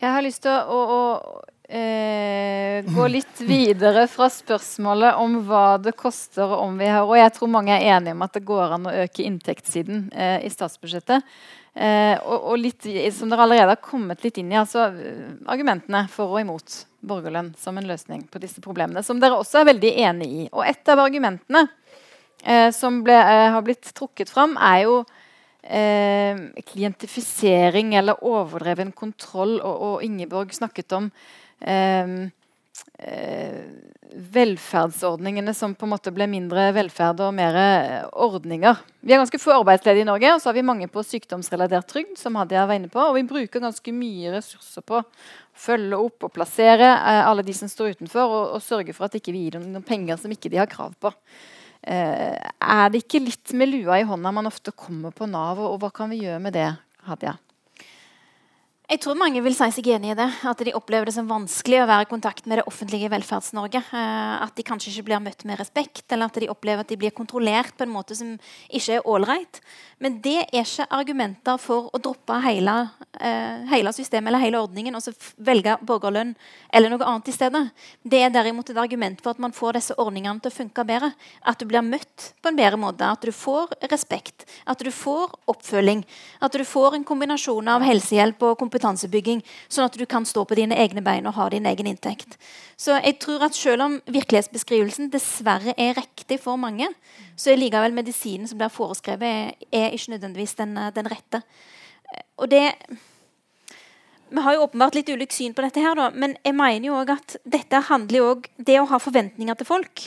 Jeg 0.00 0.12
har 0.12 0.20
lyst 0.24 0.42
til 0.42 0.50
å, 0.50 0.78
å, 0.80 1.40
eh, 1.70 2.84
gå 2.84 3.06
litt 3.08 3.40
videre 3.46 4.06
fra 4.10 4.28
spørsmålet 4.32 5.20
om 5.20 5.38
hva 5.46 5.78
det 5.82 5.94
koster, 5.98 6.44
og 6.48 6.66
om 6.66 6.76
vi 6.80 6.90
har 6.90 7.06
Og 7.06 7.16
jeg 7.18 7.32
tror 7.36 7.52
mange 7.52 7.76
er 7.76 7.96
enige 7.96 8.16
om 8.16 8.26
at 8.26 8.36
det 8.36 8.44
går 8.48 8.76
an 8.76 8.90
å 8.90 8.98
øke 9.04 9.24
inntektssiden 9.24 10.10
eh, 10.12 10.38
i 10.46 10.52
statsbudsjettet. 10.52 11.26
Eh, 11.74 12.16
og, 12.18 12.38
og, 12.50 12.56
litt, 12.58 12.86
som 13.14 13.30
dere 13.30 13.46
allerede 13.46 13.76
har 13.76 13.82
kommet 13.84 14.24
litt 14.26 14.40
inn 14.42 14.50
i, 14.50 14.58
altså 14.58 14.88
argumentene 15.46 16.06
for 16.10 16.34
og 16.34 16.42
imot 16.42 16.80
borgerlønn 17.00 17.54
som 17.58 17.78
en 17.78 17.86
løsning 17.88 18.26
på 18.28 18.40
disse 18.42 18.60
problemene, 18.64 19.04
som 19.06 19.20
dere 19.22 19.38
også 19.38 19.62
er 19.62 19.70
veldig 19.70 19.92
enig 20.04 20.28
i. 20.28 20.44
Og 20.50 20.64
et 20.66 20.90
av 20.90 21.00
argumentene 21.00 21.68
eh, 22.44 22.68
som 22.74 23.02
ble, 23.06 23.16
eh, 23.16 23.48
har 23.54 23.64
blitt 23.64 23.92
trukket 23.96 24.32
fram, 24.32 24.56
er 24.58 24.84
jo 24.84 24.96
eh, 25.62 26.42
klientifisering 26.72 27.94
eller 28.00 28.20
overdreven 28.26 28.92
kontroll. 28.92 29.58
Og, 29.60 29.86
og 29.88 30.06
Ingeborg 30.06 30.54
snakket 30.56 30.96
om 30.98 31.10
velferdsordningene 34.10 35.54
som 35.54 35.74
på 35.74 35.86
en 35.86 35.92
måte 35.92 36.12
ble 36.14 36.26
mindre 36.30 36.70
velferd 36.74 37.20
og 37.24 37.34
mer 37.34 37.56
eh, 37.58 38.06
ordninger. 38.10 38.80
Vi 39.00 39.14
er 39.14 39.20
ganske 39.20 39.40
få 39.40 39.54
arbeidsledige 39.58 40.04
i 40.04 40.08
Norge, 40.08 40.32
og 40.34 40.42
så 40.42 40.50
har 40.50 40.58
vi 40.58 40.66
mange 40.66 40.88
på 40.90 41.04
sykdomsrelatert 41.06 41.88
trygd. 41.90 42.16
som 42.18 42.36
Hadia 42.38 42.66
var 42.66 42.78
inne 42.78 42.90
på, 42.90 43.00
Og 43.00 43.14
vi 43.14 43.26
bruker 43.28 43.62
ganske 43.62 43.92
mye 43.94 44.34
ressurser 44.36 44.82
på 44.82 45.00
å 45.00 45.06
følge 45.54 45.96
opp 45.96 46.26
og 46.26 46.34
plassere 46.34 46.90
eh, 46.90 47.22
alle 47.26 47.46
de 47.46 47.54
som 47.56 47.68
står 47.70 47.96
utenfor, 47.96 48.26
og, 48.26 48.56
og 48.56 48.62
sørge 48.64 48.94
for 48.96 49.06
at 49.06 49.14
ikke 49.14 49.32
vi 49.32 49.46
ikke 49.46 49.56
gir 49.56 49.58
dem 49.58 49.72
noen 49.72 49.86
penger 49.86 50.20
som 50.20 50.32
ikke 50.32 50.50
de 50.50 50.60
har 50.62 50.70
krav 50.70 50.96
på. 51.00 51.12
Eh, 51.82 52.36
er 52.36 52.90
det 52.90 53.04
ikke 53.04 53.24
litt 53.24 53.54
med 53.56 53.72
lua 53.72 54.00
i 54.00 54.08
hånda 54.08 54.32
man 54.32 54.50
ofte 54.50 54.72
kommer 54.72 55.14
på 55.14 55.28
Nav, 55.30 55.60
og, 55.60 55.76
og 55.76 55.84
hva 55.84 55.94
kan 55.94 56.10
vi 56.12 56.24
gjøre 56.24 56.42
med 56.42 56.56
det, 56.58 56.68
Hadia? 57.06 57.38
Jeg 58.90 59.04
tror 59.04 59.14
mange 59.14 59.38
vil 59.38 59.54
si 59.54 59.68
seg 59.70 59.86
enig 59.94 60.08
i 60.10 60.14
det. 60.18 60.26
At 60.50 60.62
de 60.66 60.72
opplever 60.74 61.06
det 61.06 61.12
som 61.14 61.28
vanskelig 61.30 61.78
å 61.78 61.86
være 61.86 62.08
i 62.08 62.10
kontakt 62.10 62.48
med 62.50 62.58
det 62.58 62.64
offentlige 62.66 63.06
Velferds-Norge. 63.12 63.84
Eh, 63.86 64.32
at 64.42 64.56
de 64.58 64.64
kanskje 64.66 64.90
ikke 64.90 65.04
blir 65.06 65.20
møtt 65.22 65.44
med 65.46 65.60
respekt, 65.60 66.02
eller 66.10 66.26
at 66.26 66.40
de 66.42 66.48
opplever 66.50 66.82
at 66.82 66.90
de 66.90 66.98
blir 66.98 67.14
kontrollert 67.14 67.76
på 67.78 67.86
en 67.86 67.92
måte 67.94 68.16
som 68.18 68.32
ikke 68.66 68.96
er 68.96 69.06
ålreit. 69.06 69.60
Men 70.02 70.16
det 70.24 70.40
er 70.40 70.58
ikke 70.58 70.88
argumenter 70.90 71.60
for 71.62 71.86
å 71.94 72.00
droppe 72.02 72.40
hele, 72.42 72.74
uh, 73.20 73.62
hele 73.70 73.92
systemet 73.94 74.32
eller 74.32 74.42
hele 74.42 74.62
ordningen 74.64 74.96
og 74.96 75.04
så 75.04 75.12
velge 75.36 75.74
borgerlønn 75.84 76.30
eller 76.72 76.90
noe 76.90 77.04
annet 77.04 77.28
i 77.28 77.34
stedet. 77.36 77.60
Det 78.02 78.22
er 78.24 78.32
derimot 78.32 78.72
et 78.72 78.80
argument 78.80 79.20
for 79.20 79.36
at 79.36 79.42
man 79.44 79.52
får 79.54 79.76
disse 79.76 79.98
ordningene 80.00 80.40
til 80.40 80.50
å 80.50 80.56
funke 80.56 80.86
bedre. 80.88 81.12
At 81.44 81.60
du 81.60 81.66
blir 81.68 81.84
møtt 81.84 82.30
på 82.40 82.48
en 82.48 82.58
bedre 82.58 82.80
måte. 82.80 83.06
At 83.06 83.22
du 83.22 83.30
får 83.36 83.76
respekt. 83.92 84.48
At 84.64 84.80
du 84.80 84.88
får 84.88 85.36
oppfølging. 85.52 86.02
At 86.40 86.56
du 86.56 86.64
får 86.64 86.96
en 86.96 87.06
kombinasjon 87.06 87.68
av 87.68 87.84
helsehjelp 87.84 88.48
og 88.48 88.56
kompetanse 88.56 88.79
kompetansebygging, 88.80 89.42
sånn 89.68 89.88
at 89.88 89.98
du 89.98 90.06
kan 90.08 90.24
stå 90.26 90.44
på 90.48 90.56
dine 90.58 90.76
egne 90.80 91.02
bein 91.04 91.28
og 91.28 91.36
ha 91.36 91.48
din 91.50 91.66
egen 91.68 91.86
inntekt. 91.90 92.38
Så 92.76 92.96
jeg 92.98 93.18
tror 93.20 93.44
at 93.44 93.54
selv 93.54 93.84
om 93.84 93.98
virkelighetsbeskrivelsen 94.06 95.10
dessverre 95.12 95.74
er 95.76 95.98
riktig 95.98 96.40
for 96.40 96.56
mange, 96.56 96.88
så 97.36 97.52
er 97.52 97.60
likevel 97.60 97.94
medisinen 97.94 98.48
som 98.48 98.58
blir 98.58 98.72
foreskrevet, 98.72 99.54
er, 99.70 99.92
ikke 99.92 100.16
nødvendigvis 100.16 100.56
den, 100.58 100.76
den 100.94 101.10
rette. 101.10 101.42
Og 102.38 102.50
det 102.50 102.72
vi 104.30 104.42
har 104.44 104.54
jo 104.54 104.62
åpenbart 104.62 104.94
litt 104.94 105.08
ulikt 105.10 105.34
syn 105.34 105.54
på 105.56 105.62
dette, 105.64 105.82
her 105.82 105.96
da, 105.98 106.04
men 106.14 106.36
jeg 106.46 106.54
mener 106.54 106.86
jo 106.86 107.00
også 107.00 107.16
at 107.16 107.32
dette 107.50 107.80
handler 107.88 108.20
jo 108.20 108.28
om 108.36 108.44
det 108.62 108.76
å 108.78 108.86
ha 108.86 109.00
forventninger 109.02 109.58
til 109.58 109.66
folk. 109.66 110.04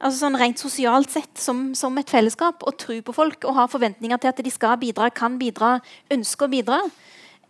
Altså 0.00 0.24
sånn 0.24 0.38
Rent 0.40 0.58
sosialt 0.58 1.12
sett, 1.12 1.30
som, 1.38 1.68
som 1.78 1.94
et 2.00 2.10
fellesskap, 2.10 2.64
å 2.66 2.72
tro 2.74 2.96
på 3.04 3.14
folk 3.14 3.46
og 3.46 3.54
ha 3.54 3.68
forventninger 3.70 4.18
til 4.18 4.32
at 4.32 4.42
de 4.42 4.50
skal 4.50 4.74
bidra, 4.80 5.06
kan 5.14 5.36
bidra, 5.38 5.76
ønsker 6.10 6.48
å 6.48 6.50
bidra, 6.50 6.80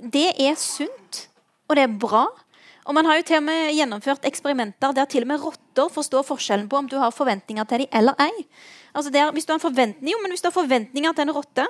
det 0.02 0.32
er 0.40 0.56
sunt, 0.58 1.26
og 1.68 1.76
det 1.76 1.84
er 1.86 1.98
bra. 2.00 2.26
Og 2.88 2.94
Man 2.96 3.06
har 3.06 3.20
jo 3.20 3.22
til 3.28 3.36
og 3.36 3.44
med 3.46 3.74
gjennomført 3.76 4.24
eksperimenter 4.26 4.94
der 4.96 5.06
til 5.06 5.22
og 5.22 5.28
med 5.30 5.42
rotter 5.42 5.90
forstår 5.92 6.24
forskjellen 6.26 6.68
på 6.68 6.78
om 6.80 6.88
du 6.88 6.96
har 6.98 7.12
forventninger 7.14 7.64
til 7.68 7.84
dem 7.84 7.92
eller 7.92 8.16
ei. 8.18 8.46
Altså 8.94 9.12
der, 9.14 9.30
hvis, 9.30 9.44
du 9.46 9.52
har 9.52 9.60
jo, 9.62 10.18
hvis 10.30 10.42
du 10.42 10.48
har 10.48 10.56
forventninger 10.56 11.12
til 11.12 11.22
en 11.22 11.30
rotte, 11.30 11.66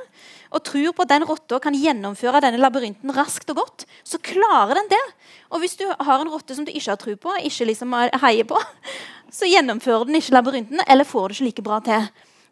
og 0.51 0.63
tror 0.65 0.93
på 0.97 1.03
at 1.03 1.11
den 1.11 1.27
rotta 1.29 1.59
kan 1.59 1.77
gjennomføre 1.77 2.41
denne 2.41 2.63
labyrinten 2.63 3.13
raskt 3.13 3.51
og 3.51 3.57
godt, 3.61 3.85
så 4.05 4.19
klarer 4.19 4.79
den 4.79 4.89
det. 4.89 5.03
Og 5.51 5.61
hvis 5.61 5.77
du 5.77 5.85
har 5.85 6.23
en 6.23 6.33
rotte 6.33 6.57
som 6.57 6.65
du 6.65 6.73
ikke 6.73 6.89
har 6.89 6.97
tro 6.97 7.17
på, 7.21 7.35
ikke 7.45 7.69
liksom 7.69 7.93
heier 8.23 8.49
på, 8.49 8.57
så 9.37 9.51
gjennomfører 9.51 10.09
den 10.09 10.17
ikke 10.17 10.39
labyrinten, 10.39 10.81
eller 10.89 11.05
får 11.05 11.29
det 11.29 11.41
ikke 11.41 11.51
like 11.51 11.67
bra 11.69 11.81
til. 11.85 12.09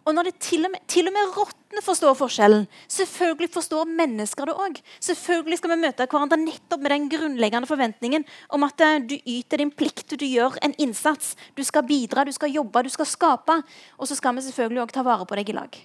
Og 0.08 0.14
når 0.16 0.30
det 0.30 0.38
til 0.40 0.64
og 0.64 0.72
med, 0.72 0.80
til 0.88 1.10
og 1.10 1.12
med 1.12 1.34
rottene 1.36 1.82
forstår 1.84 2.14
forskjellen, 2.16 2.62
selvfølgelig 2.88 3.50
forstår 3.52 3.90
mennesker 3.98 4.48
det 4.48 4.54
òg. 4.56 4.78
Selvfølgelig 5.04 5.58
skal 5.60 5.74
vi 5.74 5.76
møte 5.82 6.06
hverandre 6.08 6.38
nettopp 6.40 6.80
med 6.80 6.94
den 6.94 7.10
grunnleggende 7.12 7.68
forventningen 7.68 8.24
om 8.56 8.64
at 8.64 8.80
uh, 8.86 8.96
du 9.04 9.18
yter 9.18 9.60
din 9.60 9.74
plikt, 9.74 10.16
du 10.16 10.24
gjør 10.24 10.56
en 10.64 10.72
innsats. 10.80 11.36
Du 11.52 11.60
skal 11.66 11.84
bidra, 11.84 12.24
du 12.24 12.32
skal 12.32 12.56
jobbe, 12.56 12.86
du 12.88 12.92
skal 12.94 13.10
skape. 13.12 13.60
Og 14.00 14.08
så 14.08 14.16
skal 14.16 14.38
vi 14.38 14.48
selvfølgelig 14.48 14.86
òg 14.86 14.96
ta 14.96 15.04
vare 15.04 15.28
på 15.28 15.36
deg 15.36 15.52
i 15.52 15.60
lag. 15.60 15.80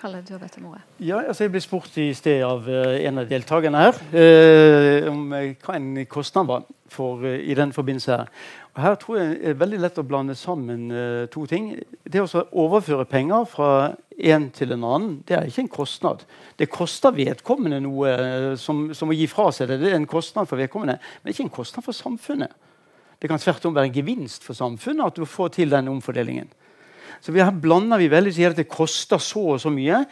Kalle, 0.00 0.22
du 0.24 0.32
har. 0.32 0.80
Ja, 0.98 1.18
altså 1.28 1.44
jeg 1.44 1.52
ble 1.52 1.60
spurt 1.60 1.96
i 2.00 2.06
sted 2.16 2.40
av 2.46 2.64
uh, 2.64 2.96
en 3.04 3.20
av 3.20 3.26
deltakerne 3.28 3.82
her 3.82 3.98
eh, 4.16 5.08
om 5.10 5.26
hva 5.28 5.74
en 5.76 5.90
kostnad 6.08 6.48
var 6.48 6.62
for, 6.88 7.26
i 7.26 7.52
den 7.54 7.74
forbindelse. 7.76 8.16
her. 8.16 8.30
Og 8.72 8.80
her 8.80 8.94
tror 9.02 9.18
jeg 9.18 9.34
det 9.34 9.50
er 9.50 9.58
veldig 9.60 9.80
lett 9.82 9.98
å 10.00 10.06
blande 10.06 10.36
sammen 10.38 10.86
eh, 10.94 11.26
to 11.32 11.44
ting. 11.50 11.74
Det 12.04 12.22
å 12.22 12.44
overføre 12.62 13.04
penger 13.10 13.44
fra 13.50 13.68
en 14.16 14.48
til 14.56 14.72
en 14.72 14.86
annen 14.88 15.18
det 15.28 15.36
er 15.36 15.50
ikke 15.50 15.66
en 15.66 15.74
kostnad. 15.74 16.24
Det 16.56 16.70
koster 16.72 17.12
vedkommende 17.16 17.82
noe 17.84 18.56
som, 18.60 18.86
som, 18.96 19.12
å 19.12 19.16
gi 19.16 19.28
fra 19.28 19.50
seg 19.52 19.68
det. 19.68 19.82
Det 19.82 19.92
er 19.92 19.98
en 20.00 20.08
kostnad 20.08 20.48
for 20.48 20.60
vedkommende, 20.60 20.96
men 21.20 21.34
ikke 21.34 21.44
en 21.48 21.56
kostnad 21.60 21.84
for 21.84 21.96
samfunnet. 21.96 22.56
Det 23.20 23.28
kan 23.28 23.40
tvert 23.42 23.68
om 23.68 23.76
være 23.76 23.90
en 23.90 23.98
gevinst 24.00 24.48
for 24.48 24.56
samfunnet 24.56 25.12
at 25.12 25.20
du 25.20 25.28
får 25.28 25.58
til 25.58 25.76
den 25.76 25.92
omfordelingen. 25.92 26.48
Så 27.20 27.32
Her 27.32 27.50
blander 27.50 27.98
vi 27.98 28.10
veldig 28.10 28.34
sier 28.34 28.54
at 28.54 28.60
det 28.60 28.68
koster 28.68 29.18
så 29.18 29.54
og 29.54 29.60
så 29.60 29.72
mye. 29.72 30.04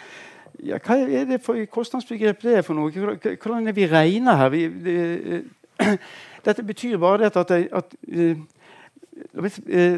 Ja, 0.65 0.79
hva 0.83 0.97
er 0.99 1.27
det 1.29 1.43
for 1.45 1.59
kostnadsbegrep 1.71 2.43
det 2.43 2.59
er 2.59 2.63
for 2.67 2.75
noe? 2.75 2.91
Hvordan 2.91 3.61
er 3.63 3.71
det 3.71 3.77
vi 3.77 3.87
regner 3.87 4.37
her? 4.37 4.49
Vi, 4.51 4.65
det, 4.69 5.45
dette 6.47 6.63
betyr 6.67 6.99
bare 6.99 7.31
at, 7.31 7.37
at, 7.37 7.51
at 7.51 7.95
uh, 8.09 8.37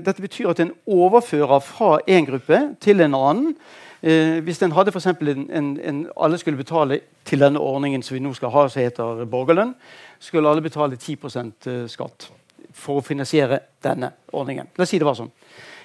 dette 0.04 0.20
betyr 0.20 0.50
at 0.50 0.60
en 0.60 0.74
overfører 0.86 1.60
fra 1.64 1.98
én 2.08 2.28
gruppe 2.28 2.60
til 2.80 3.00
en 3.00 3.14
annen. 3.14 3.54
Eh, 4.02 4.38
hvis 4.40 4.62
en 4.62 4.72
hadde 4.72 4.92
for 4.92 5.08
en, 5.08 5.50
en, 5.52 5.80
en, 5.80 6.06
alle 6.16 6.38
skulle 6.38 6.56
betale 6.56 7.00
til 7.24 7.40
denne 7.40 7.60
ordningen 7.60 8.02
som 8.02 8.14
vi 8.14 8.20
nå 8.20 8.32
skal 8.32 8.48
ha, 8.50 8.68
som 8.68 8.80
heter 8.82 9.24
borgerlønn, 9.28 9.74
skulle 10.18 10.48
alle 10.48 10.62
betale 10.64 10.96
10% 10.96 11.68
skatt 11.88 12.30
for 12.72 13.00
å 13.00 13.04
finansiere 13.04 13.60
denne 13.84 14.12
ordningen. 14.32 14.70
La 14.76 14.86
oss 14.86 14.94
si 14.94 14.98
det 14.98 15.08
var 15.08 15.18
sånn. 15.18 15.30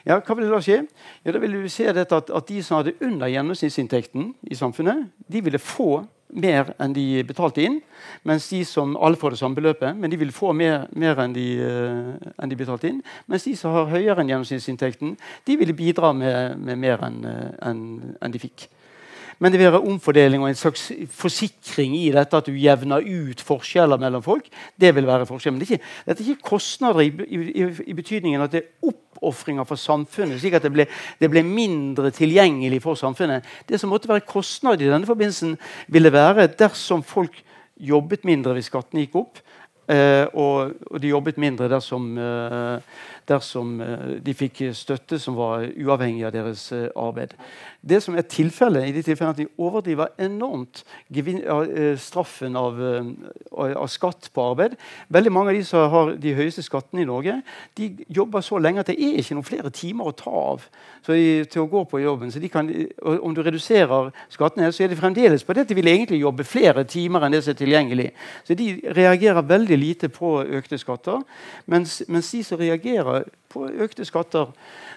Ja, 0.06 0.20
Hva 0.22 0.36
vil 0.38 0.52
da 0.52 0.60
skje? 0.62 0.84
Ja, 1.26 1.34
da 1.34 1.40
vil 1.42 1.56
vi 1.64 1.70
se 1.74 1.88
at, 1.90 2.12
at 2.14 2.50
de 2.50 2.60
som 2.64 2.78
hadde 2.78 2.94
under 3.02 3.32
gjennomsnittsinntekten 3.32 4.36
i 4.46 4.58
samfunnet, 4.58 5.08
de 5.28 5.42
ville 5.42 5.62
få 5.62 6.06
mer 6.36 6.72
enn 6.82 6.94
de 6.94 7.24
betalte 7.26 7.64
inn. 7.64 7.80
Mens 8.28 8.48
de 8.52 8.62
som 8.68 8.96
alle 8.98 9.18
får 9.18 9.34
det 9.34 9.40
samme 9.40 9.58
beløpet, 9.58 9.98
men 9.98 10.12
de 10.12 10.20
vil 10.20 10.34
få 10.36 10.54
mer, 10.54 10.86
mer 10.94 11.22
enn, 11.24 11.34
de, 11.34 11.46
uh, 11.62 12.32
enn, 12.38 12.52
de, 12.52 12.60
betalte 12.60 12.90
inn. 12.92 13.02
Mens 13.32 13.48
de 13.48 13.56
som 13.58 13.74
har 13.76 13.90
høyere 13.94 14.22
enn 14.22 14.30
gjennomsnittsinntekten, 14.34 15.16
de 15.48 15.58
ville 15.58 15.78
bidra 15.78 16.14
med, 16.14 16.60
med 16.62 16.82
mer 16.82 17.06
enn 17.08 17.22
uh, 17.26 17.52
en, 17.70 17.86
en 18.22 18.36
de 18.36 18.42
fikk. 18.42 18.68
Men 19.40 19.52
det 19.52 19.60
vil 19.60 19.72
være 19.72 19.84
omfordeling 19.84 20.44
og 20.44 20.50
en 20.50 20.58
slags 20.60 20.88
forsikring 21.12 21.96
i 21.98 22.12
dette 22.16 22.40
at 22.40 22.48
du 22.48 22.56
jevner 22.56 23.04
ut 23.04 23.42
forskjeller 23.44 24.00
mellom 24.00 24.24
folk. 24.24 24.48
Det 24.80 24.94
vil 24.96 25.08
være 25.08 25.28
forskjell. 25.28 25.56
Men 25.56 25.62
det 25.62 25.68
er 25.68 25.78
ikke, 25.78 25.90
dette 26.08 26.24
er 26.24 26.30
ikke 26.32 26.50
kostnader 26.52 27.04
i, 27.04 27.10
i, 27.28 27.66
i 27.92 27.98
betydningen 27.98 28.46
at 28.46 28.54
det 28.54 28.64
er 28.64 28.92
oppofringer 28.92 29.68
for 29.68 29.80
samfunnet, 29.80 30.40
slik 30.40 30.56
at 30.56 30.64
det 30.64 30.72
ble, 30.76 30.88
det 31.20 31.32
ble, 31.32 31.44
mindre 31.46 32.12
tilgjengelig 32.16 32.82
for 32.84 33.00
samfunnet. 33.00 33.46
Det 33.68 33.80
som 33.82 33.92
måtte 33.92 34.12
være 34.12 34.28
kostnad 34.28 34.82
i 34.82 34.90
denne 34.92 35.08
forbindelsen, 35.08 35.58
ville 35.92 36.14
være 36.14 36.48
dersom 36.56 37.04
folk 37.04 37.42
jobbet 37.76 38.24
mindre 38.28 38.56
hvis 38.56 38.72
skattene 38.72 39.04
gikk 39.04 39.20
opp. 39.26 39.44
Uh, 39.86 40.26
og, 40.34 40.72
og, 40.90 40.96
de 40.98 41.12
jobbet 41.12 41.38
mindre 41.38 41.68
dersom, 41.70 42.08
uh, 42.18 42.80
dersom 43.30 43.76
uh, 43.78 44.16
de 44.18 44.34
fikk 44.34 44.64
støtte 44.74 45.20
som 45.22 45.38
var 45.38 45.68
uavhengig 45.78 46.24
av 46.26 46.34
deres 46.34 46.64
arbeid 46.74 47.36
det 47.86 48.02
som 48.02 48.16
er 48.18 48.26
tilfellet 48.26 48.90
i 48.90 48.94
de 48.96 49.04
tilfellene 49.06 49.36
at 49.36 49.40
de 49.44 49.62
overdriver 49.62 50.14
enormt 50.26 50.82
eh, 51.14 51.94
straffen 52.02 52.58
av, 52.58 52.80
eh, 52.82 53.12
av, 53.54 53.88
skatt 53.92 54.32
på 54.34 54.46
arbeid. 54.52 54.74
Veldig 55.14 55.34
Mange 55.36 55.54
av 55.54 55.60
de 55.60 55.64
som 55.68 55.92
har 55.92 56.16
de 56.18 56.34
høyeste 56.34 56.64
skattene 56.66 57.04
i 57.04 57.08
Norge, 57.08 57.38
de 57.78 57.92
jobber 58.10 58.42
så 58.42 58.58
lenge 58.58 58.82
at 58.82 58.90
det 58.90 58.98
er 58.98 59.20
ikke 59.22 59.38
noen 59.38 59.48
flere 59.48 59.74
timer 59.76 60.10
å 60.10 60.16
ta 60.18 60.34
av 60.34 60.66
de, 61.06 61.46
til 61.46 61.62
å 61.62 61.70
gå 61.70 61.86
på 61.92 62.02
jobben. 62.02 62.34
Så 62.34 62.42
kan, 62.50 62.72
om 63.22 63.38
du 63.38 63.44
reduserer 63.46 64.10
skattene, 64.34 64.72
så 64.74 64.86
er 64.86 64.92
det 64.92 65.00
fremdeles 65.00 65.46
på 65.46 65.54
det 65.54 65.68
at 65.68 65.70
de 65.70 65.78
vil 65.78 65.94
egentlig 65.94 66.24
jobbe 66.24 66.48
flere 66.48 66.88
timer 66.90 67.26
enn 67.28 67.38
det 67.38 67.44
som 67.46 67.54
er 67.54 67.62
tilgjengelig. 67.62 68.10
Så 68.48 68.58
de 68.58 68.70
reagerer 68.98 69.46
veldig 69.46 69.78
lite 69.78 70.10
på 70.10 70.40
økte 70.42 70.82
skatter. 70.82 71.22
Mens, 71.70 72.02
mens 72.10 72.34
de 72.34 72.42
som 72.46 72.62
reagerer 72.62 73.30
økte 73.64 74.06
skatter, 74.06 74.52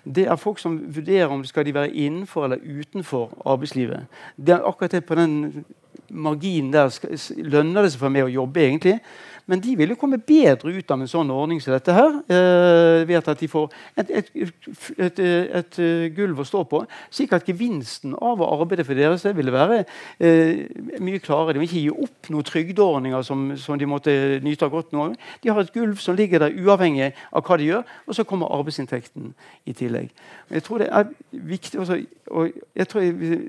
det 0.04 0.26
er 0.26 0.36
folk 0.36 0.58
som 0.58 0.80
vurderer 0.94 1.28
om 1.28 1.42
de 1.42 1.48
skal 1.48 1.74
være 1.74 1.92
innenfor 1.92 2.44
eller 2.44 2.58
utenfor 2.80 3.32
arbeidslivet. 3.46 4.06
Det 4.36 4.54
er 4.54 4.66
akkurat 4.66 4.92
det 4.92 5.04
på 5.04 5.14
den 5.14 5.64
marginen 6.10 6.72
der 6.72 6.88
lønner 7.44 7.82
det 7.82 7.92
seg 7.92 8.00
for 8.00 8.08
meg 8.12 8.24
å 8.24 8.32
jobbe. 8.32 8.60
egentlig 8.60 9.00
men 9.48 9.62
de 9.64 9.74
vil 9.78 9.94
jo 9.94 9.96
komme 9.96 10.18
bedre 10.20 10.74
ut 10.76 10.90
av 10.92 11.00
en 11.00 11.08
sånn 11.08 11.30
ordning 11.32 11.60
som 11.64 11.72
dette 11.72 11.94
her. 11.96 12.18
Eh, 12.28 13.04
ved 13.08 13.16
at 13.30 13.40
de 13.40 13.48
får 13.48 13.70
et, 13.96 14.10
et, 14.20 14.28
et, 14.98 15.22
et, 15.60 15.78
gulv 16.16 16.42
å 16.42 16.46
stå 16.46 16.64
på. 16.68 16.82
Slik 17.14 17.32
at 17.36 17.48
gevinsten 17.48 18.12
av 18.12 18.42
å 18.44 18.50
arbeide 18.58 18.84
for 18.84 18.98
deres 18.98 19.24
del 19.24 19.36
ville 19.38 19.54
være 19.54 19.80
eh, 19.80 20.66
mye 21.00 21.22
klarere. 21.24 21.56
De 21.56 21.62
vil 21.62 21.68
ikke 21.70 21.84
gi 21.86 21.94
opp 22.08 22.30
noen 22.34 22.48
trygdeordninger 22.50 23.24
som, 23.24 23.46
som, 23.56 23.80
de 23.80 23.88
måtte 23.88 24.12
nyte 24.44 24.68
av 24.68 24.74
godt 24.74 24.92
nå. 24.92 25.08
De 25.40 25.52
har 25.52 25.62
et 25.62 25.72
gulv 25.72 25.96
som 26.02 26.18
ligger 26.18 26.44
der 26.44 26.56
uavhengig 26.58 27.14
av 27.32 27.46
hva 27.46 27.56
de 27.56 27.70
gjør, 27.70 27.96
og 28.04 28.18
så 28.18 28.26
kommer 28.28 28.52
arbeidsinntekten 28.52 29.32
i 29.64 29.76
tillegg. 29.76 30.12
Jeg 30.52 30.64
tror 30.66 30.84
det 30.84 30.92
er 30.92 31.08
viktig 31.30 31.80
også, 31.80 32.02
og 32.36 32.52
jeg 32.76 32.88
tror 32.92 33.04
jeg, 33.04 33.40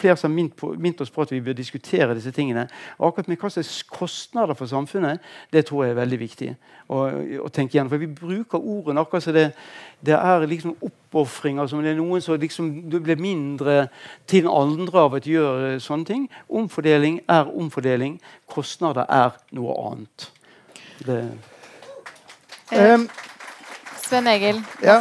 flere 0.00 0.16
som 0.16 0.30
har 0.30 0.78
mint, 0.78 1.00
oss 1.00 1.10
på 1.10 1.22
at 1.22 1.32
vi 1.32 1.40
bør 1.44 1.58
diskutere 1.58 2.14
disse 2.14 2.32
tingene. 2.34 2.66
Akkurat 2.98 3.28
med 3.28 3.40
hva 3.40 3.50
slags 3.52 3.82
kostnader 3.90 4.56
for 4.58 4.70
samfunnet 4.70 5.20
det 5.52 5.66
tror 5.68 5.84
jeg 5.84 5.94
er 5.94 6.00
veldig 6.00 6.20
viktig 6.20 6.50
å, 6.90 7.02
å 7.44 7.52
tenke 7.52 7.76
igjen. 7.76 7.90
For 7.90 8.02
vi 8.02 8.08
bruker 8.08 8.58
ordene 8.60 9.02
akkurat 9.02 9.26
som 9.26 9.36
det, 9.36 9.50
det 10.00 10.16
er 10.16 10.46
liksom 10.48 10.76
oppofringer 10.78 11.68
som 11.70 11.82
det 11.84 11.94
er 11.94 12.00
noen 12.00 12.22
som 12.24 12.38
liksom, 12.40 12.70
du 12.90 12.98
blir 13.02 13.20
mindre 13.20 13.88
til 14.30 14.46
den 14.46 14.52
andre 14.54 15.06
av 15.06 15.18
at 15.18 15.28
gjøre 15.28 15.40
gjør 15.40 15.66
eh, 15.70 15.80
sånne 15.82 16.08
ting. 16.08 16.28
Omfordeling 16.48 17.20
er 17.28 17.50
omfordeling. 17.50 18.18
Kostnader 18.50 19.08
er 19.08 19.34
noe 19.56 19.76
annet. 19.88 20.28
Det. 21.06 21.22
Um, 22.70 23.08
Sven 24.00 24.26
Egil, 24.26 24.60
ja, 24.82 24.98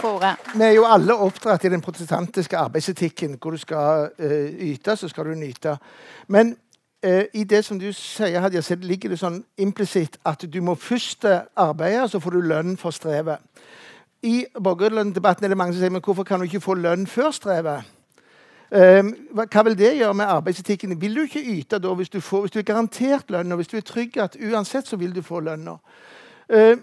Vi 0.54 0.64
er 0.64 0.76
jo 0.76 0.86
alle 0.86 1.16
oppdratt 1.18 1.66
i 1.66 1.74
den 1.74 1.82
protestantiske 1.82 2.58
arbeidsetikken. 2.58 3.38
Hvor 3.42 3.58
du 3.58 3.62
skal 3.62 4.10
uh, 4.20 4.50
yte, 4.70 4.96
så 4.96 5.10
skal 5.10 5.32
du 5.32 5.36
nyte. 5.40 5.78
Men 6.28 6.54
eh, 6.54 6.69
i 7.34 7.44
det 7.48 7.62
som 7.66 7.80
du 7.80 7.94
sier, 7.96 8.42
Hadia, 8.44 8.62
så 8.62 8.76
ligger 8.76 9.14
det 9.14 9.20
sånn 9.22 9.38
implisitt 9.62 10.18
at 10.28 10.44
du 10.44 10.58
må 10.62 10.76
først 10.76 11.24
eh, 11.30 11.46
arbeide, 11.56 12.08
så 12.12 12.20
får 12.20 12.36
du 12.36 12.48
lønn 12.52 12.76
for 12.80 12.92
strevet. 12.92 13.40
I 14.28 14.44
borgerlønndebatten 14.52 15.48
er 15.48 15.54
det 15.54 15.58
mange 15.60 15.74
som 15.74 15.80
sier 15.80 15.94
men 15.96 16.04
hvorfor 16.04 16.28
kan 16.28 16.42
du 16.42 16.50
ikke 16.50 16.64
få 16.64 16.76
lønn 16.76 17.08
før 17.08 17.32
strevet? 17.32 17.88
Um, 18.70 19.14
hva 19.34 19.64
vil 19.66 19.78
det 19.80 19.96
gjøre 19.98 20.14
med 20.14 20.30
arbeidsetikken? 20.30 20.92
Vil 21.02 21.16
du 21.16 21.24
ikke 21.24 21.42
yte 21.42 21.80
da 21.82 21.94
hvis 21.98 22.12
du, 22.14 22.20
får, 22.22 22.44
hvis 22.44 22.52
du 22.54 22.60
er 22.60 22.68
garantert 22.68 23.32
lønn, 23.32 23.52
og 23.56 23.62
hvis 23.62 23.72
du 23.72 23.78
er 23.80 23.88
trygg 23.88 24.20
at 24.22 24.36
uansett 24.36 24.92
så 24.92 25.00
vil 25.00 25.16
du 25.16 25.24
få 25.26 25.40
lønna? 25.42 25.80
Uh, 26.52 26.76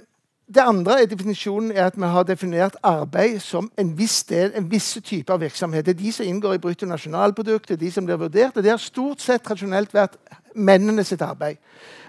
det 0.47 0.63
andre 0.63 1.01
er 1.03 1.09
definisjonen 1.11 1.73
er 1.75 1.89
at 1.89 1.97
vi 1.99 2.07
har 2.07 2.23
definert 2.23 2.77
arbeid 2.87 3.41
som 3.43 3.67
en 3.79 3.89
viss 3.99 4.21
del, 4.25 4.53
en 4.55 4.69
visse 4.71 5.01
type 5.03 5.33
av 5.33 5.41
virksomhet. 5.43 5.83
Det 5.87 5.97
er 5.97 6.03
de 6.05 6.13
som 6.15 6.27
inngår 6.27 6.55
i 6.55 6.61
bruttonasjonalproduktet, 6.63 7.81
de 7.81 7.91
som 7.91 8.07
blir 8.07 8.21
vurdert. 8.21 8.57
og 8.57 8.63
Det 8.63 8.71
har 8.71 8.79
stort 8.79 9.21
sett 9.21 9.43
tradisjonelt 9.43 9.95
vært 9.95 10.15
mennene 10.55 11.05
sitt 11.05 11.23
arbeid. 11.23 11.59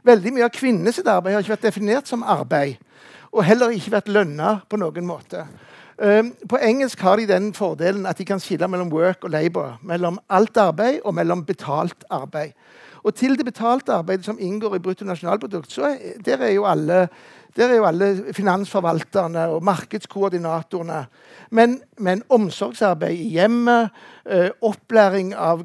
Veldig 0.06 0.34
mye 0.36 0.46
av 0.46 0.54
kvinnene 0.54 0.94
sitt 0.94 1.10
arbeid 1.10 1.34
har 1.34 1.42
ikke 1.42 1.56
vært 1.56 1.66
definert 1.66 2.08
som 2.08 2.24
arbeid. 2.24 2.78
Og 3.34 3.44
heller 3.44 3.74
ikke 3.74 3.96
vært 3.98 4.14
lønna 4.14 4.60
på 4.70 4.78
noen 4.78 5.10
måte. 5.10 5.48
Um, 5.98 6.30
på 6.50 6.62
engelsk 6.62 7.02
har 7.02 7.18
de 7.18 7.26
den 7.26 7.54
fordelen 7.58 8.06
at 8.06 8.20
de 8.22 8.26
kan 8.26 8.40
skille 8.40 8.70
mellom 8.70 8.94
work 8.94 9.26
og 9.26 9.34
labor. 9.34 9.80
Mellom 9.82 10.22
alt 10.30 10.58
arbeid 10.62 11.02
og 11.04 11.18
mellom 11.18 11.42
betalt 11.46 12.06
arbeid. 12.10 12.54
Og 13.08 13.16
til 13.16 13.38
det 13.40 13.46
betalte 13.48 13.96
arbeidet 13.96 14.28
som 14.28 14.40
inngår 14.40 14.76
i 14.76 14.84
bruttonasjonalprodukt, 14.84 15.72
så 15.72 15.94
er, 15.94 16.18
der 16.26 16.44
er 16.44 16.66
alle 16.68 17.08
der 17.58 17.68
er 17.68 17.76
jo 17.76 17.86
alle 17.86 18.34
finansforvalterne 18.34 19.48
og 19.48 19.64
markedskoordinatorene. 19.64 21.06
Men, 21.50 21.80
men 21.98 22.22
omsorgsarbeid 22.30 23.16
i 23.18 23.30
hjemmet, 23.30 23.90
eh, 24.30 24.50
opplæring 24.62 25.34
av 25.34 25.64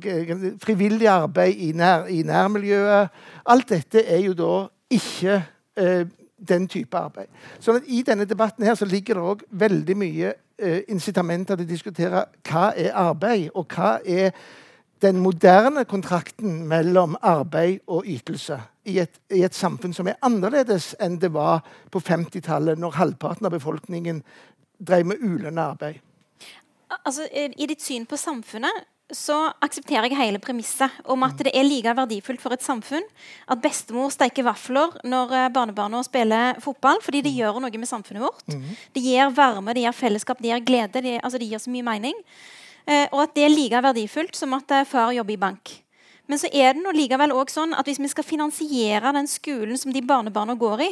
frivillig 0.63 1.09
arbeid 1.09 1.59
i, 1.59 1.73
nær, 1.73 2.07
i, 2.07 2.23
nærmiljøet 2.23 3.09
Alt 3.47 3.69
dette 3.69 4.07
er 4.07 4.23
jo 4.25 4.33
da 4.33 4.55
ikke 4.91 5.43
eh, 5.77 6.07
den 6.49 6.69
type 6.69 6.97
arbeid. 6.97 7.29
Så 7.61 7.81
I 7.87 8.03
denne 8.07 8.25
debatten 8.25 8.65
her 8.65 8.75
så 8.75 8.85
ligger 8.85 9.15
det 9.15 9.23
òg 9.23 9.45
veldig 9.51 9.97
mye 9.97 10.33
eh, 10.59 10.81
incitamenter 10.89 11.57
til 11.57 11.67
å 11.67 11.73
diskutere 11.75 12.25
hva 12.49 12.71
er 12.77 12.95
arbeid, 12.95 13.51
og 13.55 13.67
hva 13.69 13.99
er 14.07 14.31
den 15.03 15.19
moderne 15.23 15.85
kontrakten 15.89 16.63
mellom 16.71 17.17
arbeid 17.23 17.83
og 17.91 18.07
ytelse 18.07 18.61
i 18.89 18.99
et, 19.03 19.19
i 19.35 19.43
et, 19.47 19.55
samfunn 19.55 19.95
som 19.95 20.09
er 20.11 20.19
annerledes 20.27 20.93
enn 21.03 21.19
det 21.23 21.33
var 21.35 21.63
på 21.91 22.03
50-tallet, 22.03 22.79
når 22.79 22.99
halvparten 22.99 23.47
av 23.47 23.55
befolkningen 23.55 24.23
drev 24.83 25.13
med 25.13 25.23
ulønnet 25.23 25.63
arbeid? 25.63 26.01
Altså, 27.03 27.27
I 27.33 27.67
ditt 27.71 27.83
syn 27.83 28.05
på 28.07 28.19
samfunnet 28.21 28.89
så 29.13 29.37
aksepterer 29.61 30.09
jeg 30.09 30.17
hele 30.17 30.41
premisset 30.41 31.03
om 31.11 31.25
at 31.27 31.37
det 31.45 31.53
er 31.53 31.67
like 31.67 31.93
verdifullt 31.97 32.41
for 32.41 32.55
et 32.55 32.65
samfunn 32.65 33.05
at 33.53 33.61
bestemor 33.61 34.13
steker 34.13 34.47
vafler 34.47 34.95
når 35.05 35.35
eh, 35.37 35.51
barnebarna 35.53 36.01
spiller 36.07 36.61
fotball, 36.65 37.03
fordi 37.05 37.21
det 37.27 37.35
mm. 37.35 37.39
gjør 37.43 37.61
noe 37.61 37.83
med 37.83 37.91
samfunnet 37.91 38.25
vårt. 38.25 38.47
Mm. 38.49 38.65
Det 38.95 39.05
gir 39.05 39.35
varme, 39.37 39.77
det 39.77 39.85
gir 39.85 39.97
fellesskap, 39.97 40.41
det 40.41 40.55
gir 40.55 40.65
glede. 40.65 41.05
Det, 41.05 41.19
altså 41.21 41.41
det 41.41 41.51
gir 41.51 41.61
så 41.61 41.73
mye 41.75 41.87
mening. 41.91 42.25
Eh, 42.87 43.07
og 43.13 43.25
at 43.25 43.35
det 43.37 43.47
er 43.47 43.55
like 43.55 43.83
verdifullt 43.85 44.39
som 44.39 44.55
at 44.59 44.71
eh, 44.75 44.87
far 44.89 45.13
jobber 45.15 45.37
i 45.37 45.41
bank. 45.41 45.77
Men 46.31 46.39
så 46.39 46.49
er 46.55 46.75
det 46.75 46.95
likevel 46.97 47.35
også 47.35 47.61
sånn 47.61 47.77
at 47.77 47.89
hvis 47.89 48.01
vi 48.01 48.11
skal 48.11 48.27
finansiere 48.27 49.13
den 49.15 49.29
skolen 49.31 49.79
som 49.79 49.93
de 49.93 50.03
barnebarna 50.07 50.55
går 50.59 50.87
i, 50.87 50.91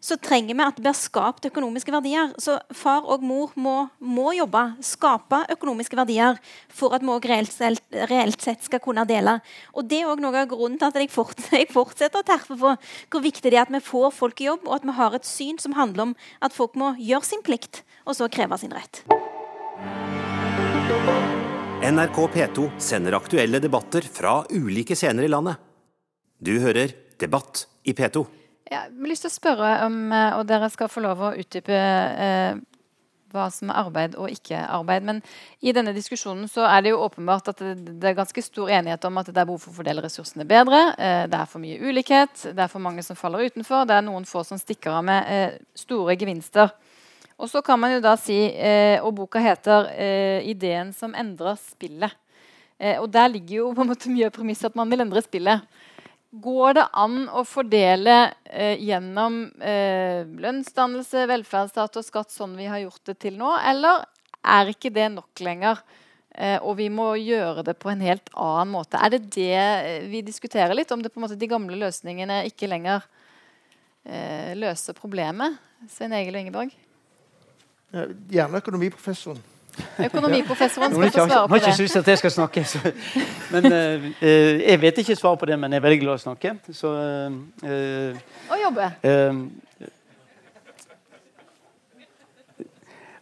så 0.00 0.16
trenger 0.16 0.56
vi 0.56 0.64
at 0.64 0.78
det 0.78 0.84
blir 0.84 0.96
skapt 0.96 1.44
økonomiske 1.50 1.92
verdier. 1.92 2.30
Så 2.40 2.56
far 2.72 3.04
og 3.04 3.24
mor 3.24 3.52
må, 3.60 3.74
må 4.00 4.32
jobbe, 4.32 4.62
skape 4.84 5.42
økonomiske 5.52 5.98
verdier 5.98 6.40
for 6.72 6.96
at 6.96 7.04
vi 7.04 7.12
òg 7.12 7.28
reelt, 7.28 7.82
reelt, 8.08 8.40
sett 8.40 8.64
skal 8.64 8.80
kunne 8.82 9.04
dele. 9.08 9.36
Og 9.76 9.84
Det 9.84 10.00
er 10.00 10.08
også 10.08 10.24
noe 10.24 10.40
av 10.40 10.48
grunnen 10.48 10.80
til 10.80 10.88
at 10.88 10.96
jeg 10.96 11.12
fortsetter, 11.12 11.58
jeg 11.62 11.72
fortsetter 11.74 12.22
å 12.22 12.28
terpe 12.32 12.56
på 12.56 12.72
hvor 13.12 13.26
viktig 13.26 13.52
det 13.52 13.58
er 13.58 13.66
at 13.66 13.74
vi 13.74 13.84
får 13.84 14.14
folk 14.16 14.40
i 14.40 14.48
jobb, 14.48 14.64
og 14.64 14.78
at 14.80 14.88
vi 14.88 14.96
har 14.96 15.18
et 15.18 15.28
syn 15.28 15.60
som 15.60 15.76
handler 15.76 16.08
om 16.08 16.16
at 16.40 16.56
folk 16.56 16.78
må 16.80 16.94
gjøre 16.96 17.28
sin 17.34 17.44
plikt, 17.44 17.84
og 18.08 18.16
så 18.16 18.30
kreve 18.32 18.56
sin 18.62 18.72
rett. 18.72 19.04
NRK 21.90 22.18
P2 22.32 22.70
sender 22.78 23.12
aktuelle 23.12 23.58
debatter 23.58 24.04
fra 24.12 24.44
ulike 24.50 24.96
scener 24.96 25.26
i 25.26 25.28
landet. 25.28 25.56
Du 26.38 26.52
hører 26.62 26.92
Debatt 27.18 27.66
i 27.82 27.92
P2. 27.92 28.22
Jeg 28.70 28.78
har 28.78 29.08
lyst 29.10 29.26
til 29.26 29.30
å 29.30 29.34
spørre 29.34 29.70
om, 29.86 29.96
eh, 30.12 30.36
og 30.38 30.46
dere 30.46 30.70
skal 30.70 30.88
få 30.88 31.02
lov 31.02 31.22
å 31.24 31.32
utdype 31.40 31.74
eh, 31.74 32.60
hva 33.34 33.46
som 33.54 33.70
er 33.70 33.80
arbeid 33.80 34.16
og 34.18 34.30
ikke 34.30 34.60
arbeid. 34.60 35.06
Men 35.06 35.22
i 35.62 35.74
denne 35.76 35.94
diskusjonen 35.96 36.48
så 36.50 36.66
er 36.68 36.84
det 36.84 36.92
jo 36.92 37.02
åpenbart 37.04 37.50
at 37.52 37.62
det 37.62 38.10
er 38.10 38.18
ganske 38.18 38.44
stor 38.44 38.70
enighet 38.70 39.04
om 39.08 39.18
at 39.20 39.30
det 39.30 39.38
er 39.38 39.48
behov 39.48 39.64
for 39.64 39.74
å 39.74 39.80
fordele 39.80 40.04
ressursene 40.04 40.46
bedre. 40.48 40.82
Eh, 40.98 41.24
det 41.30 41.40
er 41.40 41.50
for 41.50 41.62
mye 41.62 41.80
ulikhet, 41.80 42.46
det 42.54 42.66
er 42.66 42.72
for 42.72 42.82
mange 42.82 43.04
som 43.06 43.18
faller 43.18 43.46
utenfor. 43.50 43.86
Det 43.88 43.98
er 43.98 44.06
noen 44.06 44.28
få 44.28 44.44
som 44.46 44.60
stikker 44.60 45.00
av 45.00 45.06
med 45.06 45.32
eh, 45.32 45.58
store 45.78 46.18
gevinster. 46.18 46.72
Og 47.40 47.48
så 47.48 47.62
kan 47.64 47.80
man 47.80 47.94
jo 47.94 48.02
da 48.04 48.16
si, 48.20 48.36
eh, 48.52 49.00
og 49.00 49.14
boka 49.16 49.40
heter 49.40 49.88
eh, 49.96 50.44
'Ideen 50.44 50.92
som 50.92 51.14
endrer 51.16 51.56
spillet'. 51.56 52.12
Eh, 52.78 53.00
og 53.00 53.08
der 53.12 53.28
ligger 53.28 53.54
jo 53.56 53.70
på 53.72 53.80
en 53.80 53.88
måte 53.88 54.12
mye 54.12 54.28
av 54.28 54.34
premisset 54.34 54.68
at 54.68 54.76
man 54.76 54.90
vil 54.92 55.00
endre 55.00 55.22
spillet. 55.24 55.64
Går 56.30 56.76
det 56.76 56.84
an 56.94 57.24
å 57.32 57.42
fordele 57.48 58.34
eh, 58.44 58.76
gjennom 58.78 59.40
eh, 59.58 60.22
lønnsdannelse, 60.24 61.24
velferdsstat 61.26 61.96
og 61.96 62.06
skatt 62.06 62.30
sånn 62.30 62.54
vi 62.60 62.68
har 62.70 62.84
gjort 62.84 63.08
det 63.08 63.16
til 63.24 63.40
nå, 63.40 63.54
eller 63.72 64.04
er 64.44 64.70
ikke 64.70 64.92
det 64.94 65.08
nok 65.16 65.42
lenger? 65.42 65.80
Eh, 66.30 66.58
og 66.60 66.76
vi 66.78 66.90
må 66.92 67.08
gjøre 67.18 67.64
det 67.66 67.74
på 67.80 67.90
en 67.90 68.04
helt 68.04 68.28
annen 68.36 68.70
måte. 68.76 69.00
Er 69.00 69.16
det 69.16 69.24
det 69.34 70.04
vi 70.12 70.20
diskuterer 70.22 70.76
litt? 70.76 70.92
Om 70.92 71.02
det 71.02 71.10
på 71.10 71.18
en 71.18 71.26
måte 71.26 71.40
de 71.40 71.50
gamle 71.50 71.80
løsningene 71.80 72.44
ikke 72.52 72.68
lenger 72.70 73.08
løser 74.56 74.96
problemet? 74.96 75.58
Svein 75.92 76.14
Egil 76.16 76.38
og 76.38 76.40
Ingeborg? 76.40 76.78
Gjerne 78.30 78.56
økonomiprofessoren. 78.56 79.40
Økonomiprofessoren 80.06 80.92
skal 80.94 81.10
få 81.10 81.26
svare 81.26 81.48
på 81.48 81.54
det. 81.54 81.62
Nå 81.62 81.64
har 81.64 81.72
ikke 81.72 81.82
lyst 81.82 81.92
til 81.92 81.98
at 81.98 82.08
jeg 82.08 82.18
skal 82.18 82.30
snakke. 82.30 82.64
Så. 82.64 82.78
Men 83.52 83.72
uh, 83.72 84.14
Jeg 84.70 84.80
vet 84.80 84.98
ikke 84.98 85.16
svaret 85.16 85.38
på 85.38 85.46
det, 85.46 85.58
men 85.58 85.72
jeg 85.72 85.76
er 85.76 85.82
veldig 85.82 86.00
glad 86.00 86.12
i 86.12 86.20
å 86.20 86.24
snakke. 86.24 86.54
Så, 86.72 86.92
uh, 86.92 88.16
og 88.50 88.56
jobbe. 88.64 88.90
Uh, 89.04 89.36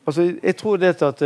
altså, 0.07 0.33
jeg 0.43 0.57
tror 0.57 0.77
det 0.77 1.03
at 1.03 1.23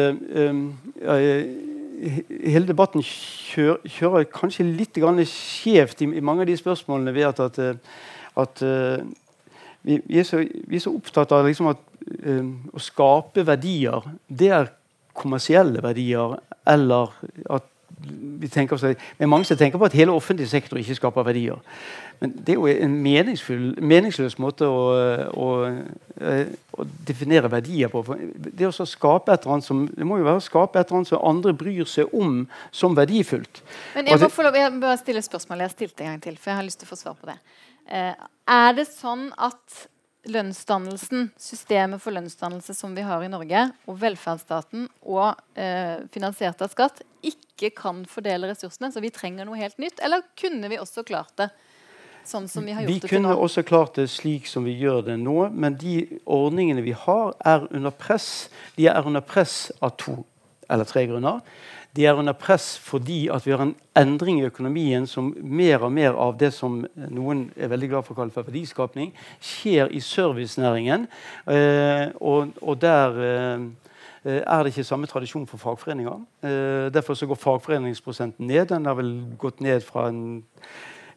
hele 2.42 2.66
debatten 2.66 3.02
kjører, 3.06 3.78
kjører 3.86 4.24
kanskje 4.34 4.66
litt 4.66 4.98
skjevt 5.30 6.02
i, 6.02 6.04
i, 6.04 6.20
mange 6.20 6.42
av 6.42 6.50
de 6.50 6.56
spørsmålene 6.56 7.14
ved 7.14 7.22
at, 7.22 7.40
at, 7.40 7.58
at 8.36 8.62
vi, 9.82 10.00
vi, 10.06 10.18
er 10.18 10.24
så, 10.26 10.36
vi, 10.42 10.76
er 10.76 10.80
så, 10.82 10.90
opptatt 10.90 11.32
av 11.32 11.46
liksom 11.46 11.70
at 11.70 11.78
å 12.72 12.82
skape 12.82 13.44
verdier, 13.46 14.06
det 14.28 14.52
er 14.52 14.72
kommersielle 15.18 15.82
verdier. 15.84 16.38
Eller 16.68 17.12
at 17.50 17.68
vi 18.02 18.48
tenker 18.50 18.76
oss, 18.76 18.84
er 18.86 19.30
mange 19.30 19.46
som 19.46 19.58
tenker 19.58 19.78
på 19.78 19.86
at 19.86 19.96
hele 19.96 20.14
offentlig 20.14 20.48
sektor 20.50 20.80
ikke 20.80 20.96
skaper 20.98 21.26
verdier. 21.26 21.60
Men 22.22 22.32
det 22.46 22.54
er 22.54 22.58
jo 22.60 22.68
en 22.70 22.92
meningsløs 23.02 24.36
måte 24.42 24.66
å, 24.70 24.82
å, 25.34 25.46
eh, 26.22 26.52
å, 26.78 26.86
definere 27.08 27.50
verdier 27.50 27.90
på. 27.90 28.02
Det, 28.06 28.68
å 28.68 28.86
skape 28.86 29.34
et 29.34 29.42
eller 29.42 29.56
annet 29.56 29.66
som, 29.66 29.80
det 29.90 30.06
må 30.06 30.20
jo 30.20 30.26
være 30.28 30.38
å 30.38 30.44
skape 30.44 30.78
et 30.78 30.86
eller 30.86 31.00
annet 31.00 31.10
som 31.10 31.24
andre 31.32 31.54
bryr 31.58 31.88
seg 31.90 32.14
om 32.14 32.44
som 32.70 32.94
verdifullt. 32.98 33.64
Men 33.96 34.12
Jeg 34.12 34.22
må 34.22 34.30
få 34.30 34.46
lov, 34.46 34.58
jeg 34.58 34.74
bare 34.82 35.00
stille 35.00 35.24
spørsmål. 35.26 35.64
Jeg 35.64 35.72
har 35.72 35.74
stilt 35.74 35.96
det 35.98 36.06
en 36.06 36.12
gang 36.12 36.22
til, 36.28 36.38
for 36.38 36.52
jeg 36.52 36.60
har 36.60 36.68
lyst 36.68 36.82
til 36.82 36.90
å 36.90 36.92
få 36.92 37.00
svar 37.00 37.18
på 37.18 37.30
det. 37.32 37.38
Eh, 37.90 38.28
er 38.54 38.78
det 38.78 38.86
sånn 38.90 39.28
at 39.34 39.82
lønnsdannelsen, 40.30 41.30
systemet 41.40 42.02
for 42.02 42.14
lønnsdannelse 42.14 42.74
som 42.76 42.94
vi 42.94 43.04
har 43.06 43.24
i 43.24 43.30
Norge, 43.30 43.64
og 43.90 43.98
velferdsstaten 44.02 44.86
og 45.02 45.34
eh, 45.58 46.04
finansiert 46.14 46.62
av 46.62 46.70
skatt, 46.70 47.02
ikke 47.26 47.72
kan 47.74 48.04
fordele 48.10 48.50
ressursene, 48.50 48.92
så 48.94 49.02
vi 49.02 49.12
trenger 49.14 49.48
noe 49.48 49.58
helt 49.58 49.78
nytt? 49.82 50.02
Eller 50.02 50.24
kunne 50.38 50.70
vi 50.70 50.80
også 50.82 51.04
klart 51.06 51.34
det? 51.40 51.50
Sånn 52.22 52.46
som 52.46 52.62
Vi 52.62 52.70
har 52.70 52.84
gjort 52.84 52.92
vi 52.92 53.00
det 53.00 53.08
til 53.08 53.16
kunne 53.16 53.34
også 53.34 53.64
klart 53.66 53.96
det 53.98 54.04
slik 54.12 54.46
som 54.46 54.62
vi 54.62 54.76
gjør 54.78 55.00
det 55.08 55.16
nå, 55.18 55.48
men 55.50 55.74
de 55.80 56.20
ordningene 56.22 56.84
vi 56.84 56.94
har, 56.94 57.32
er 57.42 57.66
under 57.74 57.90
press. 57.90 58.46
De 58.76 58.86
er 58.86 59.08
under 59.08 59.24
press 59.26 59.72
av 59.82 59.96
to 59.98 60.20
eller 60.70 60.86
tre 60.88 61.02
grunner. 61.10 61.42
De 61.92 62.06
er 62.06 62.16
under 62.16 62.32
press 62.32 62.78
fordi 62.80 63.26
at 63.32 63.44
vi 63.46 63.52
har 63.52 63.62
en 63.66 63.74
endring 63.98 64.40
i 64.40 64.46
økonomien 64.48 65.04
som 65.06 65.28
mer 65.42 65.84
og 65.84 65.92
mer 65.92 66.16
av 66.16 66.38
det 66.40 66.52
som 66.56 66.80
noen 66.96 67.44
er 67.56 67.68
veldig 67.68 67.90
glad 67.92 68.06
for 68.06 68.14
å 68.14 68.22
kalle 68.22 68.32
for 68.32 68.48
verdiskapning, 68.48 69.12
skjer 69.44 69.92
i 69.92 70.00
servicenæringen. 70.00 71.04
Eh, 71.52 72.06
og, 72.16 72.54
og, 72.62 72.80
der 72.80 73.20
eh, 73.26 73.66
er 74.40 74.62
det 74.62 74.72
ikke 74.72 74.86
samme 74.88 75.10
tradisjon 75.10 75.44
for 75.50 75.60
fagforeninger. 75.60 76.24
Eh, 76.48 76.88
derfor 76.94 77.18
så 77.18 77.28
går 77.28 77.40
fagforeningsprosenten 77.42 78.48
ned. 78.48 78.70
Den 78.72 78.88
har 78.88 78.96
vel 78.96 79.12
gått 79.38 79.60
ned 79.60 79.84
fra 79.84 80.08
en 80.08 80.42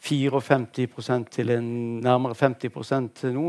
54 0.06 1.24
til 1.32 1.56
en 1.56 1.70
nærmere 2.04 2.36
50% 2.36 3.24
nå. 3.34 3.48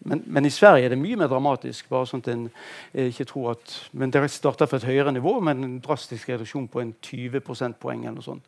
Men, 0.00 0.22
men, 0.26 0.46
i 0.46 0.50
Sverige 0.50 0.84
er 0.84 0.94
det 0.94 0.98
mye 0.98 1.16
mer 1.20 1.28
dramatisk. 1.28 1.88
bare 1.90 2.06
sånn 2.08 2.22
at 2.24 2.28
en 2.32 2.46
eh, 2.94 3.10
ikke 3.10 3.26
tror 3.28 3.50
at, 3.52 3.74
men 3.92 4.10
Det 4.10 4.22
starter 4.32 4.66
fra 4.66 4.78
et 4.80 4.86
høyere 4.88 5.12
nivå, 5.12 5.34
men 5.44 5.64
en 5.64 5.74
drastisk 5.84 6.28
reduksjon 6.28 6.68
på 6.72 6.80
en 6.80 6.94
20 7.02 7.40
prosentpoeng. 7.44 8.06
eller 8.06 8.16
noe 8.16 8.24
sånt. 8.24 8.44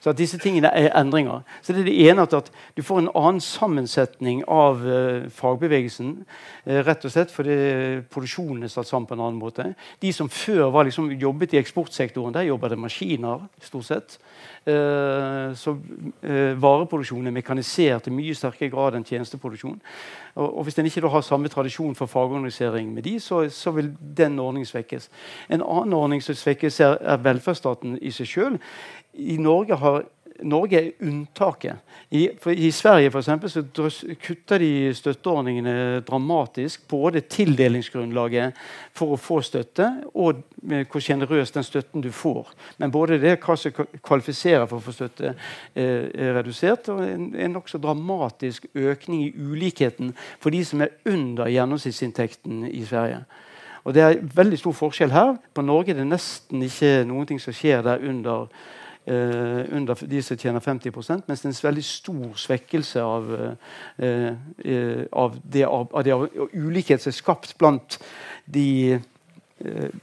Så 0.00 0.10
at 0.10 0.18
disse 0.18 0.38
tingene 0.38 0.72
er 0.74 0.90
endringer. 0.98 1.44
Så 1.62 1.72
det 1.72 1.84
er 1.84 1.90
det 1.90 2.10
ene 2.10 2.22
at, 2.22 2.34
at 2.34 2.50
du 2.76 2.82
får 2.82 2.98
en 3.04 3.12
annen 3.14 3.40
sammensetning 3.40 4.42
av 4.48 4.82
uh, 4.82 5.30
fagbevegelsen. 5.30 6.26
Uh, 6.66 6.82
rett 6.82 7.04
og 7.04 7.14
slett 7.14 7.30
fordi 7.30 7.54
produksjonen 8.10 8.66
er 8.66 8.74
satt 8.74 8.90
sammen 8.90 9.06
på 9.06 9.14
en 9.14 9.22
annen 9.28 9.38
måte. 9.38 9.74
De 10.02 10.12
som 10.12 10.28
før 10.28 10.72
var 10.74 10.90
liksom, 10.90 11.12
jobbet 11.12 11.54
i 11.54 11.62
eksportsektoren, 11.62 12.34
der 12.34 12.50
jobber 12.50 12.74
det 12.74 12.82
maskiner. 12.82 13.46
stort 13.62 13.86
sett. 13.86 14.18
Uh, 14.66 15.54
så 15.54 15.76
vareproduksjonen 16.58 17.30
er 17.30 17.38
mekanisert 17.38 18.08
i 18.08 18.14
mye 18.14 18.34
sterkere 18.34 18.72
grad 18.74 18.98
enn 18.98 19.06
tjenesteproduksjon. 19.06 19.78
Og, 20.36 20.58
og 20.58 20.64
Hvis 20.64 20.74
den 20.74 20.86
ikke 20.86 20.95
har 21.04 21.20
samme 21.20 21.48
tradisjon 21.48 21.94
for 21.94 22.06
fagorganisering 22.06 22.94
med 22.94 23.02
de, 23.02 23.20
så, 23.20 23.48
så, 23.50 23.70
vil 23.70 23.92
den 24.16 24.38
ordningen 24.38 24.66
svekkes. 24.66 25.10
En 25.48 25.62
annen 25.62 25.92
ordning 25.92 26.22
som 26.22 26.34
svekkes, 26.34 26.80
er, 26.80 26.96
er 27.00 27.22
velferdsstaten 27.24 27.98
i 28.02 28.10
seg 28.10 28.30
sjøl. 28.30 28.60
I 29.12 29.36
Norge 29.36 29.76
har 29.76 30.04
Norge 30.42 30.78
er 30.78 31.06
unntaket. 31.06 31.76
I, 32.10 32.28
I, 32.52 32.70
Sverige 32.70 33.10
for 33.10 33.18
eksempel, 33.18 33.50
så 33.50 33.62
drøs, 33.76 34.04
kutter 34.22 34.58
de 34.58 34.94
støtteordningene 34.94 36.00
dramatisk. 36.06 36.88
Både 36.88 37.20
tildelingsgrunnlaget 37.20 38.58
for 38.96 39.14
å 39.14 39.20
få 39.20 39.40
støtte, 39.44 39.88
og 40.14 40.42
hvor 40.90 41.02
sjenerøs 41.02 41.54
den 41.54 41.66
støtten 41.66 42.04
du 42.04 42.10
får. 42.12 42.52
Men 42.78 42.92
både 42.94 43.20
det 43.22 43.38
hva 43.44 43.56
som 43.58 43.74
kvalifiserer 43.74 44.68
for 44.68 44.78
å 44.78 44.86
få 44.86 44.94
støtte, 44.96 45.34
er, 45.74 46.06
er 46.14 46.36
redusert, 46.40 46.90
og 46.92 47.02
en, 47.06 47.30
en 47.34 47.56
nokså 47.56 47.80
dramatisk 47.82 48.68
økning 48.74 49.26
i 49.26 49.34
ulikheten 49.34 50.14
for 50.40 50.54
de 50.54 50.64
som 50.64 50.84
er 50.84 50.94
under 51.08 51.50
gjennomsnittsinntekten 51.52 52.66
i 52.70 52.84
Sverige. 52.86 53.24
Og 53.86 53.94
Det 53.94 54.02
er 54.02 54.18
veldig 54.34 54.58
stor 54.58 54.74
forskjell 54.74 55.12
her. 55.14 55.36
På 55.54 55.62
Norge 55.62 55.92
er 55.94 56.00
det 56.00 56.08
nesten 56.10 56.64
ikke 56.66 57.04
noe 57.06 57.38
som 57.38 57.54
skjer 57.54 57.84
der 57.86 58.02
under 58.02 58.48
under 59.06 59.94
de 59.94 60.22
som 60.22 60.38
tjener 60.38 60.60
50% 60.60 61.28
mens 61.28 61.42
det 61.42 61.46
er 61.46 61.52
en 61.52 61.68
veldig 61.68 61.84
stor 61.86 62.32
svekkelse 62.42 63.02
av, 63.02 63.28
uh, 63.30 63.52
uh, 64.02 65.04
av, 65.12 65.36
det, 65.52 65.62
av, 65.64 65.92
av 65.94 66.04
det 66.04 66.16
ulikhet 66.52 67.04
som 67.04 67.12
er 67.12 67.20
skapt 67.20 67.54
blant 67.58 68.00
de 68.50 68.66
Eh, 68.96 69.15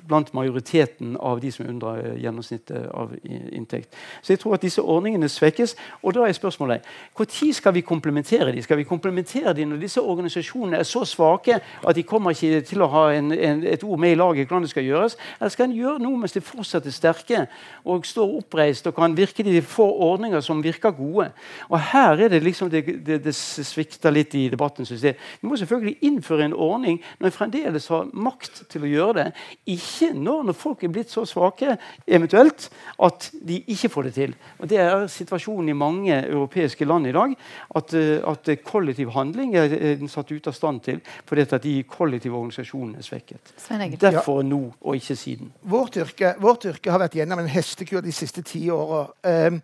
blant 0.07 0.33
majoriteten 0.33 1.17
av 1.21 1.37
de 1.41 1.51
som 1.53 1.67
er 1.67 1.99
eh, 2.01 2.15
gjennomsnittet 2.23 2.87
av 2.89 3.11
inntekt. 3.23 3.93
Så 4.21 4.33
jeg 4.33 4.39
tror 4.41 4.55
at 4.57 4.63
disse 4.65 4.81
ordningene 4.81 5.29
svekkes. 5.29 5.75
Og 6.01 6.15
da 6.15 6.25
er 6.25 6.33
spørsmålet 6.33 6.81
når 7.13 7.53
skal 7.53 7.73
vi 7.73 7.81
komplementere 7.85 8.51
dem? 8.51 8.61
Skal 8.61 8.77
vi 8.77 8.83
komplementere 8.83 9.53
dem 9.53 9.69
når 9.69 9.83
disse 9.83 10.01
organisasjonene 10.01 10.79
er 10.79 10.83
så 10.83 11.05
svake 11.05 11.59
at 11.59 11.95
de 11.95 12.03
kommer 12.03 12.33
ikke 12.33 12.61
til 12.65 12.81
å 12.81 12.89
ha 12.89 13.03
en, 13.13 13.31
en, 13.31 13.63
et 13.63 13.83
ord 13.83 13.99
med 13.99 14.15
i 14.15 14.17
laget 14.17 14.47
hvordan 14.47 14.65
det 14.65 14.71
skal 14.73 14.87
gjøres? 14.87 15.17
Eller 15.39 15.53
skal 15.53 15.69
en 15.69 15.77
gjøre 15.77 16.01
noe 16.01 16.17
mens 16.17 16.33
de 16.33 16.41
fortsatt 16.41 16.89
er 16.89 16.95
sterke 16.95 17.45
og 17.85 18.07
står 18.09 18.33
oppreist 18.39 18.89
og 18.89 18.97
kan 18.97 19.17
virke 19.17 19.45
de 19.45 19.61
får 19.61 19.93
ordninger 20.07 20.41
som 20.41 20.63
virker 20.65 20.97
gode? 20.97 21.29
Og 21.69 21.77
her 21.93 22.25
er 22.25 22.33
det 22.33 22.41
liksom 22.43 22.73
det, 22.73 22.85
det, 23.05 23.21
det 23.23 23.35
svikter 23.35 24.11
litt 24.11 24.33
i 24.35 24.47
debatten. 24.49 24.85
syns 24.85 25.05
jeg. 25.05 25.19
Vi 25.41 25.47
må 25.47 25.61
selvfølgelig 25.61 25.97
innføre 26.01 26.49
en 26.49 26.57
ordning 26.57 27.01
når 27.19 27.29
vi 27.29 27.37
fremdeles 27.37 27.87
har 27.93 28.09
makt 28.13 28.65
til 28.73 28.87
å 28.87 28.93
gjøre 28.95 29.17
det 29.21 29.29
ikke 29.69 30.11
når, 30.13 30.43
når 30.49 30.57
folk 30.57 30.83
er 30.83 30.93
blitt 30.93 31.11
så 31.13 31.25
svake 31.27 31.77
eventuelt 32.07 32.69
at 33.03 33.29
de 33.41 33.59
ikke 33.73 33.91
får 33.93 34.09
det 34.09 34.13
til. 34.17 34.35
Og 34.59 34.69
Det 34.69 34.79
er 34.81 35.07
situasjonen 35.07 35.69
i 35.69 35.77
mange 35.77 36.17
europeiske 36.21 36.85
land 36.85 37.07
i 37.07 37.15
dag. 37.15 37.35
At, 37.75 37.93
eh, 37.93 38.19
at 38.27 38.49
kollektiv 38.65 39.13
handling 39.15 39.55
er, 39.55 39.73
er 39.73 40.07
satt 40.11 40.31
ut 40.31 40.47
av 40.47 40.53
stand 40.57 40.83
til 40.83 41.01
fordi 41.25 41.45
at 41.47 41.63
de 41.63 41.75
kollektive 41.87 42.37
organisasjonene 42.37 42.99
er 42.99 43.07
svekket. 43.07 43.53
Derfor 44.01 44.43
nå, 44.43 44.61
og 44.81 44.95
ikke 44.95 45.15
siden. 45.15 45.51
Vårt 45.61 45.97
yrke, 45.97 46.35
vårt 46.39 46.65
yrke 46.69 46.91
har 46.91 47.01
vært 47.01 47.17
gjennom 47.17 47.43
en 47.43 47.51
hestekur 47.51 48.03
de 48.03 48.11
siste 48.11 48.43
ti 48.45 48.67
åra. 48.73 49.07
Eh, 49.23 49.59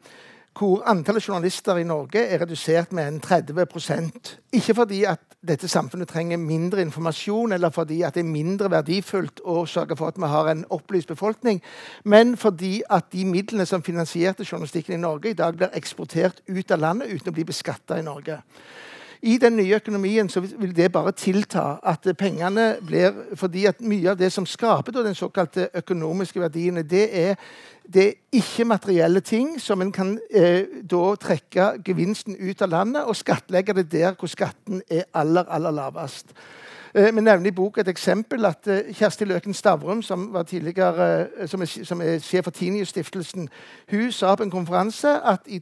hvor 0.59 0.83
antallet 0.91 1.23
journalister 1.23 1.77
i 1.79 1.85
Norge 1.87 2.19
er 2.19 2.41
redusert 2.41 2.91
med 2.91 3.07
en 3.07 3.19
30% 3.23 4.33
Ikke 4.53 4.75
fordi 4.75 5.03
at 5.07 5.21
dette 5.47 5.67
samfunnet 5.71 6.09
trenger 6.09 6.37
mindre 6.37 6.81
informasjon, 6.81 7.51
eller 7.55 7.69
fordi 7.69 8.01
at 8.01 8.17
det 8.17 8.25
er 8.25 8.31
mindre 8.31 8.67
verdifullt 8.71 9.39
å 9.47 9.61
sørge 9.69 9.95
for 9.95 10.11
at 10.11 10.19
vi 10.19 10.27
har 10.27 10.49
en 10.51 10.65
opplyst 10.75 11.07
befolkning, 11.07 11.61
men 12.03 12.35
fordi 12.37 12.81
at 12.89 13.07
de 13.13 13.23
midlene 13.25 13.65
som 13.65 13.83
finansierte 13.83 14.43
journalistikken 14.43 14.97
i 14.97 15.01
Norge, 15.01 15.29
i 15.31 15.39
dag 15.39 15.55
blir 15.55 15.71
eksportert 15.79 16.41
ut 16.47 16.71
av 16.71 16.83
landet 16.83 17.13
uten 17.13 17.31
å 17.31 17.37
bli 17.37 17.47
beskatta 17.47 17.99
i 17.99 18.03
Norge. 18.03 18.41
I 19.21 19.37
den 19.37 19.55
nye 19.59 19.75
økonomien 19.75 20.29
vil 20.59 20.75
det 20.75 20.91
bare 20.91 21.11
tilta 21.11 21.79
at 21.83 22.07
pengene 22.17 22.77
blir 22.85 23.11
Fordi 23.35 23.65
at 23.65 23.81
mye 23.81 24.09
av 24.09 24.17
det 24.17 24.31
som 24.31 24.45
skaper 24.45 24.91
den 24.91 25.15
såkalte 25.15 25.69
økonomiske 25.75 26.39
verdiene, 26.39 26.83
det 26.83 27.09
er 27.11 27.35
det 27.93 28.07
er 28.07 28.13
ikke-materielle 28.31 29.19
ting 29.19 29.59
som 29.61 29.81
en 29.81 29.91
kan 29.91 30.19
eh, 30.29 30.65
da 30.91 31.15
trekke 31.15 31.81
gevinsten 31.85 32.35
ut 32.37 32.61
av 32.61 32.69
landet 32.69 33.03
og 33.03 33.15
skattlegge 33.15 33.73
det 33.73 33.91
der 33.91 34.13
hvor 34.13 34.29
skatten 34.29 34.81
er 34.89 35.03
aller, 35.13 35.45
aller 35.49 35.71
lavest. 35.71 36.35
Eh, 36.95 37.15
vi 37.15 37.21
nevner 37.21 37.47
i 37.47 37.51
boka 37.51 37.81
et 37.81 37.87
eksempel 37.87 38.45
at 38.45 38.67
eh, 38.67 38.93
Kjersti 38.93 39.25
Løken 39.25 39.53
Stavrum, 39.53 40.01
som, 40.01 40.35
eh, 40.35 41.47
som, 41.47 41.61
er, 41.61 41.85
som 41.85 42.01
er 42.01 42.19
sjef 42.19 42.43
for 42.43 42.51
Tinius-stiftelsen, 42.51 43.49
hun 43.91 44.11
sa 44.11 44.35
på 44.35 44.43
en 44.43 44.51
konferanse 44.51 45.09
at 45.09 45.39
i 45.45 45.59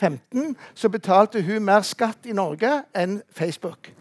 2015 0.00 0.56
så 0.74 0.88
betalte 0.88 1.42
hun 1.42 1.64
mer 1.64 1.82
skatt 1.86 2.26
i 2.26 2.32
Norge 2.34 2.82
enn 2.96 3.20
Facebook. 3.30 3.92